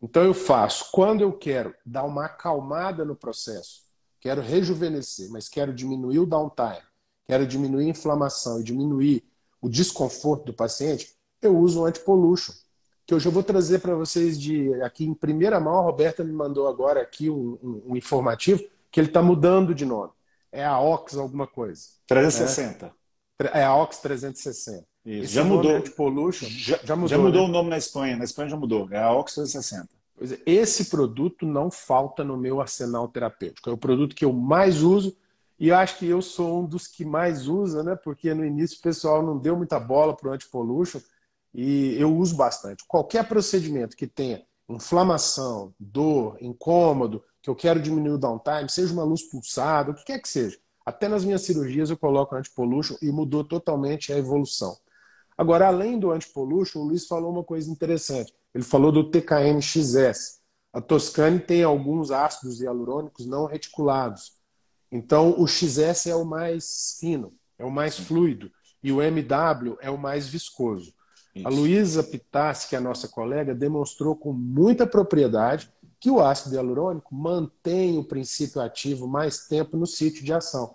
Então 0.00 0.24
eu 0.24 0.34
faço 0.34 0.90
quando 0.92 1.22
eu 1.22 1.32
quero 1.32 1.74
dar 1.84 2.04
uma 2.04 2.26
acalmada 2.26 3.04
no 3.04 3.16
processo, 3.16 3.82
quero 4.20 4.40
rejuvenescer, 4.40 5.28
mas 5.30 5.48
quero 5.48 5.72
diminuir 5.72 6.20
o 6.20 6.26
downtime, 6.26 6.82
quero 7.26 7.46
diminuir 7.46 7.86
a 7.86 7.90
inflamação 7.90 8.60
e 8.60 8.64
diminuir 8.64 9.24
o 9.60 9.68
desconforto 9.68 10.46
do 10.46 10.54
paciente, 10.54 11.14
eu 11.42 11.56
uso 11.56 11.80
o 11.80 11.84
antipollution, 11.84 12.52
que 13.06 13.14
eu 13.14 13.20
já 13.20 13.30
vou 13.30 13.42
trazer 13.42 13.80
para 13.80 13.94
vocês 13.94 14.38
de 14.38 14.72
aqui 14.82 15.04
em 15.04 15.14
primeira 15.14 15.58
mão. 15.58 15.78
A 15.78 15.82
Roberta 15.82 16.22
me 16.22 16.32
mandou 16.32 16.68
agora 16.68 17.00
aqui 17.00 17.30
um, 17.30 17.58
um, 17.62 17.82
um 17.92 17.96
informativo 17.96 18.62
que 18.90 19.00
ele 19.00 19.08
está 19.08 19.22
mudando 19.22 19.74
de 19.74 19.84
nome. 19.84 20.12
É 20.52 20.64
a 20.64 20.78
Ox 20.78 21.16
alguma 21.16 21.46
coisa. 21.46 21.82
360. 22.06 22.86
Né? 22.86 23.50
É 23.54 23.64
a 23.64 23.74
Ox 23.76 23.98
360. 23.98 24.86
Isso. 25.08 25.32
Já 25.32 25.42
mudou. 25.42 25.72
Já, 26.50 26.78
já, 26.84 26.94
mudou. 26.94 27.08
Já 27.08 27.18
mudou 27.18 27.42
né? 27.42 27.48
o 27.48 27.52
nome 27.52 27.70
na 27.70 27.78
Espanha. 27.78 28.14
Na 28.14 28.24
Espanha 28.24 28.50
já 28.50 28.56
mudou. 28.58 28.86
É 28.90 28.98
a 28.98 29.10
Ox 29.10 29.34
360. 29.34 29.88
É, 30.20 30.38
esse 30.44 30.84
produto 30.90 31.46
não 31.46 31.70
falta 31.70 32.22
no 32.22 32.36
meu 32.36 32.60
arsenal 32.60 33.08
terapêutico. 33.08 33.70
É 33.70 33.72
o 33.72 33.78
produto 33.78 34.14
que 34.14 34.26
eu 34.26 34.34
mais 34.34 34.82
uso 34.82 35.16
e 35.58 35.72
acho 35.72 35.98
que 35.98 36.06
eu 36.06 36.20
sou 36.20 36.60
um 36.60 36.66
dos 36.66 36.86
que 36.86 37.06
mais 37.06 37.48
usa, 37.48 37.82
né? 37.82 37.96
Porque 37.96 38.34
no 38.34 38.44
início 38.44 38.78
o 38.78 38.82
pessoal 38.82 39.22
não 39.22 39.38
deu 39.38 39.56
muita 39.56 39.80
bola 39.80 40.14
para 40.14 40.28
o 40.28 40.32
antipollution 40.32 41.00
e 41.54 41.96
eu 41.98 42.14
uso 42.14 42.36
bastante. 42.36 42.84
Qualquer 42.86 43.26
procedimento 43.26 43.96
que 43.96 44.06
tenha 44.06 44.42
inflamação, 44.68 45.72
dor, 45.80 46.36
incômodo, 46.38 47.24
que 47.40 47.48
eu 47.48 47.56
quero 47.56 47.80
diminuir 47.80 48.12
o 48.12 48.18
downtime, 48.18 48.68
seja 48.68 48.92
uma 48.92 49.04
luz 49.04 49.22
pulsada, 49.22 49.90
o 49.90 49.94
que 49.94 50.04
quer 50.04 50.20
que 50.20 50.28
seja. 50.28 50.58
Até 50.84 51.08
nas 51.08 51.24
minhas 51.24 51.42
cirurgias 51.42 51.88
eu 51.88 51.96
coloco 51.96 52.36
antipollution 52.36 52.96
e 53.00 53.10
mudou 53.10 53.42
totalmente 53.42 54.12
a 54.12 54.18
evolução. 54.18 54.76
Agora, 55.38 55.68
além 55.68 55.96
do 55.96 56.10
antipollution, 56.10 56.80
o 56.80 56.84
Luiz 56.84 57.06
falou 57.06 57.30
uma 57.30 57.44
coisa 57.44 57.70
interessante. 57.70 58.34
Ele 58.52 58.64
falou 58.64 58.90
do 58.90 59.08
TKM-XS. 59.08 60.40
A 60.72 60.80
Toscane 60.80 61.38
tem 61.38 61.62
alguns 61.62 62.10
ácidos 62.10 62.60
hialurônicos 62.60 63.24
não 63.24 63.46
reticulados. 63.46 64.32
Então, 64.90 65.40
o 65.40 65.46
XS 65.46 66.08
é 66.08 66.16
o 66.16 66.24
mais 66.24 66.96
fino, 66.98 67.32
é 67.56 67.64
o 67.64 67.70
mais 67.70 67.96
fluido. 67.96 68.50
E 68.82 68.90
o 68.90 69.00
MW 69.00 69.78
é 69.80 69.88
o 69.88 69.96
mais 69.96 70.26
viscoso. 70.26 70.92
Isso. 71.34 71.46
A 71.46 71.50
Luísa 71.50 72.02
Pitassi, 72.02 72.68
que 72.68 72.74
é 72.74 72.78
a 72.78 72.82
nossa 72.82 73.06
colega, 73.06 73.54
demonstrou 73.54 74.16
com 74.16 74.32
muita 74.32 74.88
propriedade 74.88 75.72
que 76.00 76.10
o 76.10 76.20
ácido 76.20 76.56
hialurônico 76.56 77.14
mantém 77.14 77.96
o 77.96 78.04
princípio 78.04 78.60
ativo 78.60 79.06
mais 79.06 79.46
tempo 79.46 79.76
no 79.76 79.86
sítio 79.86 80.24
de 80.24 80.32
ação. 80.32 80.74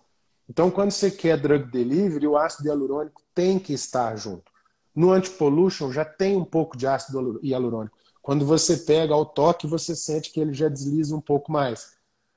Então, 0.50 0.72
quando 0.72 0.92
você 0.92 1.12
quer 1.12 1.38
drug 1.38 1.70
delivery, 1.70 2.28
o 2.28 2.38
ácido 2.38 2.68
hialurônico 2.68 3.22
tem 3.34 3.60
que 3.60 3.74
estar 3.74 4.16
junto. 4.16 4.53
No 4.96 5.12
antipollution 5.12 5.92
já 5.92 6.06
tem 6.06 6.36
um 6.36 6.46
pouco 6.46 6.78
de 6.78 6.86
ácido 6.86 7.40
hialurônico. 7.44 7.98
Quando 8.22 8.46
você 8.46 8.78
pega 8.78 9.14
ao 9.14 9.26
toque, 9.26 9.68
você 9.68 9.96
sente 9.96 10.32
que 10.32 10.40
ele 10.40 10.54
já 10.54 10.70
desliza 10.70 11.16
um 11.16 11.22
pouco 11.22 11.52
mais. 11.52 11.94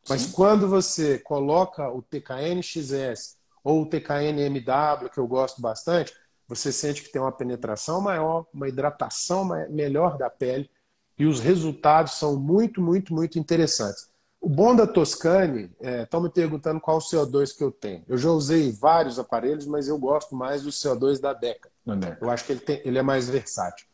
Mas 0.09 0.23
Sim. 0.23 0.33
quando 0.33 0.69
você 0.69 1.19
coloca 1.19 1.89
o 1.91 2.03
TKN-XS 2.03 3.37
ou 3.63 3.83
o 3.83 3.87
TKN-MW, 3.87 5.11
que 5.11 5.19
eu 5.19 5.27
gosto 5.27 5.61
bastante, 5.61 6.13
você 6.49 6.73
sente 6.73 7.03
que 7.03 7.11
tem 7.11 7.21
uma 7.21 7.33
penetração 7.33 8.01
maior, 8.01 8.47
uma 8.55 8.69
hidratação 8.69 9.45
melhor 9.69 10.17
da 10.17 10.31
pele 10.31 10.71
e 11.19 11.27
os 11.27 11.41
resultados 11.41 12.13
são 12.15 12.37
muito, 12.39 12.81
muito, 12.81 13.13
muito 13.13 13.39
interessantes. 13.39 14.09
O 14.41 14.49
bom 14.49 14.77
da 14.77 14.87
Toscane, 14.87 15.71
estão 16.03 16.21
é, 16.21 16.23
me 16.23 16.31
perguntando 16.31 16.81
qual 16.81 16.99
o 16.99 17.01
CO2 17.01 17.57
que 17.57 17.65
eu 17.65 17.73
tenho. 17.73 18.05
Eu 18.07 18.17
já 18.17 18.31
usei 18.31 18.71
vários 18.71 19.19
aparelhos, 19.19 19.67
mas 19.67 19.89
eu 19.89 19.99
gosto 19.99 20.37
mais 20.37 20.63
do 20.63 20.71
CO2 20.71 21.21
da 21.21 21.33
Deca. 21.33 21.71
Eu 22.21 22.31
acho 22.31 22.45
que 22.45 22.53
ele, 22.53 22.61
tem, 22.61 22.83
ele 22.85 22.99
é 22.99 23.03
mais 23.03 23.29
versátil. 23.29 23.87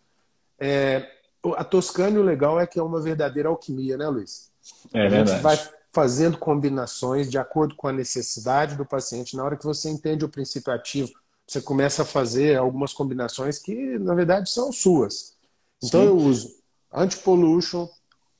É, 0.58 1.10
a 1.56 1.64
Toscane, 1.64 2.18
o 2.18 2.22
legal 2.22 2.58
é 2.58 2.66
que 2.66 2.78
é 2.78 2.82
uma 2.82 3.00
verdadeira 3.00 3.48
alquimia, 3.48 3.96
né, 3.96 4.08
Luiz? 4.08 4.50
É 4.94 5.06
a 5.06 5.08
verdade. 5.08 5.30
gente 5.30 5.42
vai 5.42 5.58
fazendo 5.92 6.38
combinações 6.38 7.30
de 7.30 7.36
acordo 7.36 7.74
com 7.74 7.86
a 7.86 7.92
necessidade 7.92 8.76
do 8.76 8.86
paciente. 8.86 9.36
Na 9.36 9.44
hora 9.44 9.56
que 9.56 9.64
você 9.64 9.90
entende 9.90 10.24
o 10.24 10.28
princípio 10.28 10.72
ativo, 10.72 11.12
você 11.46 11.60
começa 11.60 12.02
a 12.02 12.06
fazer 12.06 12.56
algumas 12.56 12.92
combinações 12.92 13.58
que, 13.58 13.98
na 13.98 14.14
verdade, 14.14 14.48
são 14.48 14.72
suas. 14.72 15.36
Então, 15.82 16.00
Sim. 16.00 16.06
eu 16.06 16.16
uso 16.16 16.56
anti-pollution. 16.92 17.88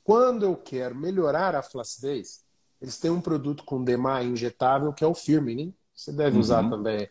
Quando 0.03 0.45
eu 0.45 0.55
quero 0.55 0.95
melhorar 0.95 1.55
a 1.55 1.61
flacidez, 1.61 2.43
eles 2.81 2.97
têm 2.97 3.11
um 3.11 3.21
produto 3.21 3.63
com 3.63 3.83
DMA 3.83 4.23
injetável 4.23 4.91
que 4.91 5.03
é 5.03 5.07
o 5.07 5.13
Firmin. 5.13 5.73
Você 5.95 6.11
deve 6.11 6.35
uhum. 6.35 6.41
usar 6.41 6.69
também. 6.69 7.07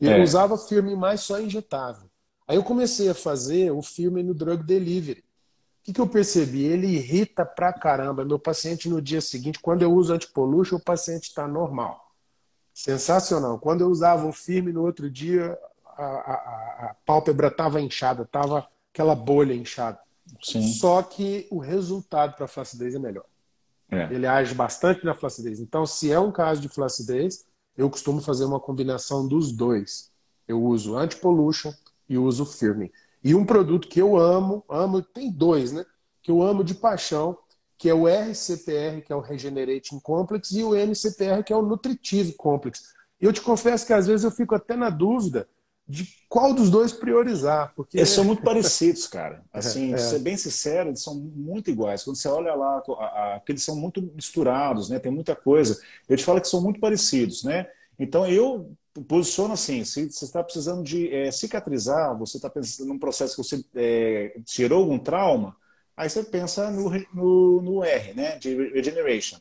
Eu 0.00 0.12
é. 0.12 0.22
usava 0.22 0.56
Firmin 0.56 0.94
mais 0.94 1.20
só 1.20 1.40
injetável. 1.40 2.08
Aí 2.46 2.56
eu 2.56 2.62
comecei 2.62 3.08
a 3.08 3.14
fazer 3.14 3.70
o 3.70 3.82
Firmin 3.82 4.22
no 4.22 4.34
Drug 4.34 4.62
Delivery. 4.62 5.20
O 5.20 5.24
que, 5.84 5.92
que 5.92 6.00
eu 6.00 6.08
percebi? 6.08 6.64
Ele 6.64 6.86
irrita 6.86 7.44
pra 7.44 7.72
caramba. 7.72 8.24
Meu 8.24 8.38
paciente 8.38 8.88
no 8.88 9.00
dia 9.00 9.20
seguinte, 9.20 9.58
quando 9.58 9.82
eu 9.82 9.92
uso 9.92 10.12
anti-pollution, 10.12 10.76
o 10.76 10.80
paciente 10.80 11.24
está 11.24 11.48
normal. 11.48 12.12
Sensacional. 12.72 13.58
Quando 13.58 13.82
eu 13.82 13.88
usava 13.88 14.26
o 14.26 14.32
firme 14.32 14.72
no 14.72 14.84
outro 14.84 15.10
dia, 15.10 15.58
a, 15.96 16.04
a, 16.04 16.88
a 16.90 16.96
pálpebra 17.04 17.48
estava 17.48 17.80
inchada, 17.80 18.22
estava 18.22 18.68
aquela 18.92 19.14
bolha 19.14 19.54
inchada. 19.54 19.98
Sim. 20.42 20.62
Só 20.62 21.02
que 21.02 21.46
o 21.50 21.58
resultado 21.58 22.34
para 22.34 22.44
a 22.44 22.48
flacidez 22.48 22.94
é 22.94 22.98
melhor. 22.98 23.24
É. 23.90 24.04
Ele 24.12 24.26
age 24.26 24.54
bastante 24.54 25.04
na 25.04 25.14
flacidez. 25.14 25.60
Então, 25.60 25.86
se 25.86 26.12
é 26.12 26.20
um 26.20 26.30
caso 26.30 26.60
de 26.60 26.68
flacidez, 26.68 27.46
eu 27.78 27.88
costumo 27.88 28.20
fazer 28.20 28.44
uma 28.44 28.58
combinação 28.58 29.26
dos 29.26 29.52
dois. 29.52 30.10
Eu 30.48 30.60
uso 30.60 30.96
anti-pollution 30.96 31.72
e 32.08 32.18
uso 32.18 32.44
firme. 32.44 32.92
E 33.22 33.36
um 33.36 33.44
produto 33.44 33.86
que 33.86 34.00
eu 34.00 34.16
amo, 34.16 34.64
amo, 34.68 35.00
tem 35.00 35.30
dois, 35.30 35.70
né? 35.70 35.86
Que 36.20 36.32
eu 36.32 36.42
amo 36.42 36.64
de 36.64 36.74
paixão, 36.74 37.38
que 37.78 37.88
é 37.88 37.94
o 37.94 38.08
RCPR, 38.08 39.00
que 39.06 39.12
é 39.12 39.16
o 39.16 39.20
Regenerating 39.20 40.00
Complex, 40.00 40.50
e 40.50 40.64
o 40.64 40.74
NCPR, 40.74 41.44
que 41.44 41.52
é 41.52 41.56
o 41.56 41.62
Nutritive 41.62 42.32
Complex. 42.32 42.94
E 43.20 43.24
eu 43.24 43.32
te 43.32 43.40
confesso 43.40 43.86
que 43.86 43.92
às 43.92 44.08
vezes 44.08 44.24
eu 44.24 44.32
fico 44.32 44.56
até 44.56 44.74
na 44.74 44.90
dúvida 44.90 45.48
de 45.88 46.06
qual 46.28 46.52
dos 46.52 46.70
dois 46.70 46.92
priorizar. 46.92 47.72
Porque... 47.74 47.98
Eles 47.98 48.10
são 48.10 48.24
muito 48.24 48.42
parecidos, 48.44 49.06
cara. 49.06 49.42
Assim, 49.52 49.92
é, 49.92 49.94
é. 49.94 49.98
ser 49.98 50.18
bem 50.18 50.36
sincero, 50.36 50.90
eles 50.90 51.02
são 51.02 51.14
muito 51.14 51.70
iguais. 51.70 52.04
Quando 52.04 52.16
você 52.16 52.28
olha 52.28 52.54
lá, 52.54 52.78
a, 52.78 53.40
eles 53.48 53.62
são 53.62 53.76
muito 53.76 54.02
misturados, 54.02 54.88
né? 54.88 54.98
Tem 54.98 55.10
muita 55.12 55.34
coisa. 55.34 55.80
Eu 56.08 56.16
te 56.16 56.24
falo 56.24 56.40
que 56.40 56.48
são 56.48 56.60
muito 56.60 56.80
parecidos, 56.80 57.44
né? 57.44 57.66
Então 57.98 58.26
eu 58.26 58.72
posiciono 59.06 59.54
assim, 59.54 59.84
se 59.84 60.10
você 60.10 60.24
está 60.24 60.42
precisando 60.42 60.82
de 60.82 61.12
é, 61.14 61.30
cicatrizar, 61.30 62.18
você 62.18 62.36
está 62.36 62.50
pensando 62.50 62.88
num 62.88 62.98
processo 62.98 63.36
que 63.36 63.42
você 63.42 63.64
é, 63.76 64.40
tirou 64.44 64.80
algum 64.80 64.98
trauma, 64.98 65.56
Aí 65.98 66.08
você 66.08 66.22
pensa 66.22 66.70
no, 66.70 66.90
no, 67.12 67.60
no 67.60 67.84
R, 67.84 68.14
né, 68.14 68.38
de 68.38 68.54
regeneration. 68.70 69.36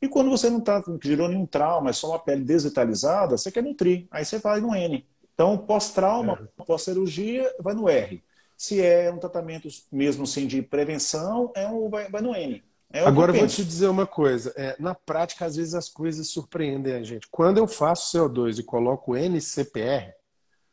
E 0.00 0.06
quando 0.06 0.28
você 0.28 0.50
não 0.50 0.58
está 0.58 0.82
gerou 1.02 1.26
nenhum 1.26 1.46
trauma, 1.46 1.88
é 1.88 1.92
só 1.94 2.10
uma 2.10 2.18
pele 2.18 2.44
desvitalizada, 2.44 3.38
você 3.38 3.50
quer 3.50 3.62
nutrir. 3.62 4.06
Aí 4.10 4.22
você 4.22 4.38
vai 4.38 4.60
no 4.60 4.74
N. 4.74 5.06
Então, 5.34 5.56
pós-trauma, 5.58 6.48
é. 6.58 6.64
pós-cirurgia, 6.64 7.50
vai 7.60 7.74
no 7.74 7.88
R. 7.88 8.22
Se 8.56 8.80
é 8.80 9.10
um 9.10 9.18
tratamento 9.18 9.68
mesmo 9.90 10.24
assim 10.24 10.46
de 10.46 10.62
prevenção, 10.62 11.50
é 11.56 11.66
um, 11.66 11.88
vai, 11.88 12.08
vai 12.10 12.20
no 12.20 12.34
N. 12.34 12.62
É 12.92 13.00
Agora 13.00 13.32
eu 13.32 13.38
vou 13.38 13.48
te 13.48 13.64
dizer 13.64 13.88
uma 13.88 14.06
coisa. 14.06 14.52
É, 14.54 14.76
na 14.78 14.94
prática, 14.94 15.46
às 15.46 15.56
vezes 15.56 15.74
as 15.74 15.88
coisas 15.88 16.28
surpreendem 16.28 16.92
a 16.92 17.02
gente. 17.02 17.26
Quando 17.30 17.56
eu 17.56 17.66
faço 17.66 18.16
CO2 18.16 18.58
e 18.58 18.62
coloco 18.62 19.16
NCPR, 19.16 20.12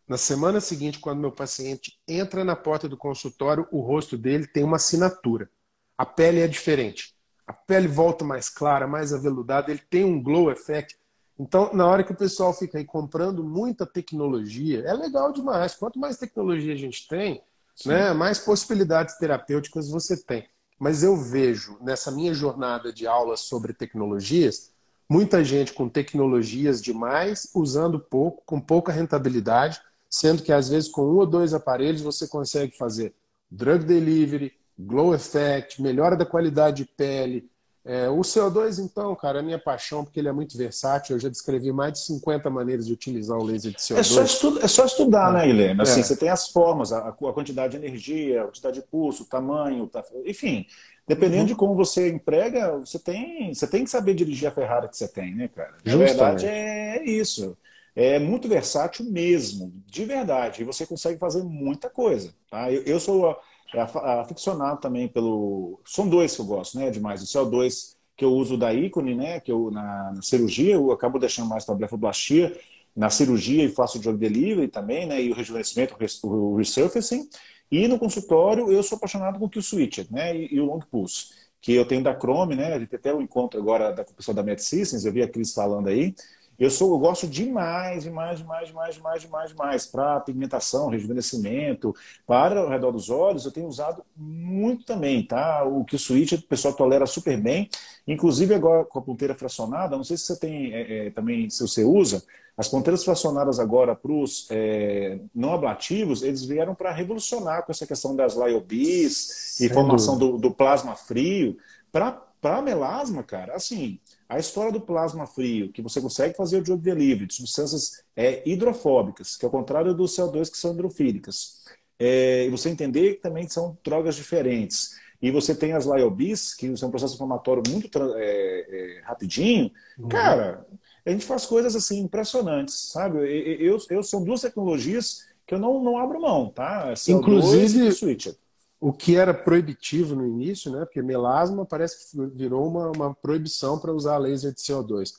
na 0.06 0.18
semana 0.18 0.60
seguinte, 0.60 1.00
quando 1.00 1.22
meu 1.22 1.32
paciente 1.32 1.98
entra 2.06 2.44
na 2.44 2.56
porta 2.56 2.90
do 2.90 2.98
consultório, 2.98 3.68
o 3.72 3.80
rosto 3.80 4.18
dele 4.18 4.46
tem 4.46 4.64
uma 4.64 4.76
assinatura. 4.76 5.50
A 5.98 6.06
pele 6.06 6.42
é 6.42 6.48
diferente. 6.48 7.16
A 7.48 7.54
pele 7.54 7.88
volta 7.88 8.26
mais 8.26 8.50
clara, 8.50 8.86
mais 8.86 9.14
aveludada, 9.14 9.72
ele 9.72 9.82
tem 9.90 10.04
um 10.04 10.22
glow 10.22 10.52
effect. 10.52 10.99
Então, 11.40 11.74
na 11.74 11.88
hora 11.88 12.04
que 12.04 12.12
o 12.12 12.18
pessoal 12.18 12.54
fica 12.54 12.78
aí 12.78 12.84
comprando 12.84 13.42
muita 13.44 13.86
tecnologia, 13.86 14.84
é 14.86 14.94
legal 14.94 15.32
demais. 15.32 15.74
Quanto 15.74 15.98
mais 15.98 16.18
tecnologia 16.18 16.74
a 16.74 16.78
gente 16.78 17.08
tem, 17.08 17.42
né, 17.86 18.12
mais 18.12 18.40
possibilidades 18.40 19.18
terapêuticas 19.18 19.90
você 19.90 20.22
tem. 20.22 20.50
Mas 20.78 21.02
eu 21.02 21.16
vejo 21.16 21.78
nessa 21.82 22.12
minha 22.12 22.34
jornada 22.34 22.92
de 22.92 23.08
aulas 23.08 23.42
sobre 23.42 23.74
tecnologias, 23.74 24.72
muita 25.10 25.44
gente 25.44 25.74
com 25.74 25.88
tecnologias 25.88 26.82
demais, 26.82 27.50
usando 27.56 28.00
pouco, 28.00 28.44
com 28.46 28.60
pouca 28.60 28.92
rentabilidade, 28.92 29.82
sendo 30.10 30.44
que 30.44 30.52
às 30.52 30.68
vezes 30.68 30.90
com 30.90 31.04
um 31.04 31.18
ou 31.18 31.26
dois 31.26 31.54
aparelhos 31.54 32.02
você 32.02 32.28
consegue 32.28 32.78
fazer 32.78 33.14
drug 33.50 33.86
delivery, 33.86 34.54
glow 34.78 35.16
effect, 35.16 35.82
melhora 35.82 36.18
da 36.18 36.26
qualidade 36.26 36.84
de 36.84 36.86
pele. 36.86 37.50
É, 37.90 38.08
o 38.08 38.20
CO2, 38.20 38.78
então, 38.78 39.16
cara, 39.16 39.40
é 39.40 39.42
minha 39.42 39.58
paixão, 39.58 40.04
porque 40.04 40.20
ele 40.20 40.28
é 40.28 40.32
muito 40.32 40.56
versátil. 40.56 41.16
Eu 41.16 41.20
já 41.20 41.28
descrevi 41.28 41.72
mais 41.72 41.94
de 41.94 42.00
50 42.02 42.48
maneiras 42.48 42.86
de 42.86 42.94
utilizar 42.94 43.36
o 43.36 43.44
laser 43.44 43.72
de 43.72 43.80
CO2. 43.80 43.98
É 43.98 44.04
só, 44.04 44.22
estu 44.22 44.60
é 44.62 44.68
só 44.68 44.86
estudar, 44.86 45.34
né, 45.34 45.50
Helena? 45.50 45.82
Assim, 45.82 46.02
é. 46.02 46.04
Você 46.04 46.16
tem 46.16 46.30
as 46.30 46.50
formas, 46.50 46.94
a, 46.94 47.10
a, 47.10 47.12
quantidade 47.12 47.72
de 47.72 47.84
energia, 47.84 48.42
a 48.42 48.46
quantidade 48.46 48.80
de 48.80 48.86
pulso, 48.86 49.24
o 49.24 49.26
tamanho, 49.26 49.88
tá, 49.88 50.04
enfim. 50.24 50.68
Dependendo 51.08 51.42
uhum. 51.42 51.48
de 51.48 51.56
como 51.56 51.74
você 51.74 52.10
emprega, 52.10 52.78
você 52.78 53.00
tem, 53.00 53.52
você 53.52 53.66
tem 53.66 53.84
que 53.84 53.90
saber 53.90 54.14
dirigir 54.14 54.48
a 54.48 54.52
Ferrari 54.52 54.88
que 54.88 54.96
você 54.96 55.08
tem, 55.08 55.34
né, 55.34 55.48
cara? 55.48 55.72
Na 55.84 55.92
Justamente. 55.92 56.08
verdade, 56.08 56.46
é 56.46 57.04
isso 57.04 57.58
é 57.96 58.18
muito 58.18 58.48
versátil 58.48 59.04
mesmo, 59.04 59.74
de 59.86 60.06
verdade. 60.06 60.62
E 60.62 60.66
você 60.66 60.86
consegue 60.86 61.20
fazer 61.20 61.44
muita 61.44 61.90
coisa. 61.90 62.34
Tá? 62.50 62.72
Eu, 62.72 62.84
eu 62.84 63.00
sou 63.00 63.36
aficionado 63.74 64.80
também 64.80 65.08
pelo. 65.08 65.80
São 65.86 66.08
dois 66.08 66.36
que 66.36 66.42
eu 66.42 66.46
gosto, 66.46 66.78
né? 66.78 66.90
Demais. 66.90 67.22
O 67.22 67.26
CO2 67.26 67.96
que 68.16 68.26
eu 68.26 68.34
uso 68.34 68.58
da 68.58 68.74
ícone, 68.74 69.16
né? 69.16 69.40
Que 69.40 69.52
eu 69.52 69.72
na, 69.72 70.12
na 70.14 70.22
cirurgia, 70.22 70.74
eu 70.74 70.92
acabo 70.92 71.18
deixando 71.20 71.48
mais 71.48 71.66
para 71.66 71.76
blefoblastia. 71.76 72.60
Na 72.96 73.10
cirurgia 73.10 73.64
e 73.64 73.70
faço 73.70 73.98
o 73.98 74.02
drug 74.02 74.18
delivery 74.18 74.68
também, 74.68 75.06
né? 75.06 75.22
E 75.22 75.32
o 75.32 75.34
rejuvenescimento, 75.34 75.96
o 76.24 76.58
resurfacing. 76.58 77.30
E 77.72 77.88
no 77.88 78.00
consultório, 78.00 78.72
eu 78.72 78.82
sou 78.82 78.98
apaixonado 78.98 79.40
com 79.40 79.46
o 79.46 79.50
Kill 79.50 79.62
Switcher, 79.62 80.08
né? 80.12 80.36
E, 80.36 80.56
e, 80.56 80.60
o 80.60 80.66
Long 80.66 80.80
Pulse, 80.80 81.28
que 81.62 81.74
eu 81.74 81.86
tenho 81.86 82.04
da 82.04 82.18
Chrome, 82.18 82.56
né? 82.56 82.74
A 82.74 82.80
gente 82.80 82.96
até 82.96 83.14
um 83.14 83.22
encontro 83.22 83.60
agora 83.60 83.92
da 83.94 84.04
pessoa 84.04 84.36
da 84.36 84.44
Med 84.44 84.62
Systems, 84.62 85.06
eu 85.06 85.14
vi 85.14 85.22
a 85.22 85.28
Cris 85.28 85.54
falando 85.54 85.88
aí. 85.88 86.14
Eu 86.60 86.70
sou, 86.70 86.94
eu 86.94 87.00
gosto 87.00 87.26
demais, 87.26 88.04
demais, 88.04 88.40
demais, 88.40 88.68
demais, 88.68 88.96
demais, 88.96 89.22
demais, 89.22 89.50
demais 89.52 89.86
para 89.86 90.20
pigmentação, 90.20 90.90
rejuvenescimento, 90.90 91.96
para 92.28 92.66
o 92.66 92.70
redor 92.70 92.92
dos 92.92 93.10
olhos, 93.10 93.46
eu 93.46 93.52
tenho 93.52 93.68
usado 93.68 94.04
muito 94.16 94.84
também, 94.84 95.26
tá? 95.26 95.64
O 95.64 95.86
que 95.86 95.96
o 95.96 96.00
switch 96.00 96.34
o 96.34 96.42
pessoal 96.42 96.74
tolera 96.74 97.06
super 97.06 97.40
bem, 97.40 97.70
inclusive 98.06 98.54
agora 98.54 98.84
com 98.84 99.00
a 99.00 99.02
ponteira 99.02 99.34
fracionada, 99.34 99.96
não 99.96 100.04
sei 100.04 100.18
se 100.18 100.26
você 100.26 100.40
tem 100.40 100.74
é, 100.74 101.08
é, 101.08 101.10
também, 101.12 101.50
se 101.50 101.62
você 101.62 101.86
usa, 101.86 102.24
as 102.60 102.68
ponteiras 102.68 103.06
fracionadas 103.06 103.58
agora 103.58 103.96
para 103.96 104.12
os 104.12 104.46
é, 104.52 105.18
não 105.34 105.54
ablativos, 105.54 106.24
eles 106.24 106.44
vieram 106.44 106.76
para 106.76 106.92
revolucionar 106.92 107.64
com 107.64 107.72
essa 107.72 107.88
questão 107.88 108.14
das 108.14 108.36
LIOBs 108.36 109.62
e 109.62 109.70
formação 109.70 110.18
do, 110.18 110.38
do 110.38 110.52
plasma 110.52 110.94
frio. 110.94 111.58
Para 111.90 112.62
melasma, 112.62 113.24
cara, 113.24 113.56
assim, 113.56 113.98
a 114.30 114.38
história 114.38 114.72
do 114.72 114.80
plasma 114.80 115.26
frio, 115.26 115.72
que 115.72 115.82
você 115.82 116.00
consegue 116.00 116.38
fazer 116.38 116.60
o 116.60 116.64
drug 116.64 116.80
delivery 116.80 117.26
de 117.26 117.34
substâncias 117.34 118.04
é, 118.16 118.48
hidrofóbicas, 118.48 119.36
que 119.36 119.44
é 119.44 119.48
o 119.48 119.52
contrário 119.52 119.92
do 119.92 120.04
CO2, 120.04 120.52
que 120.52 120.58
são 120.58 120.74
hidrofílicas. 120.74 121.66
É, 121.98 122.46
e 122.46 122.50
você 122.50 122.70
entender 122.70 123.16
que 123.16 123.22
também 123.22 123.50
são 123.50 123.76
drogas 123.84 124.16
diferentes. 124.16 124.92
E 125.20 125.32
você 125.32 125.56
tem 125.56 125.74
as 125.74 125.86
LIOBs, 125.86 126.54
que 126.54 126.78
são 126.78 126.90
um 126.90 126.92
processo 126.92 127.16
inflamatório 127.16 127.64
muito 127.68 127.90
é, 128.16 128.20
é, 128.20 129.02
rapidinho. 129.04 129.72
Uhum. 129.98 130.08
Cara, 130.08 130.64
a 131.04 131.10
gente 131.10 131.26
faz 131.26 131.48
coisas 131.48 131.76
assim 131.76 132.00
impressionantes, 132.00 132.92
sabe? 132.92 133.18
Eu, 133.18 133.76
eu, 133.76 133.78
eu 133.90 134.04
são 134.04 134.24
duas 134.24 134.42
tecnologias 134.42 135.28
que 135.48 135.56
eu 135.56 135.60
não, 135.60 135.84
não 135.84 135.98
abro 135.98 136.22
mão, 136.22 136.50
tá? 136.50 136.94
CO2 136.94 137.18
Inclusive, 137.18 137.88
e 137.88 137.92
switcher 137.92 138.36
o 138.80 138.94
que 138.94 139.18
era 139.18 139.34
proibitivo 139.34 140.16
no 140.16 140.26
início, 140.26 140.72
né? 140.72 140.86
Porque 140.86 141.02
melasma 141.02 141.66
parece 141.66 142.12
que 142.12 142.26
virou 142.28 142.66
uma, 142.68 142.92
uma 142.92 143.14
proibição 143.14 143.78
para 143.78 143.92
usar 143.92 144.18
laser 144.18 144.54
de 144.54 144.62
CO2. 144.62 145.14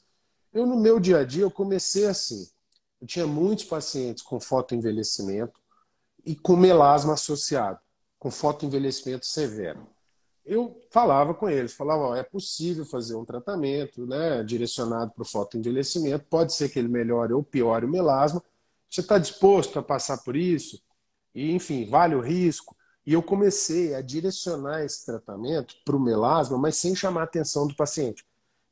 Eu, 0.53 0.67
no 0.67 0.77
meu 0.77 0.99
dia 0.99 1.19
a 1.19 1.25
dia, 1.25 1.43
eu 1.43 1.51
comecei 1.51 2.07
assim. 2.07 2.49
Eu 3.01 3.07
tinha 3.07 3.27
muitos 3.27 3.65
pacientes 3.65 4.23
com 4.23 4.41
fotoenvelhecimento 4.41 5.61
e 6.25 6.35
com 6.35 6.57
melasma 6.57 7.15
associado, 7.15 7.79
com 8.19 8.31
fotoenvelhecimento 8.31 9.27
severo. 9.27 9.87
eu 10.45 10.81
falava 10.91 11.33
com 11.35 11.49
eles, 11.49 11.73
falava, 11.73 12.03
ó, 12.03 12.17
é 12.17 12.23
possível 12.23 12.85
fazer 12.85 13.15
um 13.15 13.25
tratamento 13.25 14.07
né, 14.07 14.43
direcionado 14.43 15.13
para 15.13 15.23
o 15.23 15.27
fotoenvelhecimento, 15.27 16.27
pode 16.29 16.55
ser 16.55 16.69
que 16.71 16.79
ele 16.79 16.89
melhore 16.89 17.33
ou 17.33 17.43
piore 17.43 17.87
o 17.87 17.89
melasma, 17.89 18.43
você 18.89 19.01
está 19.01 19.19
disposto 19.19 19.79
a 19.79 19.83
passar 19.83 20.19
por 20.19 20.35
isso? 20.35 20.83
E, 21.35 21.53
enfim, 21.53 21.89
vale 21.89 22.15
o 22.15 22.21
risco? 22.21 22.77
E 23.07 23.13
eu 23.13 23.23
comecei 23.23 23.95
a 23.95 24.01
direcionar 24.01 24.85
esse 24.85 25.05
tratamento 25.05 25.75
para 25.85 25.97
o 25.97 26.01
melasma, 26.01 26.59
mas 26.59 26.77
sem 26.77 26.95
chamar 26.95 27.23
a 27.23 27.25
atenção 27.25 27.67
do 27.67 27.75
paciente. 27.75 28.25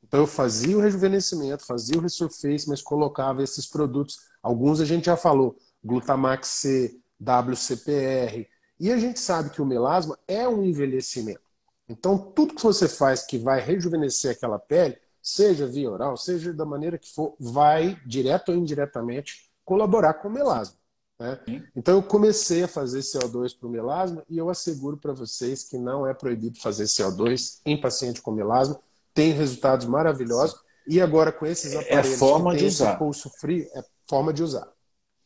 Então 0.03 0.21
eu 0.21 0.27
fazia 0.27 0.77
o 0.77 0.81
rejuvenescimento, 0.81 1.65
fazia 1.65 1.97
o 1.97 2.01
resurface, 2.01 2.67
mas 2.67 2.81
colocava 2.81 3.43
esses 3.43 3.67
produtos, 3.67 4.19
alguns 4.41 4.79
a 4.79 4.85
gente 4.85 5.05
já 5.05 5.17
falou, 5.17 5.55
Glutamax 5.83 6.47
C, 6.47 6.99
WCPR, 7.19 8.47
e 8.79 8.91
a 8.91 8.97
gente 8.97 9.19
sabe 9.19 9.49
que 9.49 9.61
o 9.61 9.65
melasma 9.65 10.17
é 10.27 10.47
um 10.47 10.63
envelhecimento. 10.63 11.41
Então, 11.87 12.17
tudo 12.17 12.55
que 12.55 12.63
você 12.63 12.87
faz 12.87 13.25
que 13.25 13.37
vai 13.37 13.59
rejuvenescer 13.59 14.31
aquela 14.31 14.57
pele, 14.57 14.97
seja 15.21 15.67
via 15.67 15.91
oral, 15.91 16.15
seja 16.15 16.53
da 16.53 16.65
maneira 16.65 16.97
que 16.97 17.11
for, 17.11 17.35
vai, 17.39 17.99
direto 18.05 18.49
ou 18.49 18.57
indiretamente, 18.57 19.49
colaborar 19.65 20.13
com 20.15 20.29
o 20.29 20.31
melasma. 20.31 20.78
Né? 21.19 21.39
Então, 21.75 21.95
eu 21.95 22.03
comecei 22.03 22.63
a 22.63 22.67
fazer 22.67 22.99
CO2 22.99 23.57
para 23.57 23.67
o 23.67 23.71
melasma 23.71 24.23
e 24.29 24.37
eu 24.37 24.49
asseguro 24.49 24.97
para 24.97 25.13
vocês 25.13 25.63
que 25.63 25.77
não 25.77 26.07
é 26.07 26.13
proibido 26.13 26.59
fazer 26.59 26.85
CO2 26.85 27.59
em 27.65 27.79
paciente 27.79 28.21
com 28.21 28.31
melasma. 28.31 28.79
Tem 29.13 29.31
resultados 29.31 29.85
maravilhosos. 29.85 30.59
E 30.87 31.01
agora, 31.01 31.31
com 31.31 31.45
esses 31.45 31.73
é 31.73 31.77
aparelhos, 31.77 32.13
é 32.13 32.17
forma 32.17 32.55
de 32.55 32.65
usar. 32.65 32.97
pulso 32.97 33.29
frio, 33.39 33.67
é 33.75 33.83
forma 34.07 34.33
de 34.33 34.41
usar. 34.41 34.71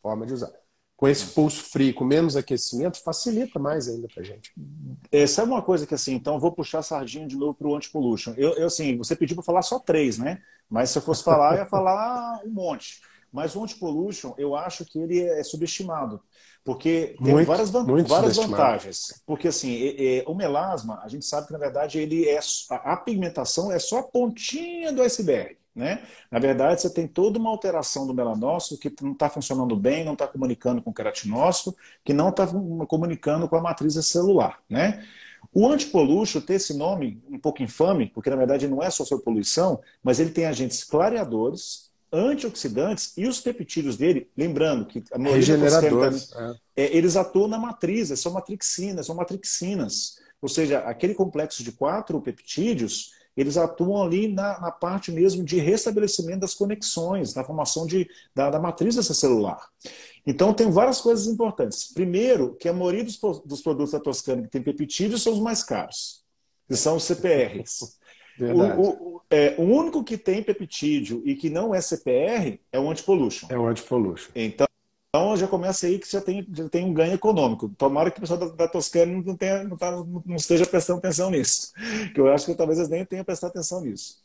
Forma 0.02 0.26
de 0.26 0.34
usar 0.34 0.52
com 1.04 1.08
esse 1.10 1.26
pulso 1.34 1.64
frio, 1.66 1.94
com 1.94 2.06
menos 2.06 2.38
aquecimento, 2.38 3.04
facilita 3.04 3.60
mais 3.60 3.89
ainda 3.89 4.08
para 4.08 4.22
a 4.22 4.26
gente. 4.26 4.54
É, 5.12 5.28
sabe 5.28 5.52
uma 5.52 5.62
coisa 5.62 5.86
que 5.86 5.94
assim, 5.94 6.14
então 6.14 6.39
vou 6.39 6.50
puxar 6.50 6.80
a 6.80 6.82
sardinha 6.82 7.28
de 7.28 7.36
novo 7.36 7.54
para 7.54 7.68
o 7.68 7.76
anti-pollution. 7.76 8.34
Eu, 8.38 8.54
eu, 8.54 8.68
assim, 8.68 8.98
você 8.98 9.14
pediu 9.14 9.36
para 9.36 9.44
falar 9.44 9.64
só 9.64 9.80
três, 9.80 10.18
né? 10.18 10.41
Mas 10.70 10.91
se 10.91 10.98
eu 10.98 11.02
fosse 11.02 11.22
falar, 11.22 11.56
eu 11.56 11.58
ia 11.60 11.66
falar 11.66 12.41
um 12.46 12.52
monte. 12.52 13.02
Mas 13.34 13.55
o 13.55 13.63
anti-pollution, 13.63 14.36
eu 14.38 14.55
acho 14.55 14.86
que 14.86 14.99
ele 14.99 15.19
é 15.19 15.43
subestimado. 15.43 16.21
Porque 16.63 17.15
tem 17.21 17.34
muito, 17.34 17.47
várias, 17.47 17.71
várias 17.71 18.38
vantagens. 18.38 19.21
Porque 19.25 19.47
assim, 19.49 19.75
é, 19.75 20.19
é, 20.19 20.23
o 20.27 20.36
melasma, 20.36 21.01
a 21.03 21.07
gente 21.09 21.25
sabe 21.25 21.47
que 21.47 21.53
na 21.53 21.59
verdade 21.59 21.99
ele 21.99 22.29
é 22.29 22.39
a, 22.69 22.93
a 22.93 22.97
pigmentação 22.97 23.71
é 23.71 23.79
só 23.79 23.99
a 23.99 24.03
pontinha 24.03 24.93
do 24.93 25.01
iceberg. 25.01 25.57
Né? 25.75 26.03
Na 26.29 26.38
verdade, 26.38 26.81
você 26.81 26.89
tem 26.89 27.07
toda 27.07 27.39
uma 27.39 27.49
alteração 27.49 28.05
do 28.05 28.13
melanócito 28.13 28.77
que 28.77 28.93
não 29.03 29.13
está 29.13 29.27
funcionando 29.27 29.75
bem, 29.75 30.05
não 30.05 30.13
está 30.13 30.27
comunicando 30.27 30.84
com 30.84 30.91
o 30.91 30.93
queratinócito, 30.93 31.75
que 32.05 32.13
não 32.13 32.29
está 32.29 32.47
comunicando 32.88 33.49
com 33.49 33.55
a 33.55 33.61
matriz 33.61 33.93
celular. 34.05 34.59
Né? 34.69 35.03
O 35.51 35.67
antipolúcio 35.67 36.39
tem 36.39 36.57
esse 36.57 36.77
nome 36.77 37.21
um 37.27 37.39
pouco 37.39 37.63
infame, 37.63 38.07
porque 38.07 38.29
na 38.29 38.36
verdade 38.36 38.67
não 38.67 38.81
é 38.84 38.89
só 38.89 39.03
sobre 39.03 39.25
poluição, 39.25 39.81
mas 40.03 40.19
ele 40.19 40.29
tem 40.29 40.45
agentes 40.45 40.84
clareadores, 40.84 41.82
antioxidantes 42.14 43.14
e 43.18 43.26
os 43.26 43.41
peptídeos 43.41 43.97
dele, 43.97 44.30
lembrando 44.38 44.86
que 44.86 45.03
a 45.11 45.18
maioria 45.18 45.57
Regeneradores, 45.57 46.32
é. 46.34 46.55
É, 46.76 46.97
eles 46.97 47.16
atuam 47.16 47.47
na 47.47 47.57
matriz, 47.57 48.07
são 48.20 48.32
matrixinas, 48.32 49.07
são 49.07 49.16
matrixinas. 49.16 50.20
Ou 50.41 50.47
seja, 50.47 50.80
aquele 50.80 51.16
complexo 51.16 51.64
de 51.64 51.72
quatro 51.72 52.22
peptídeos 52.22 53.11
eles 53.36 53.57
atuam 53.57 54.03
ali 54.03 54.28
na, 54.28 54.59
na, 54.59 54.72
parte 54.72 55.11
mesmo 55.11 55.43
de 55.43 55.57
restabelecimento 55.59 56.41
das 56.41 56.53
conexões, 56.53 57.34
na 57.34 57.43
formação 57.43 57.86
de, 57.86 58.07
da, 58.34 58.49
da 58.49 58.59
matriz 58.59 58.95
dessa 58.95 59.14
celular. 59.14 59.70
Então, 60.26 60.53
tem 60.53 60.70
várias 60.70 61.01
coisas 61.01 61.26
importantes. 61.28 61.91
Primeiro, 61.91 62.55
que 62.55 62.70
a 62.70 62.74
maioria 62.74 63.03
dos, 63.03 63.18
dos 63.43 63.61
produtos 63.61 63.91
da 63.91 63.99
Toscana 63.99 64.43
que 64.43 64.49
tem 64.49 64.61
peptídeos 64.61 65.24
são 65.24 65.34
os 65.34 65.39
mais 65.39 65.64
caros, 65.64 66.24
que 66.68 66.76
são 66.76 66.97
os 66.97 67.03
CPRs. 67.03 67.97
O, 68.39 69.15
o, 69.15 69.21
é, 69.29 69.55
o, 69.57 69.63
único 69.63 70.03
que 70.03 70.17
tem 70.17 70.41
peptídeo 70.41 71.21
e 71.25 71.36
que 71.36 71.49
não 71.49 71.73
é 71.73 71.81
CPR 71.81 72.59
é 72.71 72.79
o 72.79 72.89
antipollution. 72.89 73.47
É 73.49 73.57
o 73.57 73.67
antipollution. 73.67 74.31
Então, 74.36 74.67
então 75.15 75.38
já 75.38 75.47
começa 75.47 75.86
aí 75.86 75.99
que 75.99 76.11
já 76.11 76.19
tem, 76.19 76.43
já 76.51 76.67
tem 76.67 76.84
um 76.84 76.93
ganho 76.93 77.13
econômico. 77.13 77.69
Tomara 77.77 78.09
que 78.09 78.17
o 78.17 78.21
pessoal 78.21 78.39
da, 78.39 78.47
da 78.47 78.67
Toscana 78.67 79.21
não, 79.23 79.38
tenha, 79.38 79.63
não, 79.63 79.77
tá, 79.77 79.91
não, 79.91 80.36
esteja 80.36 80.65
prestando 80.65 80.97
atenção 80.97 81.29
nisso. 81.29 81.71
Que 82.15 82.19
eu 82.19 82.34
acho 82.34 82.47
que 82.47 82.55
talvez 82.55 82.79
eles 82.79 82.89
nem 82.89 83.05
tenham 83.05 83.23
prestado 83.23 83.51
atenção 83.51 83.81
nisso. 83.81 84.23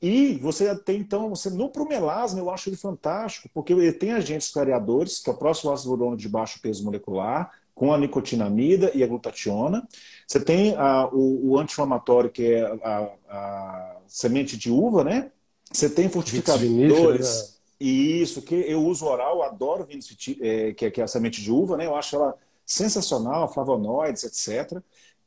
E 0.00 0.38
você 0.38 0.74
tem, 0.74 0.98
então, 0.98 1.28
você 1.28 1.50
no 1.50 1.68
promelasma, 1.68 2.40
eu 2.40 2.48
acho 2.48 2.70
ele 2.70 2.76
fantástico, 2.76 3.50
porque 3.52 3.74
ele 3.74 3.92
tem 3.92 4.12
agentes 4.12 4.50
clareadores, 4.50 5.18
que 5.18 5.28
é 5.28 5.32
o 5.32 5.36
próximo 5.36 5.72
ácido 5.72 6.16
de 6.16 6.26
baixo 6.26 6.58
peso 6.62 6.82
molecular, 6.84 7.52
com 7.80 7.94
a 7.94 7.96
nicotinamida 7.96 8.90
e 8.94 9.02
a 9.02 9.06
glutationa. 9.06 9.88
Você 10.26 10.38
tem 10.38 10.76
a, 10.76 11.08
o, 11.10 11.52
o 11.52 11.58
anti-inflamatório, 11.58 12.28
que 12.28 12.52
é 12.52 12.60
a, 12.62 13.10
a, 13.26 13.96
semente 14.06 14.54
de 14.54 14.70
uva, 14.70 15.02
né? 15.02 15.32
Você 15.72 15.88
tem 15.88 16.06
fortificadores. 16.10 17.58
Isso, 17.80 18.42
que 18.42 18.54
eu 18.54 18.84
uso 18.84 19.06
oral, 19.06 19.42
adoro 19.42 19.86
vinho 19.86 20.02
é, 20.42 20.74
que, 20.74 20.84
é, 20.84 20.90
que 20.90 21.00
é 21.00 21.04
a 21.04 21.06
semente 21.06 21.40
de 21.40 21.50
uva, 21.50 21.78
né? 21.78 21.86
Eu 21.86 21.96
acho 21.96 22.16
ela 22.16 22.34
sensacional, 22.66 23.50
flavonoides, 23.50 24.24
etc. 24.24 24.78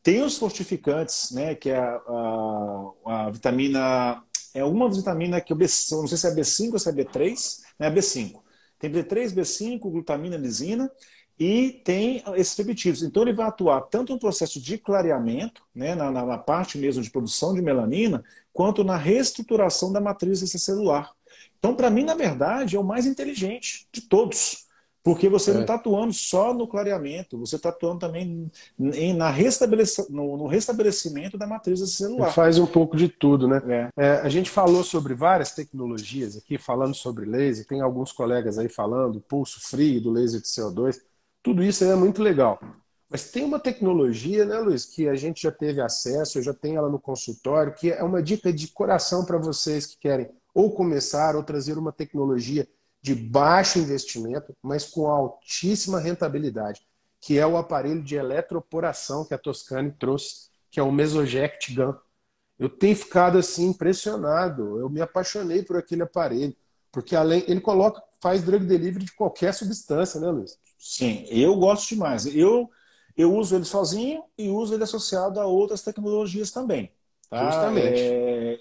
Tem 0.03 0.21
os 0.21 0.37
fortificantes, 0.37 1.31
né? 1.31 1.55
Que 1.55 1.71
é 1.71 1.79
a, 1.79 2.01
a, 2.05 3.25
a 3.25 3.29
vitamina. 3.31 4.21
É 4.53 4.63
uma 4.63 4.87
vitamina 4.91 5.41
que 5.41 5.53
eu 5.53 5.57
não 5.57 6.07
sei 6.07 6.17
se 6.19 6.27
é 6.27 6.35
B5 6.35 6.73
ou 6.73 6.77
se 6.77 6.87
é 6.87 6.93
B3, 6.93 7.61
né? 7.79 7.89
B5. 7.89 8.39
Tem 8.77 8.91
B3, 8.91 9.33
B5, 9.33 9.79
glutamina, 9.79 10.37
lisina 10.37 10.91
e 11.43 11.81
tem 11.83 12.23
esses 12.35 12.55
peptídeos. 12.55 13.03
Então 13.03 13.21
ele 13.21 13.33
vai 13.33 13.45
atuar 13.45 13.81
tanto 13.81 14.13
no 14.13 14.19
processo 14.19 14.61
de 14.61 14.77
clareamento, 14.77 15.61
né, 15.75 15.93
na, 15.93 16.09
na, 16.09 16.37
parte 16.37 16.77
mesmo 16.77 17.03
de 17.03 17.11
produção 17.11 17.53
de 17.53 17.61
melanina, 17.61 18.23
quanto 18.53 18.81
na 18.81 18.95
reestruturação 18.95 19.91
da 19.91 19.99
matriz 19.99 20.39
celular. 20.39 21.11
Então, 21.59 21.75
para 21.75 21.89
mim, 21.89 22.05
na 22.05 22.15
verdade, 22.15 22.77
é 22.77 22.79
o 22.79 22.83
mais 22.83 23.05
inteligente 23.05 23.85
de 23.91 23.99
todos. 23.99 24.67
Porque 25.03 25.27
você 25.27 25.51
é. 25.51 25.53
não 25.53 25.61
está 25.61 25.75
atuando 25.75 26.13
só 26.13 26.53
no 26.53 26.65
clareamento, 26.65 27.37
você 27.37 27.57
está 27.57 27.67
atuando 27.67 27.99
também 27.99 28.49
em, 28.79 29.13
na 29.13 29.29
restabelec 29.29 29.89
no, 30.09 30.37
no, 30.37 30.47
restabelecimento 30.47 31.37
da 31.37 31.45
matriz 31.45 31.81
celular. 31.93 32.31
Faz 32.31 32.57
um 32.57 32.65
pouco 32.65 32.95
de 32.95 33.09
tudo, 33.09 33.49
né? 33.49 33.61
É. 33.97 34.05
É, 34.05 34.11
a 34.21 34.29
gente 34.29 34.49
falou 34.49 34.81
sobre 34.81 35.13
várias 35.13 35.51
tecnologias 35.51 36.37
aqui, 36.37 36.57
falando 36.57 36.95
sobre 36.95 37.25
laser, 37.25 37.67
tem 37.67 37.81
alguns 37.81 38.13
colegas 38.13 38.57
aí 38.57 38.69
falando, 38.69 39.19
pulso 39.19 39.59
frio 39.59 39.99
do 39.99 40.09
laser 40.09 40.39
de 40.39 40.47
CO2, 40.47 41.01
tudo 41.43 41.61
isso 41.61 41.83
é 41.83 41.93
muito 41.93 42.23
legal. 42.23 42.59
Mas 43.09 43.29
tem 43.29 43.43
uma 43.43 43.59
tecnologia, 43.59 44.45
né, 44.45 44.57
Luiz, 44.57 44.85
que 44.85 45.07
a 45.07 45.13
gente 45.13 45.43
já 45.43 45.51
teve 45.51 45.79
acesso, 45.79 46.39
eu 46.39 46.41
já 46.41 46.53
tenho 46.53 46.77
ela 46.77 46.89
no 46.89 46.99
consultório, 46.99 47.73
que 47.73 47.91
é 47.91 48.01
uma 48.01 48.23
dica 48.23 48.51
de 48.51 48.69
coração 48.69 49.23
para 49.23 49.37
vocês 49.37 49.85
que 49.85 49.97
querem 49.97 50.31
ou 50.51 50.73
começar 50.73 51.35
ou 51.35 51.43
trazer 51.43 51.77
uma 51.77 51.91
tecnologia 51.91 52.67
de 53.01 53.13
baixo 53.13 53.77
investimento, 53.77 54.55
mas 54.63 54.85
com 54.85 55.07
altíssima 55.07 55.99
rentabilidade, 55.99 56.81
que 57.19 57.37
é 57.37 57.45
o 57.45 57.57
aparelho 57.57 58.01
de 58.01 58.15
eletroporação 58.15 59.25
que 59.25 59.33
a 59.33 59.37
Toscane 59.37 59.91
trouxe, 59.91 60.49
que 60.71 60.79
é 60.79 60.83
o 60.83 60.91
Mesoject 60.91 61.75
Gun. 61.75 61.93
Eu 62.57 62.69
tenho 62.69 62.95
ficado 62.95 63.37
assim 63.37 63.67
impressionado, 63.67 64.79
eu 64.79 64.89
me 64.89 65.01
apaixonei 65.01 65.61
por 65.61 65.75
aquele 65.75 66.03
aparelho, 66.03 66.55
porque 66.91 67.15
além 67.15 67.43
ele 67.47 67.59
coloca, 67.59 68.01
faz 68.21 68.41
drug 68.41 68.65
delivery 68.65 69.05
de 69.05 69.13
qualquer 69.13 69.53
substância, 69.53 70.19
né, 70.19 70.29
Luiz? 70.29 70.57
Sim, 70.85 71.25
eu 71.29 71.55
gosto 71.55 71.87
demais. 71.87 72.25
Eu 72.25 72.69
eu 73.15 73.33
uso 73.33 73.55
ele 73.55 73.63
sozinho 73.63 74.23
e 74.37 74.49
uso 74.49 74.73
ele 74.73 74.83
associado 74.83 75.39
a 75.39 75.45
outras 75.45 75.81
tecnologias 75.81 76.51
também. 76.51 76.91
Tá? 77.29 77.45
Justamente. 77.45 78.01
É, 78.01 78.59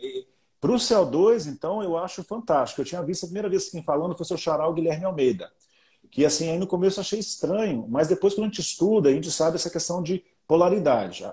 para 0.61 0.71
o 0.71 0.77
CO2, 0.77 1.47
então, 1.47 1.83
eu 1.83 1.97
acho 1.97 2.23
fantástico. 2.23 2.81
Eu 2.81 2.85
tinha 2.85 3.03
visto 3.03 3.25
a 3.25 3.27
primeira 3.27 3.49
vez 3.49 3.71
quem 3.71 3.83
falando 3.83 4.15
foi 4.15 4.25
o 4.25 4.27
seu 4.27 4.37
charal 4.37 4.73
Guilherme 4.73 5.05
Almeida. 5.05 5.51
Que, 6.11 6.25
assim, 6.25 6.51
aí 6.51 6.59
no 6.59 6.67
começo 6.67 7.01
eu 7.01 7.01
achei 7.01 7.19
estranho, 7.19 7.87
mas 7.89 8.09
depois, 8.09 8.35
quando 8.35 8.45
a 8.45 8.49
gente 8.49 8.61
estuda, 8.61 9.09
a 9.09 9.13
gente 9.13 9.31
sabe 9.31 9.57
essa 9.57 9.71
questão 9.71 10.03
de 10.03 10.23
polaridade. 10.47 11.25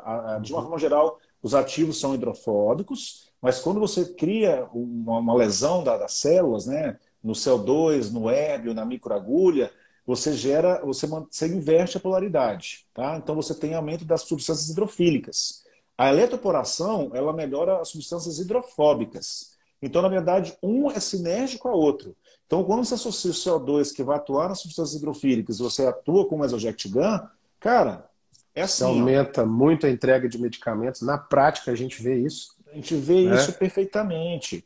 De 0.42 0.54
uma 0.54 0.62
forma 0.62 0.80
geral, 0.80 1.20
os 1.44 1.54
ativos 1.54 2.00
são 2.00 2.16
hidrofóbicos, 2.16 3.30
mas 3.42 3.60
quando 3.60 3.80
você 3.80 4.06
cria 4.14 4.66
uma, 4.74 5.36
lesão 5.36 5.84
das 5.84 6.14
células, 6.14 6.66
né, 6.66 6.98
no 7.22 7.34
CO2, 7.34 8.12
no 8.12 8.30
hébio, 8.30 8.74
na 8.74 8.86
microagulha, 8.86 9.72
você 10.10 10.34
gera, 10.34 10.84
você, 10.84 11.06
você 11.06 11.48
inverte 11.48 11.96
a 11.96 12.00
polaridade. 12.00 12.88
Tá? 12.96 13.16
Então 13.16 13.36
você 13.36 13.54
tem 13.54 13.76
aumento 13.76 14.04
das 14.04 14.22
substâncias 14.22 14.68
hidrofílicas. 14.68 15.64
A 15.96 16.10
eletroporação, 16.10 17.12
ela 17.14 17.32
melhora 17.32 17.80
as 17.80 17.90
substâncias 17.90 18.40
hidrofóbicas. 18.40 19.52
Então, 19.80 20.02
na 20.02 20.10
verdade, 20.10 20.58
um 20.64 20.90
é 20.90 21.00
sinérgico 21.00 21.68
ao 21.68 21.78
outro. 21.78 22.16
Então, 22.48 22.64
quando 22.64 22.84
você 22.84 22.96
associa 22.96 23.30
o 23.30 23.60
CO2 23.60 23.94
que 23.94 24.02
vai 24.02 24.18
atuar 24.18 24.50
nas 24.50 24.62
substâncias 24.62 25.00
hidrofílicas 25.00 25.60
e 25.60 25.62
você 25.62 25.86
atua 25.86 26.28
com 26.28 26.38
o 26.38 26.40
Mesoject 26.40 26.90
Gun, 26.90 27.20
cara, 27.60 28.10
é 28.56 28.64
assim. 28.64 28.78
Você 28.78 28.86
aumenta 28.86 29.44
ó. 29.44 29.46
muito 29.46 29.86
a 29.86 29.92
entrega 29.92 30.28
de 30.28 30.42
medicamentos. 30.42 31.04
Na 31.04 31.20
prática, 31.20 31.72
a 31.72 31.76
gente 31.76 32.02
vê 32.02 32.18
isso. 32.18 32.56
A 32.72 32.74
gente 32.74 32.96
vê 32.96 33.26
né? 33.26 33.36
isso 33.36 33.54
perfeitamente. 33.54 34.66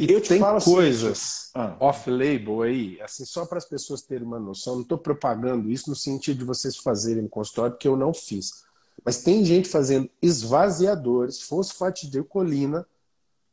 E, 0.00 0.12
eu 0.12 0.20
tem 0.20 0.42
assim, 0.42 0.70
coisas 0.70 1.50
ah. 1.54 1.76
off-label 1.78 2.62
aí, 2.62 3.00
assim, 3.00 3.24
só 3.24 3.46
para 3.46 3.58
as 3.58 3.64
pessoas 3.64 4.02
terem 4.02 4.26
uma 4.26 4.40
noção. 4.40 4.74
Não 4.76 4.82
estou 4.82 4.98
propagando 4.98 5.70
isso 5.70 5.88
no 5.88 5.96
sentido 5.96 6.38
de 6.38 6.44
vocês 6.44 6.76
fazerem 6.76 7.28
consultório, 7.28 7.72
porque 7.72 7.86
eu 7.86 7.96
não 7.96 8.12
fiz. 8.12 8.64
Mas 9.04 9.22
tem 9.22 9.44
gente 9.44 9.68
fazendo 9.68 10.10
esvaziadores, 10.20 11.42
fosfatidilcolina, 11.42 12.86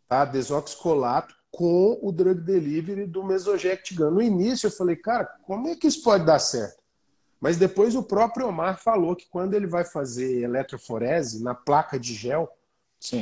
tá? 0.08 0.26
desoxicolato, 0.26 1.36
com 1.52 2.00
o 2.02 2.12
drug 2.12 2.42
delivery 2.42 3.06
do 3.06 3.24
Mesogectigan. 3.24 4.10
No 4.10 4.22
início 4.22 4.68
eu 4.68 4.72
falei, 4.72 4.96
cara, 4.96 5.26
como 5.44 5.68
é 5.68 5.76
que 5.76 5.88
isso 5.88 6.02
pode 6.02 6.26
dar 6.26 6.40
certo? 6.40 6.82
Mas 7.42 7.58
depois 7.58 7.96
o 7.96 8.04
próprio 8.04 8.48
Omar 8.48 8.80
falou 8.80 9.16
que 9.16 9.28
quando 9.30 9.54
ele 9.54 9.68
vai 9.68 9.84
fazer 9.84 10.44
eletroforese 10.44 11.44
na 11.44 11.54
placa 11.54 12.00
de 12.00 12.14
gel, 12.14 12.50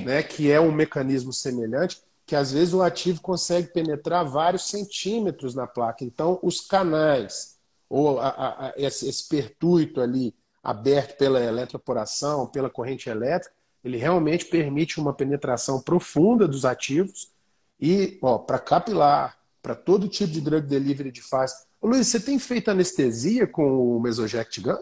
né, 0.05 0.21
que 0.21 0.51
é 0.51 0.59
um 0.59 0.71
mecanismo 0.71 1.33
semelhante, 1.33 2.03
que 2.29 2.35
às 2.35 2.51
vezes 2.51 2.75
o 2.75 2.83
ativo 2.83 3.19
consegue 3.21 3.73
penetrar 3.73 4.23
vários 4.23 4.69
centímetros 4.69 5.55
na 5.55 5.65
placa. 5.65 6.05
Então, 6.05 6.39
os 6.43 6.61
canais, 6.61 7.57
ou 7.89 8.19
a, 8.19 8.29
a, 8.29 8.73
esse, 8.77 9.09
esse 9.09 9.27
pertuito 9.27 9.99
ali 9.99 10.35
aberto 10.61 11.17
pela 11.17 11.43
eletroporação, 11.43 12.45
pela 12.45 12.69
corrente 12.69 13.09
elétrica, 13.09 13.51
ele 13.83 13.97
realmente 13.97 14.45
permite 14.45 14.99
uma 14.99 15.11
penetração 15.11 15.81
profunda 15.81 16.47
dos 16.47 16.65
ativos 16.65 17.31
e, 17.79 18.19
para 18.45 18.59
capilar, 18.59 19.35
para 19.59 19.73
todo 19.73 20.07
tipo 20.07 20.31
de 20.31 20.39
drug 20.39 20.67
delivery 20.67 21.11
de 21.11 21.23
fase. 21.23 21.55
Ô, 21.81 21.87
Luiz, 21.87 22.05
você 22.05 22.19
tem 22.19 22.37
feito 22.37 22.69
anestesia 22.69 23.47
com 23.47 23.97
o 23.97 23.99
Mesoject 23.99 24.61
Gun? 24.61 24.77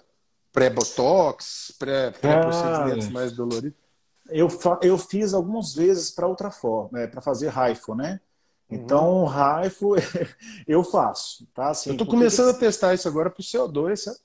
Pré-botox, 0.52 1.74
pré-procedimentos 1.80 3.06
pré 3.06 3.14
mais 3.14 3.32
doloridos? 3.32 3.80
Eu, 4.30 4.48
eu 4.82 4.98
fiz 4.98 5.34
algumas 5.34 5.74
vezes 5.74 6.12
para 6.12 6.28
outra 6.28 6.52
forma, 6.52 7.02
é, 7.02 7.08
para 7.08 7.22
fazer 7.22 7.48
raifo, 7.48 7.96
né? 7.96 8.20
Então, 8.70 9.22
uhum. 9.22 9.26
raifo 9.26 9.96
eu 10.68 10.84
faço, 10.84 11.48
tá? 11.54 11.70
Assim, 11.70 11.90
eu 11.90 11.94
estou 11.94 12.08
começando 12.08 12.50
a 12.50 12.54
testar 12.54 12.94
isso 12.94 13.08
agora 13.08 13.30
para 13.30 13.40
o 13.40 13.44
CO2, 13.44 13.96
sabe? 13.96 14.18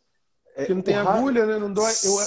Porque 0.55 0.75
não 0.75 0.83
tem 0.83 0.97
agulha, 0.97 1.47
né? 1.47 1.59
Não 1.59 1.73
dói. 1.73 1.93
Eu... 2.05 2.19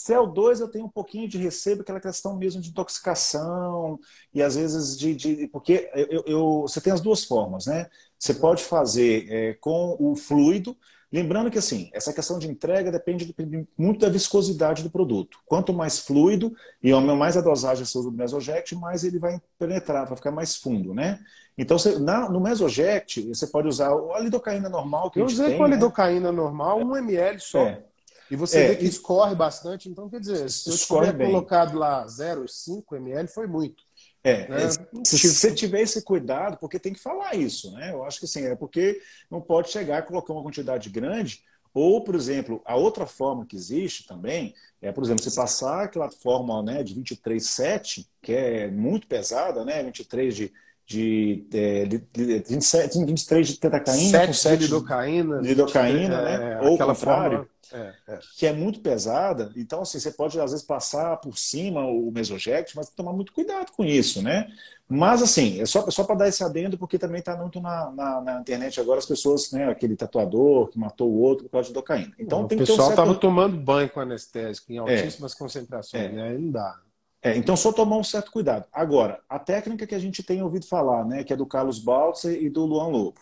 CO2 0.00 0.60
eu 0.60 0.68
tenho 0.68 0.86
um 0.86 0.90
pouquinho 0.90 1.28
de 1.28 1.38
receio, 1.38 1.80
aquela 1.80 2.00
questão 2.00 2.36
mesmo 2.36 2.60
de 2.60 2.70
intoxicação 2.70 3.98
e 4.34 4.42
às 4.42 4.56
vezes 4.56 4.98
de. 4.98 5.14
de 5.14 5.46
porque 5.48 5.88
eu, 5.94 6.24
eu, 6.26 6.60
você 6.62 6.80
tem 6.80 6.92
as 6.92 7.00
duas 7.00 7.24
formas, 7.24 7.66
né? 7.66 7.88
Você 8.18 8.34
pode 8.34 8.64
fazer 8.64 9.30
é, 9.30 9.54
com 9.54 9.96
o 10.00 10.16
fluido, 10.16 10.76
lembrando 11.12 11.50
que 11.50 11.58
assim, 11.58 11.90
essa 11.92 12.12
questão 12.12 12.38
de 12.38 12.48
entrega 12.48 12.90
depende, 12.90 13.34
muito 13.76 14.00
da 14.00 14.08
viscosidade 14.08 14.82
do 14.82 14.90
produto. 14.90 15.38
Quanto 15.46 15.72
mais 15.72 15.98
fluido 15.98 16.54
e 16.82 16.92
mais 16.92 17.36
a 17.36 17.40
dosagem 17.40 17.84
você 17.84 17.98
usa 17.98 18.10
do 18.10 18.16
Mesoject, 18.16 18.74
mais 18.74 19.04
ele 19.04 19.18
vai 19.18 19.40
penetrar, 19.58 20.06
vai 20.06 20.16
ficar 20.16 20.30
mais 20.30 20.56
fundo, 20.56 20.94
né? 20.94 21.20
Então, 21.58 21.78
você, 21.78 21.98
na, 21.98 22.28
no 22.28 22.40
Mesoject, 22.40 23.28
você 23.28 23.46
pode 23.46 23.68
usar 23.68 23.90
a 23.90 24.20
lidocaína 24.20 24.68
normal 24.68 25.10
que 25.10 25.20
Eu 25.20 25.26
usei 25.26 25.48
tem, 25.48 25.58
com 25.58 25.64
a 25.64 25.68
né? 25.68 25.74
lidocaína 25.74 26.30
né? 26.30 26.36
normal, 26.36 26.78
1 26.78 26.96
ml 26.96 27.40
só. 27.40 27.66
É. 27.66 27.84
E 28.30 28.36
você 28.36 28.60
é, 28.60 28.68
vê 28.68 28.76
que 28.76 28.86
escorre 28.86 29.34
bastante, 29.34 29.88
então 29.88 30.08
quer 30.08 30.20
dizer, 30.20 30.48
se 30.48 30.70
eu 30.70 30.76
tiver 30.78 31.12
bem. 31.12 31.26
colocado 31.26 31.76
lá 31.76 32.06
0,5 32.06 32.96
ml, 32.96 33.28
foi 33.28 33.46
muito. 33.46 33.82
É, 34.22 34.48
né? 34.48 34.68
se 35.04 35.28
você 35.28 35.54
tiver 35.54 35.80
esse 35.80 36.02
cuidado, 36.04 36.58
porque 36.58 36.78
tem 36.78 36.92
que 36.92 37.00
falar 37.00 37.34
isso, 37.34 37.72
né? 37.72 37.90
Eu 37.90 38.04
acho 38.04 38.20
que 38.20 38.26
sim, 38.26 38.44
é 38.44 38.54
porque 38.54 39.00
não 39.30 39.40
pode 39.40 39.70
chegar 39.70 40.00
e 40.00 40.06
colocar 40.06 40.32
uma 40.32 40.42
quantidade 40.42 40.90
grande, 40.90 41.42
ou, 41.72 42.02
por 42.02 42.14
exemplo, 42.14 42.60
a 42.66 42.76
outra 42.76 43.06
forma 43.06 43.46
que 43.46 43.56
existe 43.56 44.06
também 44.06 44.54
é, 44.82 44.90
por 44.90 45.04
exemplo, 45.04 45.22
você 45.22 45.34
passar 45.34 45.84
aquela 45.84 46.10
fórmula 46.10 46.62
né, 46.62 46.82
de 46.82 46.94
23,7, 46.94 48.06
que 48.22 48.32
é 48.32 48.70
muito 48.70 49.06
pesada, 49.06 49.64
né? 49.64 49.82
23 49.82 50.34
de 50.34 50.52
de, 50.90 51.46
é, 51.54 51.84
de, 51.84 51.98
de, 52.12 52.38
27, 52.48 53.04
23 53.04 53.46
de 53.46 53.56
tetacaína 53.60 54.10
7 54.10 54.26
com 54.26 54.32
7 54.32 54.58
de 54.58 54.64
lidocaína, 54.64 55.36
lidocaína 55.36 56.16
é, 56.16 56.38
né? 56.38 56.60
ou 56.62 56.74
aquela 56.74 56.96
contrário, 56.96 57.48
é, 57.72 57.92
é, 58.08 58.18
que 58.36 58.44
é 58.44 58.52
muito 58.52 58.80
pesada. 58.80 59.52
Então, 59.54 59.82
assim, 59.82 60.00
você 60.00 60.10
pode, 60.10 60.40
às 60.40 60.50
vezes, 60.50 60.66
passar 60.66 61.16
por 61.18 61.38
cima 61.38 61.86
o 61.86 62.10
mesoject, 62.10 62.74
mas 62.74 62.90
tomar 62.90 63.12
muito 63.12 63.32
cuidado 63.32 63.70
com 63.70 63.84
isso, 63.84 64.20
né? 64.20 64.48
Mas, 64.88 65.22
assim, 65.22 65.60
é 65.60 65.64
só, 65.64 65.88
só 65.92 66.02
para 66.02 66.16
dar 66.16 66.28
esse 66.28 66.42
adendo, 66.42 66.76
porque 66.76 66.98
também 66.98 67.20
está 67.20 67.36
muito 67.36 67.60
na, 67.60 67.92
na, 67.92 68.20
na, 68.20 68.40
internet 68.40 68.80
agora 68.80 68.98
as 68.98 69.06
pessoas, 69.06 69.52
né? 69.52 69.70
Aquele 69.70 69.94
tatuador 69.94 70.70
que 70.70 70.78
matou 70.78 71.08
o 71.08 71.20
outro 71.20 71.44
por 71.44 71.52
causa 71.52 71.68
de 71.68 71.72
lidocaína. 71.72 72.12
Então, 72.18 72.42
o 72.42 72.48
tem 72.48 72.58
pessoal 72.58 72.90
estava 72.90 73.10
certo... 73.10 73.20
tomando 73.20 73.56
banho 73.56 73.88
com 73.88 74.00
anestésico 74.00 74.72
em 74.72 74.78
é. 74.78 74.80
altíssimas 74.80 75.34
concentrações, 75.34 76.12
né? 76.12 76.30
Aí 76.30 76.36
não 76.38 76.50
dá. 76.50 76.80
É, 77.22 77.36
então, 77.36 77.54
só 77.56 77.70
tomar 77.72 77.96
um 77.98 78.04
certo 78.04 78.32
cuidado. 78.32 78.64
Agora, 78.72 79.20
a 79.28 79.38
técnica 79.38 79.86
que 79.86 79.94
a 79.94 79.98
gente 79.98 80.22
tem 80.22 80.42
ouvido 80.42 80.66
falar, 80.66 81.04
né, 81.04 81.22
que 81.22 81.32
é 81.32 81.36
do 81.36 81.46
Carlos 81.46 81.78
Balser 81.78 82.42
e 82.42 82.48
do 82.48 82.64
Luan 82.64 82.86
Lobo, 82.88 83.20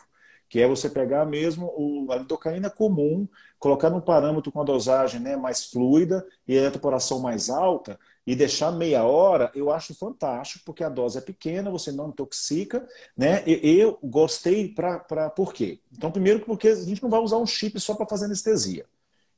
que 0.49 0.61
é 0.61 0.69
você 0.69 0.89
pegar 0.89 1.27
mesmo 1.27 1.67
o, 1.77 2.11
a 2.13 2.17
lidocaína 2.17 2.71
comum, 2.71 3.29
colocar 3.59 3.91
num 3.91 4.01
parâmetro 4.01 4.53
com 4.53 4.61
a 4.61 4.65
dosagem 4.65 5.21
né, 5.21 5.37
mais 5.37 5.67
fluida 5.67 6.25
e 6.47 6.57
a 6.57 6.61
eletroporação 6.61 7.21
mais 7.21 7.51
alta 7.51 7.99
e 8.27 8.37
deixar 8.37 8.71
meia 8.71 9.05
hora, 9.05 9.51
eu 9.55 9.71
acho 9.71 9.95
fantástico, 9.95 10.65
porque 10.65 10.85
a 10.85 10.89
dose 10.89 11.19
é 11.19 11.21
pequena, 11.21 11.71
você 11.71 11.91
não 11.91 12.11
intoxica, 12.11 12.87
né? 13.17 13.43
E, 13.47 13.79
eu 13.81 13.99
gostei 14.03 14.69
para 14.73 15.31
por 15.31 15.53
quê? 15.53 15.81
Então, 15.91 16.11
primeiro 16.11 16.41
porque 16.45 16.69
a 16.69 16.75
gente 16.75 17.03
não 17.03 17.11
vai 17.11 17.21
usar 17.21 17.39
um 17.39 17.47
chip 17.47 17.81
só 17.81 17.95
para 17.95 18.07
fazer 18.07 18.27
anestesia. 18.27 18.87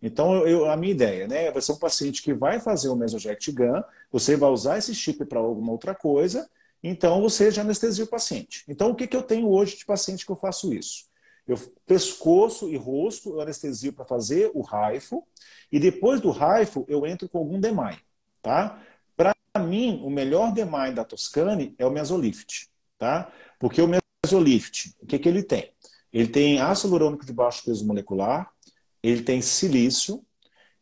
Então, 0.03 0.47
eu, 0.47 0.71
a 0.71 0.77
minha 0.77 0.93
ideia, 0.93 1.29
né, 1.29 1.51
vai 1.51 1.61
ser 1.61 1.73
um 1.73 1.79
paciente 1.79 2.23
que 2.23 2.33
vai 2.33 2.59
fazer 2.59 2.89
o 2.89 2.97
Mesoject 2.97 3.53
Gun, 3.53 3.83
você 4.11 4.37
vai 4.37 4.51
usar 4.51 4.79
esse 4.79 4.95
chip 4.95 5.25
para 5.27 5.39
alguma 5.39 5.73
outra 5.73 5.95
coisa, 5.95 6.49
então 6.83 7.21
você 7.21 7.51
já 7.51 7.63
anestesia 7.63 8.05
o 8.05 8.09
paciente. 8.09 8.65
Então, 8.67 8.91
o 8.91 8.95
que, 8.95 9.07
que 9.07 9.17
eu 9.17 9.23
tenho 9.23 9.51
hoje 9.51 9.77
de 9.77 9.85
paciente 9.85 10.25
que 10.25 10.33
eu 10.33 10.37
faço 10.37 10.73
isso? 10.73 11.11
Eu 11.47 11.57
pescoço 11.87 12.69
e 12.71 12.77
rosto 12.77 13.31
eu 13.31 13.41
anestesio 13.41 13.93
para 13.93 14.05
fazer 14.05 14.51
o 14.55 14.63
raifo, 14.63 15.27
e 15.71 15.79
depois 15.79 16.21
do 16.21 16.31
raifo 16.31 16.85
eu 16.89 17.07
entro 17.07 17.29
com 17.29 17.39
algum 17.39 17.61
DEMAI, 17.61 17.99
tá? 18.41 18.81
Para 19.17 19.35
mim, 19.59 20.01
o 20.03 20.09
melhor 20.09 20.53
DEMAI 20.53 20.95
da 20.95 21.05
Toscane 21.05 21.75
é 21.79 21.85
o 21.85 21.91
Mesolift, 21.91 22.71
tá? 22.97 23.31
Porque 23.59 23.83
o 23.83 23.91
Mesolift, 24.25 24.95
o 25.01 25.07
que, 25.07 25.19
que 25.19 25.29
ele 25.29 25.43
tem? 25.43 25.73
Ele 26.13 26.29
tem 26.29 26.61
ácido 26.61 26.89
hialurônico 26.89 27.25
de 27.25 27.33
baixo 27.33 27.65
peso 27.65 27.87
molecular, 27.87 28.51
ele 29.03 29.23
tem 29.23 29.41
silício, 29.41 30.25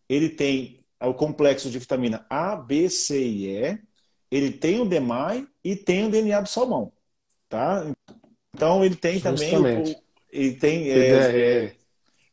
ele 0.08 0.28
tem 0.28 0.84
o 1.00 1.14
complexo 1.14 1.70
de 1.70 1.78
vitamina 1.78 2.26
A, 2.28 2.56
B, 2.56 2.88
C 2.88 3.20
e 3.20 3.46
E, 3.46 3.78
ele 4.30 4.50
tem 4.50 4.80
o 4.80 4.84
DMAI 4.84 5.46
e 5.64 5.76
tem 5.76 6.06
o 6.06 6.10
DNA 6.10 6.40
do 6.40 6.48
salmão, 6.48 6.92
tá? 7.48 7.84
Então 8.54 8.84
ele 8.84 8.96
tem 8.96 9.14
Justamente. 9.14 9.50
também 9.50 9.92
o, 9.92 10.02
ele 10.30 10.54
tem 10.56 10.90
é, 10.90 11.66
é, 11.66 11.76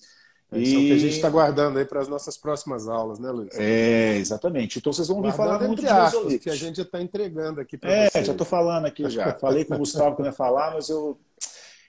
É 0.52 0.60
isso 0.60 0.74
e... 0.74 0.76
é 0.76 0.78
o 0.78 0.82
que 0.82 0.93
a 0.93 0.98
gente 0.98 1.16
está 1.16 1.30
guardando 1.30 1.78
aí 1.78 1.86
para 1.86 2.00
as 2.02 2.08
nossas 2.08 2.38
próximas 2.38 2.88
aulas, 2.88 3.20
né, 3.20 3.30
Luiz? 3.32 3.58
É, 3.58 4.18
exatamente. 4.18 4.80
Então 4.80 4.93
vocês 4.93 5.08
vão 5.08 5.18
ouvir 5.18 5.34
falar 5.34 5.60
muito 5.60 5.80
de 5.80 5.88
aspas, 5.88 6.38
que 6.38 6.50
a 6.50 6.56
gente 6.56 6.78
já 6.78 6.84
está 6.84 7.02
entregando 7.02 7.60
aqui 7.60 7.78
para 7.78 7.91
É, 7.91 8.10
vocês. 8.10 8.26
já 8.26 8.32
estou 8.32 8.46
falando 8.46 8.86
aqui 8.86 9.10
já. 9.10 9.34
Falei 9.39 9.66
com 9.66 9.76
o 9.76 9.80
Gustavo 9.80 10.16
que 10.16 10.22
não 10.22 10.30
ia 10.30 10.34
falar, 10.34 10.74
mas 10.74 10.89
eu... 10.89 11.20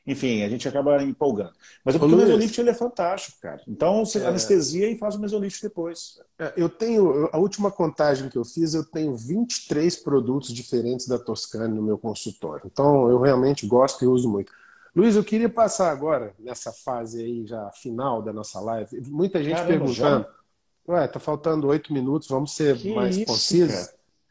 Enfim, 0.07 0.45
a 0.45 0.49
gente 0.49 0.69
acaba 0.69 1.03
empolgando. 1.03 1.51
Mas 1.85 1.97
o 1.97 2.09
mesolift 2.09 2.61
ele 2.61 2.71
é 2.71 2.75
fantástico, 2.75 3.39
cara. 3.43 3.61
Então 3.67 4.05
você 4.05 4.21
é... 4.21 4.27
anestesia 4.27 4.89
e 4.89 4.97
faz 4.97 5.17
o 5.17 5.21
mesolift 5.21 5.61
depois. 5.61 6.21
É, 6.39 6.53
eu 6.57 6.69
tenho, 6.69 7.29
a 7.33 7.39
última 7.39 7.73
contagem 7.73 8.29
que 8.29 8.39
eu 8.39 8.45
fiz, 8.45 8.73
eu 8.73 8.85
tenho 8.85 9.17
23 9.17 9.97
produtos 9.97 10.53
diferentes 10.55 11.09
da 11.09 11.19
Toscane 11.19 11.75
no 11.75 11.83
meu 11.83 11.99
consultório. 11.99 12.71
Então 12.73 13.11
eu 13.11 13.21
realmente 13.21 13.67
gosto 13.67 14.05
e 14.05 14.07
uso 14.07 14.31
muito. 14.31 14.53
Luiz, 14.97 15.15
eu 15.15 15.23
queria 15.23 15.51
passar 15.51 15.93
agora, 15.93 16.35
nessa 16.39 16.73
fase 16.73 17.23
aí 17.23 17.47
já 17.47 17.71
final 17.71 18.23
da 18.23 18.33
nossa 18.33 18.59
live, 18.59 18.99
muita 19.11 19.45
gente 19.45 19.57
Caramba, 19.57 19.69
perguntando. 19.69 20.25
Já? 20.25 20.95
Ué, 20.95 21.07
tá 21.07 21.21
faltando 21.21 21.67
oito 21.67 21.93
minutos, 21.93 22.29
vamos 22.29 22.57
ser 22.57 22.79
que 22.79 22.95
mais 22.95 23.23
concisos. 23.27 23.91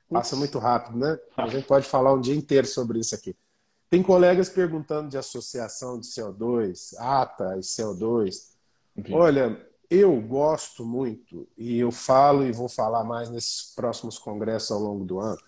Passa 0.09 0.36
muito 0.36 0.57
rápido, 0.57 0.97
né? 0.97 1.20
A 1.38 1.47
gente 1.47 1.68
pode 1.68 1.86
falar 1.86 2.16
um 2.16 2.20
dia 2.20 2.34
inteiro 2.34 2.66
sobre 2.66 2.97
isso 2.97 3.13
aqui. 3.13 3.36
Tem 3.91 4.01
colegas 4.01 4.49
perguntando 4.49 5.07
de 5.07 5.20
associação 5.20 5.99
de 5.99 6.07
CO2, 6.07 6.95
ATA 6.97 7.57
e 7.57 7.59
CO2. 7.59 8.49
Olha, 9.11 9.63
eu 9.88 10.20
gosto 10.20 10.84
muito, 10.84 11.47
e 11.55 11.78
eu 11.78 11.91
falo 11.91 12.43
e 12.43 12.51
vou 12.51 12.68
falar 12.68 13.03
mais 13.03 13.30
nesses 13.30 13.72
próximos 13.76 14.18
congressos 14.18 14.72
ao 14.72 14.80
longo 14.80 15.05
do 15.05 15.20
ano, 15.20 15.39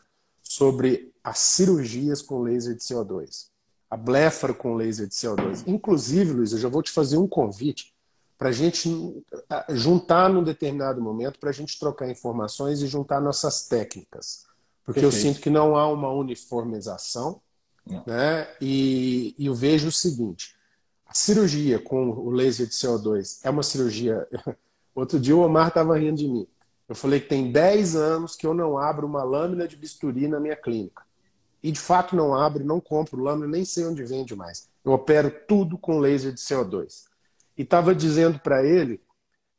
sobre 0.43 1.11
as 1.24 1.39
cirurgias 1.39 2.22
com 2.22 2.43
laser 2.43 2.76
de 2.76 2.82
CO2, 2.82 3.47
a 3.89 3.95
blefaro 3.95 4.53
com 4.53 4.75
laser 4.75 5.07
de 5.07 5.13
CO2. 5.13 5.63
Inclusive, 5.65 6.33
Luiz, 6.33 6.51
eu 6.51 6.57
já 6.57 6.69
vou 6.69 6.83
te 6.83 6.91
fazer 6.91 7.17
um 7.17 7.27
convite 7.27 7.93
para 8.38 8.49
a 8.49 8.51
gente 8.51 8.89
juntar 9.69 10.29
num 10.29 10.43
determinado 10.43 11.01
momento, 11.01 11.39
para 11.39 11.49
a 11.49 11.53
gente 11.53 11.79
trocar 11.79 12.09
informações 12.09 12.81
e 12.81 12.88
juntar 12.88 13.19
nossas 13.19 13.67
técnicas. 13.67 14.45
Porque 14.85 15.01
Perfeito. 15.01 15.25
eu 15.25 15.33
sinto 15.33 15.41
que 15.41 15.49
não 15.49 15.75
há 15.75 15.88
uma 15.91 16.11
uniformização, 16.11 17.41
né? 18.05 18.47
E, 18.61 19.33
e 19.38 19.47
eu 19.47 19.55
vejo 19.55 19.88
o 19.88 19.91
seguinte: 19.91 20.55
a 21.05 21.13
cirurgia 21.13 21.79
com 21.79 22.09
o 22.09 22.29
laser 22.29 22.67
de 22.67 22.73
CO2 22.73 23.39
é 23.43 23.49
uma 23.49 23.63
cirurgia. 23.63 24.27
Outro 24.93 25.19
dia 25.19 25.35
o 25.35 25.41
Omar 25.41 25.69
estava 25.69 25.97
rindo 25.97 26.17
de 26.17 26.27
mim. 26.27 26.47
Eu 26.88 26.95
falei 26.95 27.19
que 27.19 27.27
tem 27.27 27.51
10 27.51 27.95
anos 27.95 28.35
que 28.35 28.47
eu 28.47 28.53
não 28.53 28.77
abro 28.77 29.05
uma 29.05 29.23
lâmina 29.23 29.67
de 29.67 29.75
bisturi 29.75 30.27
na 30.27 30.39
minha 30.39 30.55
clínica. 30.55 31.03
E 31.61 31.71
de 31.71 31.79
fato 31.79 32.15
não 32.15 32.35
abro, 32.35 32.63
não 32.63 32.79
compro 32.79 33.21
lâmina, 33.21 33.47
nem 33.47 33.65
sei 33.65 33.85
onde 33.85 34.03
vende 34.03 34.35
mais. 34.35 34.69
Eu 34.83 34.91
opero 34.91 35.31
tudo 35.47 35.77
com 35.77 35.99
laser 35.99 36.33
de 36.33 36.39
CO2. 36.39 37.05
E 37.57 37.63
estava 37.63 37.93
dizendo 37.95 38.39
para 38.39 38.63
ele 38.63 39.01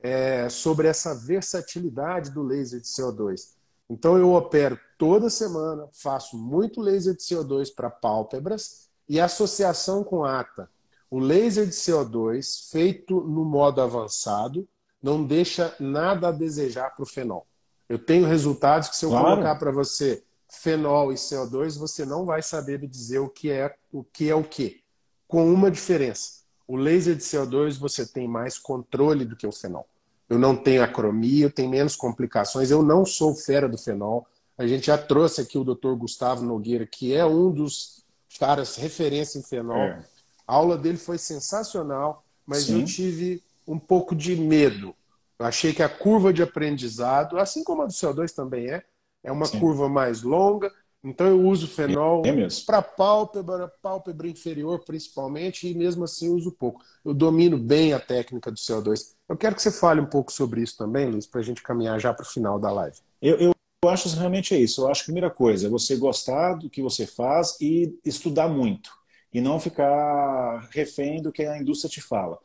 é, 0.01 0.49
sobre 0.49 0.87
essa 0.87 1.15
versatilidade 1.15 2.31
do 2.31 2.43
laser 2.43 2.81
de 2.81 2.87
CO2. 2.87 3.57
Então 3.91 4.17
eu 4.17 4.33
opero 4.35 4.79
toda 4.97 5.31
semana, 5.31 5.89
faço 5.93 6.37
muito 6.37 6.81
laser 6.81 7.15
de 7.15 7.23
CO2 7.23 7.75
para 7.75 7.91
pálpebras 7.91 8.89
e 9.09 9.19
associação 9.19 10.05
com 10.05 10.25
ATA. 10.25 10.71
O 11.11 11.19
laser 11.19 11.67
de 11.67 11.73
CO2 11.73 12.71
feito 12.71 13.21
no 13.23 13.45
modo 13.45 13.81
avançado 13.81 14.69
não 15.03 15.25
deixa 15.25 15.75
nada 15.81 16.29
a 16.29 16.33
desejar 16.33 16.95
para 16.95 17.03
o 17.03 17.07
fenol. 17.07 17.47
Eu 17.89 17.99
tenho 17.99 18.27
resultados 18.27 18.89
que, 18.89 18.97
se 18.97 19.07
eu 19.07 19.11
claro. 19.11 19.27
colocar 19.27 19.57
para 19.57 19.71
você 19.71 20.23
fenol 20.49 21.13
e 21.13 21.17
CO2, 21.17 21.79
você 21.79 22.05
não 22.05 22.25
vai 22.25 22.43
saber 22.43 22.81
me 22.81 22.87
dizer 22.87 23.19
o 23.19 23.29
que 23.29 23.51
é 23.51 23.75
o 23.93 24.03
que 24.03 24.31
é 24.31 24.35
o 24.35 24.43
que. 24.43 24.83
Com 25.27 25.53
uma 25.53 25.71
diferença. 25.71 26.39
O 26.67 26.77
laser 26.77 27.15
de 27.15 27.23
CO2 27.23 27.79
você 27.79 28.07
tem 28.07 28.27
mais 28.27 28.59
controle 28.59 29.25
do 29.25 29.37
que 29.37 29.47
o 29.47 29.53
fenol. 29.53 29.87
Eu 30.29 30.39
não 30.39 30.55
tenho 30.55 30.83
acromia, 30.83 31.47
eu 31.47 31.51
tenho 31.51 31.71
menos 31.71 31.97
complicações, 31.97 32.71
eu 32.71 32.83
não 32.83 33.05
sou 33.05 33.35
fera 33.35 33.69
do 33.69 33.79
fenol. 33.79 34.27
A 34.57 34.67
gente 34.67 34.89
já 34.89 34.99
trouxe 34.99 35.41
aqui 35.41 35.57
o 35.57 35.65
Dr. 35.65 35.95
Gustavo 35.95 36.45
Nogueira, 36.45 36.87
que 36.87 37.15
é 37.15 37.25
um 37.25 37.51
dos 37.51 38.05
caras 38.39 38.77
referência 38.77 39.39
em 39.39 39.43
fenol. 39.43 39.79
É. 39.79 40.05
A 40.47 40.55
aula 40.55 40.77
dele 40.77 40.99
foi 40.99 41.17
sensacional, 41.17 42.25
mas 42.47 42.65
Sim. 42.65 42.81
eu 42.81 42.87
tive 42.87 43.43
um 43.67 43.79
pouco 43.79 44.15
de 44.15 44.37
medo. 44.37 44.95
Eu 45.39 45.47
achei 45.47 45.73
que 45.73 45.83
a 45.83 45.89
curva 45.89 46.33
de 46.33 46.43
aprendizado, 46.43 47.39
assim 47.39 47.63
como 47.63 47.83
a 47.83 47.87
do 47.87 47.93
CO2 47.93 48.33
também 48.33 48.69
é, 48.69 48.83
é 49.23 49.33
uma 49.33 49.47
Sim. 49.47 49.61
curva 49.61 49.89
mais 49.89 50.23
longa. 50.23 50.73
Então 51.03 51.29
eu 51.29 51.41
uso 51.47 51.69
fenol 51.69 52.23
é 52.27 52.49
para 52.67 52.83
pálpebra, 52.83 53.73
pálpebra 53.81 54.29
inferior 54.29 54.85
principalmente, 54.85 55.69
e 55.69 55.75
mesmo 55.75 56.05
assim 56.05 56.29
uso 56.29 56.51
pouco. 56.53 56.83
Eu 57.05 57.15
domino 57.15 57.57
bem 57.57 57.93
a 57.93 58.01
técnica 58.01 58.51
do 58.51 58.57
CO2. 58.57 59.15
Eu 59.29 59.37
quero 59.37 59.55
que 59.55 59.63
você 59.63 59.71
fale 59.71 60.01
um 60.01 60.07
pouco 60.07 60.33
sobre 60.33 60.61
isso 60.61 60.77
também, 60.77 61.09
Luiz, 61.09 61.27
para 61.27 61.41
a 61.41 61.45
gente 61.45 61.63
caminhar 61.63 62.01
já 62.01 62.13
para 62.13 62.25
o 62.25 62.29
final 62.29 62.59
da 62.59 62.71
live. 62.73 62.97
Eu, 63.23 63.37
eu, 63.39 63.53
eu 63.85 63.91
acho 63.91 64.09
realmente 64.17 64.55
é 64.55 64.59
isso. 64.59 64.83
Eu 64.83 64.91
acho 64.91 65.03
que 65.03 65.11
a 65.11 65.13
primeira 65.13 65.31
coisa 65.31 65.69
é 65.69 65.71
você 65.71 65.97
gostar 65.97 66.55
do 66.55 66.69
que 66.69 66.83
você 66.83 67.07
faz 67.07 67.57
e 67.61 67.97
estudar 68.05 68.49
muito. 68.49 68.91
E 69.33 69.41
não 69.41 69.61
ficar 69.61 70.69
refém 70.71 71.23
do 71.23 71.31
que 71.31 71.45
a 71.45 71.59
indústria 71.59 71.91
te 71.91 72.01
fala. 72.01 72.39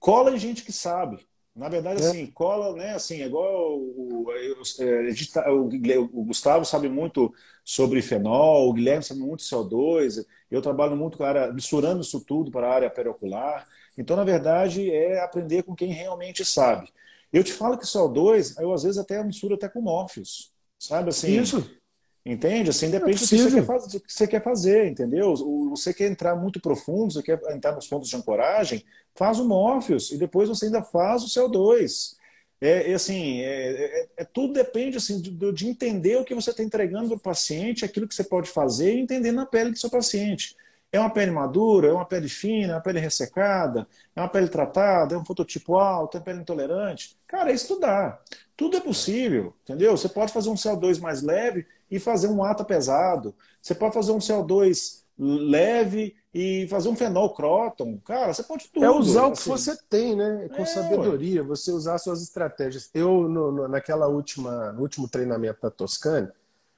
Cola 0.00 0.32
em 0.34 0.38
gente 0.38 0.64
que 0.64 0.72
sabe. 0.72 1.24
Na 1.60 1.68
verdade, 1.68 2.02
é. 2.02 2.06
assim, 2.06 2.26
cola, 2.28 2.74
né? 2.74 2.94
Assim, 2.94 3.20
é 3.20 3.26
igual 3.26 3.78
o, 3.78 4.32
é, 4.32 5.50
o, 5.50 6.04
o, 6.10 6.24
Gustavo 6.24 6.64
sabe 6.64 6.88
muito 6.88 7.30
sobre 7.62 8.00
fenol, 8.00 8.70
o 8.70 8.72
Guilherme 8.72 9.04
sabe 9.04 9.20
muito 9.20 9.42
CO2. 9.42 10.24
Eu 10.50 10.62
trabalho 10.62 10.96
muito 10.96 11.18
com 11.18 11.24
a 11.24 11.28
área, 11.28 11.52
misturando 11.52 12.00
isso 12.00 12.18
tudo 12.24 12.50
para 12.50 12.66
a 12.66 12.74
área 12.74 12.88
periocular. 12.90 13.68
Então, 13.98 14.16
na 14.16 14.24
verdade, 14.24 14.90
é 14.90 15.20
aprender 15.22 15.62
com 15.62 15.74
quem 15.74 15.92
realmente 15.92 16.46
sabe. 16.46 16.88
Eu 17.30 17.44
te 17.44 17.52
falo 17.52 17.76
que 17.76 17.84
CO2, 17.84 18.58
eu 18.58 18.72
às 18.72 18.84
vezes 18.84 18.96
até 18.96 19.22
misturo 19.22 19.54
até 19.54 19.68
com 19.68 19.82
Morpheus. 19.82 20.50
Sabe 20.78 21.10
assim? 21.10 21.38
Isso. 21.38 21.70
Entende? 22.24 22.70
Assim, 22.70 22.90
depende 22.90 23.12
é 23.12 23.14
do 23.14 23.28
que 23.28 23.38
você, 23.38 23.50
quer 23.50 23.64
fazer, 23.64 24.00
que 24.00 24.12
você 24.12 24.26
quer 24.26 24.42
fazer, 24.42 24.86
entendeu? 24.88 25.34
Você 25.70 25.94
quer 25.94 26.10
entrar 26.10 26.36
muito 26.36 26.60
profundo, 26.60 27.12
você 27.12 27.22
quer 27.22 27.40
entrar 27.50 27.72
nos 27.72 27.88
pontos 27.88 28.10
de 28.10 28.16
ancoragem, 28.16 28.84
faz 29.14 29.38
o 29.38 29.48
Morpheus 29.48 30.10
e 30.10 30.18
depois 30.18 30.48
você 30.48 30.66
ainda 30.66 30.82
faz 30.82 31.22
o 31.22 31.26
CO2. 31.26 32.16
É, 32.60 32.90
é 32.90 32.94
assim, 32.94 33.40
é, 33.40 34.02
é, 34.02 34.08
é, 34.18 34.24
tudo 34.24 34.52
depende 34.52 34.98
assim, 34.98 35.18
de, 35.18 35.30
de, 35.52 35.66
entender 35.66 36.16
o 36.16 36.24
que 36.24 36.34
você 36.34 36.50
está 36.50 36.62
entregando 36.62 37.08
para 37.08 37.16
o 37.16 37.20
paciente, 37.20 37.86
aquilo 37.86 38.06
que 38.06 38.14
você 38.14 38.22
pode 38.22 38.50
fazer 38.50 38.94
e 38.94 39.00
entender 39.00 39.32
na 39.32 39.46
pele 39.46 39.70
do 39.70 39.78
seu 39.78 39.88
paciente. 39.88 40.54
É 40.92 41.00
uma 41.00 41.08
pele 41.08 41.30
madura, 41.30 41.88
é 41.88 41.92
uma 41.92 42.04
pele 42.04 42.28
fina, 42.28 42.72
é 42.72 42.76
uma 42.76 42.82
pele 42.82 42.98
ressecada, 43.00 43.88
é 44.14 44.20
uma 44.20 44.28
pele 44.28 44.48
tratada, 44.48 45.14
é 45.14 45.18
um 45.18 45.24
fototipo 45.24 45.76
alto, 45.76 46.18
é 46.18 46.20
pele 46.20 46.40
intolerante. 46.40 47.16
Cara, 47.26 47.50
é 47.50 47.54
estudar. 47.54 48.20
Tudo 48.56 48.76
é 48.76 48.80
possível, 48.80 49.54
entendeu? 49.62 49.96
Você 49.96 50.08
pode 50.08 50.32
fazer 50.32 50.50
um 50.50 50.54
CO2 50.54 51.00
mais 51.00 51.22
leve 51.22 51.64
e 51.90 51.98
fazer 51.98 52.28
um 52.28 52.44
ATA 52.44 52.64
pesado. 52.64 53.34
Você 53.60 53.74
pode 53.74 53.94
fazer 53.94 54.12
um 54.12 54.18
CO2 54.18 55.00
leve 55.18 56.16
e 56.32 56.66
fazer 56.68 56.88
um 56.88 56.96
fenol 56.96 57.34
croton. 57.34 57.98
Cara, 58.04 58.32
você 58.32 58.42
pode 58.42 58.68
tudo. 58.68 58.84
É 58.84 58.90
usar 58.90 59.22
assim. 59.22 59.30
o 59.30 59.32
que 59.32 59.38
assim. 59.38 59.50
você 59.50 59.82
tem, 59.88 60.16
né? 60.16 60.48
Com 60.48 60.62
é, 60.62 60.66
sabedoria, 60.66 61.42
ué. 61.42 61.46
você 61.46 61.70
usar 61.70 61.98
suas 61.98 62.22
estratégias. 62.22 62.88
Eu, 62.94 63.28
no, 63.28 63.52
no, 63.52 63.68
naquela 63.68 64.06
última, 64.06 64.72
no 64.72 64.80
último 64.80 65.08
treinamento 65.08 65.60
da 65.60 65.70
Toscane, 65.70 66.28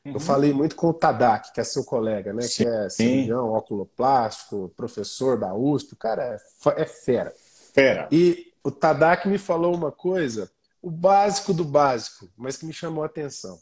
uhum. 0.05 0.15
eu 0.15 0.21
falei 0.21 0.53
muito 0.53 0.75
com 0.75 0.89
o 0.89 0.95
Tadak, 0.95 1.53
que 1.53 1.61
é 1.61 1.65
seu 1.65 1.85
colega, 1.85 2.33
né? 2.33 2.43
Sim. 2.43 2.65
Que 2.65 2.69
é 2.69 2.89
cirurgião, 2.89 3.53
oculoplástico, 3.53 4.73
professor 4.77 5.39
da 5.39 5.55
USP. 5.55 5.93
O 5.93 5.97
cara 5.97 6.25
é, 6.25 6.83
é 6.83 6.87
fera. 6.87 7.33
Fera. 7.73 8.09
E 8.11 8.53
o 8.65 8.71
Tadak 8.71 9.29
me 9.29 9.39
falou 9.39 9.75
uma 9.75 9.93
coisa, 9.93 10.51
o 10.81 10.91
básico 10.91 11.55
do 11.55 11.65
básico, 11.65 12.29
mas 12.37 12.57
que 12.57 12.67
me 12.67 12.73
chamou 12.73 13.05
a 13.05 13.07
atenção 13.07 13.59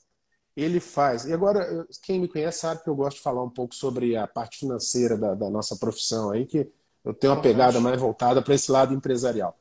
ele 0.62 0.80
faz. 0.80 1.24
E 1.24 1.32
agora, 1.32 1.86
quem 2.02 2.20
me 2.20 2.28
conhece 2.28 2.60
sabe 2.60 2.82
que 2.82 2.90
eu 2.90 2.94
gosto 2.94 3.16
de 3.18 3.22
falar 3.22 3.42
um 3.42 3.50
pouco 3.50 3.74
sobre 3.74 4.16
a 4.16 4.26
parte 4.26 4.58
financeira 4.58 5.16
da, 5.16 5.34
da 5.34 5.48
nossa 5.48 5.76
profissão 5.76 6.30
aí, 6.30 6.46
que 6.46 6.70
eu 7.04 7.14
tenho 7.14 7.32
uma 7.32 7.42
pegada 7.42 7.80
mais 7.80 8.00
voltada 8.00 8.42
para 8.42 8.54
esse 8.54 8.70
lado 8.70 8.92
empresarial. 8.92 9.56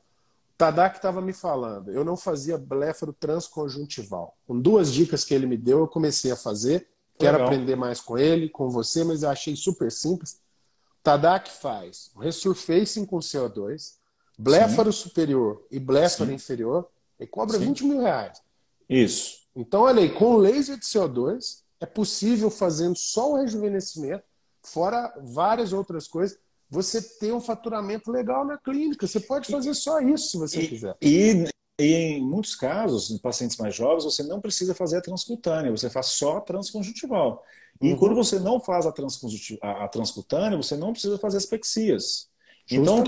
O 0.54 0.58
Tadak 0.58 0.96
estava 0.96 1.22
me 1.22 1.32
falando, 1.32 1.90
eu 1.90 2.04
não 2.04 2.16
fazia 2.16 2.58
bléfaro 2.58 3.12
transconjuntival. 3.12 4.36
Com 4.46 4.60
duas 4.60 4.92
dicas 4.92 5.24
que 5.24 5.32
ele 5.32 5.46
me 5.46 5.56
deu, 5.56 5.80
eu 5.80 5.88
comecei 5.88 6.30
a 6.30 6.36
fazer. 6.36 6.86
Quero 7.18 7.38
Legal. 7.38 7.48
aprender 7.48 7.76
mais 7.76 8.00
com 8.00 8.18
ele, 8.18 8.48
com 8.48 8.68
você, 8.68 9.04
mas 9.04 9.22
eu 9.22 9.30
achei 9.30 9.56
super 9.56 9.90
simples. 9.90 10.32
O 10.32 11.02
Tadak 11.02 11.50
faz 11.50 12.10
resurfacing 12.18 13.06
com 13.06 13.18
CO2, 13.18 13.94
bléfaro 14.38 14.92
Sim. 14.92 15.02
superior 15.02 15.66
e 15.70 15.78
bléfaro 15.78 16.28
Sim. 16.28 16.36
inferior, 16.36 16.88
e 17.18 17.26
cobra 17.26 17.58
Sim. 17.58 17.66
20 17.66 17.84
mil 17.84 18.00
reais. 18.00 18.42
Isso. 18.88 19.39
Então, 19.54 19.82
olha 19.82 20.00
aí, 20.00 20.10
com 20.12 20.36
laser 20.36 20.78
de 20.78 20.84
CO2, 20.84 21.62
é 21.80 21.86
possível, 21.86 22.50
fazendo 22.50 22.96
só 22.96 23.32
o 23.32 23.36
rejuvenescimento, 23.36 24.24
fora 24.62 25.12
várias 25.22 25.72
outras 25.72 26.06
coisas, 26.06 26.38
você 26.68 27.02
ter 27.02 27.32
um 27.32 27.40
faturamento 27.40 28.12
legal 28.12 28.44
na 28.44 28.56
clínica. 28.56 29.06
Você 29.06 29.18
pode 29.18 29.50
fazer 29.50 29.74
só 29.74 30.00
isso 30.00 30.30
se 30.30 30.38
você 30.38 30.60
e, 30.62 30.68
quiser. 30.68 30.96
E, 31.02 31.44
e, 31.80 31.84
em 31.84 32.22
muitos 32.22 32.54
casos, 32.54 33.10
em 33.10 33.18
pacientes 33.18 33.56
mais 33.56 33.74
jovens, 33.74 34.04
você 34.04 34.22
não 34.22 34.40
precisa 34.40 34.74
fazer 34.74 34.98
a 34.98 35.02
transcutânea, 35.02 35.70
você 35.70 35.90
faz 35.90 36.06
só 36.06 36.36
a 36.36 36.40
transconjuntival. 36.40 37.44
E 37.80 37.92
uhum. 37.92 37.98
quando 37.98 38.14
você 38.14 38.38
não 38.38 38.60
faz 38.60 38.86
a, 38.86 38.94
a, 39.62 39.84
a 39.84 39.88
transcutânea, 39.88 40.56
você 40.56 40.76
não 40.76 40.92
precisa 40.92 41.18
fazer 41.18 41.38
as 41.38 41.46
pexias. 41.46 42.29
Então, 42.70 42.98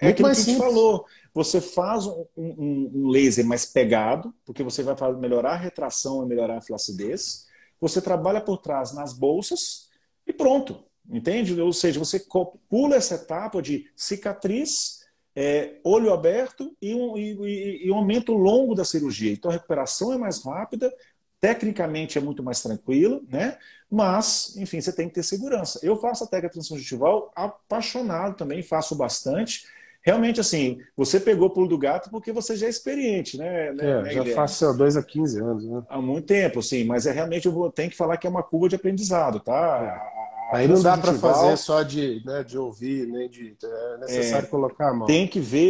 é 0.00 0.08
aquilo 0.08 0.28
que 0.28 0.40
a 0.40 0.44
gente 0.44 0.58
falou. 0.58 1.04
Você 1.34 1.60
faz 1.60 2.06
um, 2.06 2.24
um, 2.36 2.90
um, 2.94 3.08
laser 3.08 3.44
mais 3.44 3.64
pegado, 3.64 4.34
porque 4.44 4.62
você 4.62 4.82
vai 4.82 4.94
melhorar 5.14 5.52
a 5.52 5.56
retração 5.56 6.24
e 6.24 6.28
melhorar 6.28 6.58
a 6.58 6.60
flacidez. 6.60 7.46
Você 7.80 8.00
trabalha 8.00 8.40
por 8.40 8.58
trás 8.58 8.92
nas 8.92 9.12
bolsas 9.12 9.88
e 10.26 10.32
pronto. 10.32 10.84
Entende? 11.10 11.58
Ou 11.60 11.72
seja, 11.72 11.98
você 11.98 12.22
pula 12.68 12.96
essa 12.96 13.14
etapa 13.14 13.62
de 13.62 13.90
cicatriz, 13.96 14.98
é, 15.34 15.78
olho 15.84 16.12
aberto 16.12 16.76
e 16.82 16.94
um, 16.94 17.16
e, 17.16 17.86
e 17.86 17.90
um 17.90 17.96
aumento 17.96 18.32
longo 18.34 18.74
da 18.74 18.84
cirurgia. 18.84 19.32
Então 19.32 19.50
a 19.50 19.54
recuperação 19.54 20.12
é 20.12 20.18
mais 20.18 20.44
rápida, 20.44 20.92
tecnicamente 21.40 22.18
é 22.18 22.20
muito 22.20 22.42
mais 22.42 22.62
tranquila, 22.62 23.20
né? 23.28 23.56
Mas, 23.90 24.56
enfim, 24.56 24.80
você 24.80 24.92
tem 24.92 25.08
que 25.08 25.14
ter 25.14 25.22
segurança. 25.22 25.78
Eu 25.82 25.96
faço 25.96 26.24
a 26.24 26.26
técnica 26.26 26.54
transconjuntival 26.54 27.32
apaixonado 27.34 28.36
também, 28.36 28.62
faço 28.62 28.94
bastante. 28.94 29.64
Realmente, 30.02 30.40
assim, 30.40 30.78
você 30.96 31.18
pegou 31.18 31.48
o 31.48 31.50
pulo 31.50 31.68
do 31.68 31.78
gato 31.78 32.10
porque 32.10 32.32
você 32.32 32.56
já 32.56 32.66
é 32.66 32.70
experiente, 32.70 33.36
né? 33.36 33.72
né 33.72 33.90
é, 33.90 34.02
né, 34.02 34.10
já 34.12 34.24
faço 34.34 34.64
CO2 34.64 34.98
há 34.98 35.02
15 35.02 35.40
anos, 35.40 35.64
né? 35.64 35.82
Há 35.88 36.00
muito 36.00 36.26
tempo, 36.26 36.62
sim, 36.62 36.84
mas 36.84 37.06
é 37.06 37.12
realmente 37.12 37.46
eu 37.46 37.52
vou, 37.52 37.70
tenho 37.70 37.90
que 37.90 37.96
falar 37.96 38.16
que 38.16 38.26
é 38.26 38.30
uma 38.30 38.42
curva 38.42 38.68
de 38.68 38.76
aprendizado, 38.76 39.40
tá? 39.40 40.12
É. 40.14 40.56
Aí 40.56 40.66
não 40.66 40.82
dá 40.82 40.96
para 40.96 41.12
fazer 41.14 41.56
só 41.58 41.82
de, 41.82 42.22
né, 42.24 42.42
de 42.42 42.56
ouvir, 42.56 43.06
nem 43.06 43.28
de. 43.28 43.54
É 43.62 43.98
necessário 43.98 44.46
é, 44.46 44.48
colocar 44.48 44.90
a 44.90 44.94
mão. 44.94 45.06
Tem 45.06 45.28
que 45.28 45.40
ver 45.40 45.68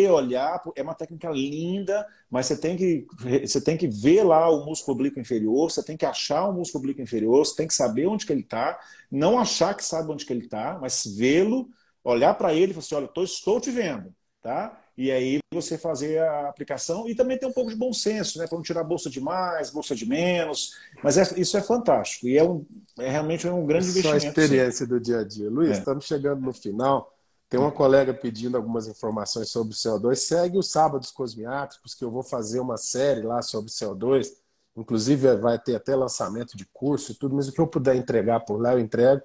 olhar, 0.00 0.62
é 0.74 0.82
uma 0.82 0.94
técnica 0.94 1.28
linda, 1.30 2.06
mas 2.30 2.46
você 2.46 2.56
tem 2.56 2.76
que 2.76 3.06
você 3.46 3.60
tem 3.60 3.76
que 3.76 3.86
ver 3.86 4.22
lá 4.22 4.48
o 4.48 4.64
músculo 4.64 4.96
oblíquo 4.96 5.20
inferior, 5.20 5.70
você 5.70 5.82
tem 5.82 5.98
que 5.98 6.06
achar 6.06 6.48
o 6.48 6.52
músculo 6.52 6.82
oblíquo 6.82 7.02
inferior, 7.02 7.44
você 7.44 7.54
tem 7.56 7.66
que 7.66 7.74
saber 7.74 8.06
onde 8.06 8.24
que 8.24 8.32
ele 8.32 8.40
está, 8.40 8.80
não 9.10 9.38
achar 9.38 9.74
que 9.74 9.84
sabe 9.84 10.10
onde 10.10 10.24
que 10.24 10.32
ele 10.32 10.44
está, 10.46 10.78
mas 10.80 11.04
vê-lo, 11.04 11.68
olhar 12.02 12.32
para 12.34 12.54
ele 12.54 12.72
e 12.72 12.74
falar 12.74 12.80
assim, 12.80 12.94
olha, 12.94 13.08
tô, 13.08 13.22
estou 13.22 13.60
te 13.60 13.70
vendo, 13.70 14.14
tá? 14.40 14.78
E 14.96 15.10
aí 15.10 15.38
você 15.52 15.76
fazer 15.76 16.22
a 16.22 16.48
aplicação 16.48 17.08
e 17.08 17.14
também 17.14 17.38
ter 17.38 17.46
um 17.46 17.52
pouco 17.52 17.70
de 17.70 17.76
bom 17.76 17.92
senso, 17.92 18.38
né? 18.38 18.46
Para 18.46 18.56
não 18.56 18.62
tirar 18.62 18.84
bolsa 18.84 19.08
de 19.08 19.20
mais, 19.20 19.70
bolsa 19.70 19.94
de 19.94 20.06
menos. 20.06 20.74
Mas 21.02 21.16
é, 21.16 21.40
isso 21.40 21.56
é 21.56 21.62
fantástico 21.62 22.28
e 22.28 22.36
é, 22.36 22.44
um, 22.44 22.64
é 22.98 23.10
realmente 23.10 23.48
um 23.48 23.66
grande 23.66 23.86
Só 23.86 23.90
investimento. 23.90 24.20
Só 24.20 24.26
a 24.26 24.30
experiência 24.30 24.86
sim. 24.86 24.92
do 24.92 25.00
dia 25.00 25.20
a 25.20 25.24
dia. 25.24 25.48
Luiz, 25.48 25.70
é. 25.70 25.78
estamos 25.78 26.04
chegando 26.04 26.42
no 26.42 26.52
final. 26.52 27.10
Tem 27.52 27.60
uma 27.60 27.70
colega 27.70 28.14
pedindo 28.14 28.56
algumas 28.56 28.88
informações 28.88 29.50
sobre 29.50 29.74
o 29.74 29.76
CO2. 29.76 30.16
Segue 30.16 30.56
os 30.56 30.70
sábados 30.70 31.10
cosmiátricos, 31.10 31.94
que 31.94 32.02
eu 32.02 32.10
vou 32.10 32.22
fazer 32.22 32.60
uma 32.60 32.78
série 32.78 33.20
lá 33.20 33.42
sobre 33.42 33.70
CO2. 33.70 34.32
Inclusive, 34.74 35.36
vai 35.36 35.58
ter 35.58 35.76
até 35.76 35.94
lançamento 35.94 36.56
de 36.56 36.64
curso 36.72 37.12
e 37.12 37.14
tudo, 37.14 37.34
mas 37.34 37.48
o 37.48 37.52
que 37.52 37.60
eu 37.60 37.66
puder 37.66 37.94
entregar 37.94 38.40
por 38.40 38.58
lá, 38.58 38.72
eu 38.72 38.78
entrego. 38.78 39.20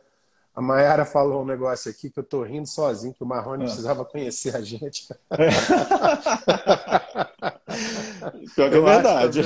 A 0.57 0.61
Mayara 0.61 1.05
falou 1.05 1.43
um 1.43 1.45
negócio 1.45 1.91
aqui 1.91 2.09
que 2.09 2.17
eu 2.17 2.23
tô 2.23 2.41
rindo 2.41 2.67
sozinho, 2.67 3.13
que 3.13 3.23
o 3.23 3.27
Marrone 3.27 3.65
ah. 3.65 3.67
precisava 3.67 4.03
conhecer 4.03 4.55
a 4.55 4.61
gente. 4.61 5.07
Pior 8.55 8.71
que 8.71 8.75
é 8.75 8.81
verdade. 8.81 9.43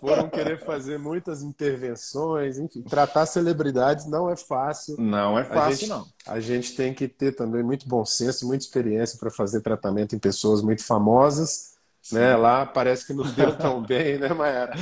Foram 0.00 0.30
querer 0.30 0.64
fazer 0.64 0.98
muitas 0.98 1.42
intervenções, 1.42 2.56
enfim, 2.58 2.80
tratar 2.80 3.26
celebridades 3.26 4.06
não 4.06 4.30
é 4.30 4.36
fácil. 4.36 4.96
Não 4.98 5.38
é 5.38 5.44
fácil, 5.44 5.60
a 5.60 5.72
gente, 5.72 5.88
não. 5.88 6.06
A 6.26 6.40
gente 6.40 6.74
tem 6.74 6.94
que 6.94 7.06
ter 7.06 7.32
também 7.32 7.62
muito 7.62 7.86
bom 7.86 8.02
senso, 8.02 8.46
muita 8.46 8.64
experiência 8.64 9.18
para 9.18 9.30
fazer 9.30 9.60
tratamento 9.60 10.16
em 10.16 10.18
pessoas 10.18 10.62
muito 10.62 10.82
famosas. 10.86 11.74
Né? 12.10 12.34
Lá 12.34 12.64
parece 12.64 13.06
que 13.06 13.12
não 13.12 13.30
deu 13.30 13.54
tão 13.58 13.82
bem, 13.82 14.16
né, 14.16 14.28
Mayara? 14.32 14.72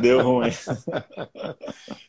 Deu 0.00 0.22
ruim. 0.22 0.52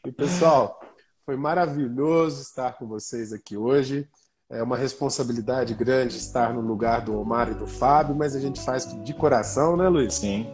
e 0.06 0.12
pessoal, 0.12 0.80
foi 1.26 1.38
maravilhoso 1.38 2.42
estar 2.42 2.78
com 2.78 2.86
vocês 2.86 3.32
aqui 3.32 3.56
hoje. 3.56 4.08
É 4.50 4.62
uma 4.62 4.78
responsabilidade 4.78 5.74
grande 5.74 6.18
estar 6.18 6.54
no 6.54 6.62
lugar 6.62 7.02
do 7.02 7.18
Omar 7.18 7.50
e 7.50 7.56
do 7.56 7.66
Fábio, 7.66 8.14
mas 8.14 8.36
a 8.36 8.40
gente 8.40 8.62
faz 8.62 8.86
de 9.04 9.14
coração, 9.14 9.78
né, 9.78 9.88
Luiz? 9.88 10.16
Sim. 10.16 10.46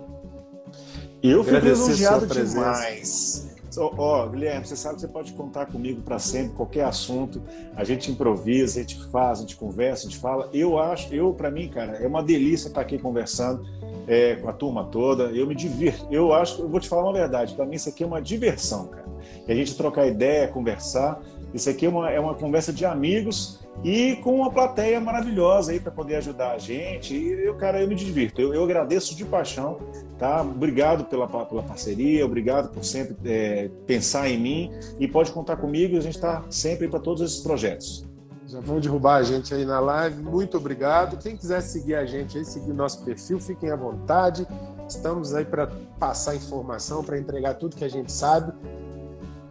Eu 1.21 1.43
fico 1.43 1.57
lisonjeado 1.57 2.27
demais. 2.27 3.49
Ó, 3.77 4.23
oh, 4.25 4.29
Guilherme, 4.29 4.65
você 4.65 4.75
sabe 4.75 4.95
que 4.95 5.01
você 5.01 5.07
pode 5.07 5.33
contar 5.33 5.65
comigo 5.65 6.01
para 6.01 6.17
sempre, 6.17 6.55
qualquer 6.55 6.85
assunto. 6.85 7.41
A 7.75 7.83
gente 7.83 8.11
improvisa, 8.11 8.79
a 8.79 8.81
gente 8.81 9.03
faz, 9.09 9.39
a 9.39 9.41
gente 9.41 9.55
conversa, 9.55 10.07
a 10.07 10.09
gente 10.09 10.19
fala. 10.19 10.49
Eu 10.53 10.79
acho, 10.79 11.13
eu 11.13 11.33
para 11.33 11.51
mim, 11.51 11.67
cara, 11.67 11.97
é 11.97 12.07
uma 12.07 12.23
delícia 12.23 12.67
estar 12.67 12.81
aqui 12.81 12.97
conversando 12.97 13.65
é, 14.07 14.35
com 14.35 14.49
a 14.49 14.53
turma 14.53 14.85
toda. 14.85 15.25
Eu 15.25 15.45
me 15.45 15.55
divirto. 15.55 16.07
Eu 16.09 16.33
acho, 16.33 16.61
eu 16.61 16.69
vou 16.69 16.79
te 16.79 16.87
falar 16.87 17.03
uma 17.03 17.13
verdade. 17.13 17.53
Para 17.53 17.65
mim 17.65 17.75
isso 17.75 17.89
aqui 17.89 18.03
é 18.03 18.07
uma 18.07 18.21
diversão, 18.21 18.87
cara 18.87 19.08
a 19.47 19.53
gente 19.53 19.75
trocar 19.75 20.07
ideia, 20.07 20.47
conversar. 20.47 21.21
Isso 21.53 21.69
aqui 21.69 21.85
é 21.85 21.89
uma, 21.89 22.09
é 22.09 22.19
uma 22.19 22.35
conversa 22.35 22.71
de 22.71 22.85
amigos 22.85 23.59
e 23.83 24.17
com 24.17 24.35
uma 24.35 24.51
plateia 24.51 24.99
maravilhosa 24.99 25.71
aí 25.71 25.79
para 25.79 25.91
poder 25.91 26.15
ajudar 26.15 26.51
a 26.51 26.57
gente. 26.57 27.15
E 27.15 27.45
eu, 27.45 27.55
cara, 27.55 27.81
eu 27.81 27.87
me 27.87 27.95
divirto. 27.95 28.41
Eu, 28.41 28.53
eu 28.53 28.63
agradeço 28.63 29.15
de 29.15 29.25
paixão, 29.25 29.79
tá? 30.17 30.41
Obrigado 30.41 31.05
pela, 31.05 31.27
pela 31.27 31.63
parceria, 31.63 32.25
obrigado 32.25 32.69
por 32.69 32.83
sempre 32.83 33.15
é, 33.25 33.69
pensar 33.87 34.29
em 34.29 34.37
mim 34.37 34.71
e 34.99 35.07
pode 35.07 35.31
contar 35.31 35.57
comigo. 35.57 35.97
A 35.97 36.01
gente 36.01 36.15
está 36.15 36.43
sempre 36.49 36.87
para 36.87 36.99
todos 36.99 37.21
esses 37.21 37.39
projetos. 37.39 38.07
Já 38.49 38.59
vão 38.59 38.79
derrubar 38.79 39.17
a 39.17 39.23
gente 39.23 39.53
aí 39.53 39.63
na 39.63 39.79
live. 39.79 40.23
Muito 40.23 40.57
obrigado. 40.57 41.17
Quem 41.17 41.37
quiser 41.37 41.61
seguir 41.61 41.93
a 41.93 42.05
gente 42.05 42.35
aí, 42.37 42.43
seguir 42.43 42.73
nosso 42.73 43.05
perfil, 43.05 43.39
fiquem 43.39 43.69
à 43.69 43.75
vontade. 43.75 44.47
Estamos 44.87 45.35
aí 45.35 45.45
para 45.45 45.67
passar 45.99 46.35
informação, 46.35 47.03
para 47.03 47.17
entregar 47.19 47.53
tudo 47.53 47.75
que 47.75 47.85
a 47.85 47.89
gente 47.89 48.11
sabe. 48.11 48.51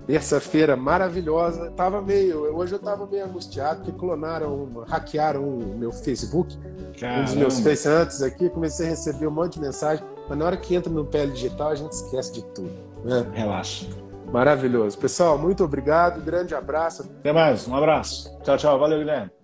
Terça-feira 0.09 0.75
maravilhosa. 0.75 1.71
Tava 1.73 2.01
meio, 2.01 2.57
hoje 2.57 2.73
eu 2.73 2.79
tava 2.79 3.07
meio 3.07 3.27
angustiado 3.27 3.83
porque 3.83 3.93
clonaram, 3.93 4.83
hackearam 4.89 5.45
o 5.45 5.77
meu 5.79 5.93
Facebook, 5.93 6.57
Caramba. 6.99 7.21
um 7.21 7.25
dos 7.25 7.35
meus 7.35 7.61
Face 7.61 7.87
antes 7.87 8.23
aqui, 8.23 8.49
comecei 8.49 8.87
a 8.87 8.89
receber 8.89 9.27
um 9.27 9.31
monte 9.31 9.55
de 9.55 9.61
mensagem, 9.61 10.03
mas 10.27 10.39
na 10.39 10.47
hora 10.47 10.57
que 10.57 10.75
entra 10.75 10.91
no 10.91 11.05
pele 11.05 11.33
digital 11.33 11.69
a 11.69 11.75
gente 11.75 11.93
esquece 11.93 12.33
de 12.33 12.43
tudo. 12.55 12.73
Né? 13.05 13.27
Relaxa. 13.35 13.87
Maravilhoso. 14.33 14.97
Pessoal, 14.97 15.37
muito 15.37 15.63
obrigado, 15.63 16.23
grande 16.23 16.55
abraço. 16.55 17.03
Até 17.21 17.31
mais, 17.31 17.69
um 17.69 17.77
abraço. 17.77 18.35
Tchau, 18.43 18.57
tchau. 18.57 18.79
Valeu, 18.79 18.99
Guilherme. 18.99 19.38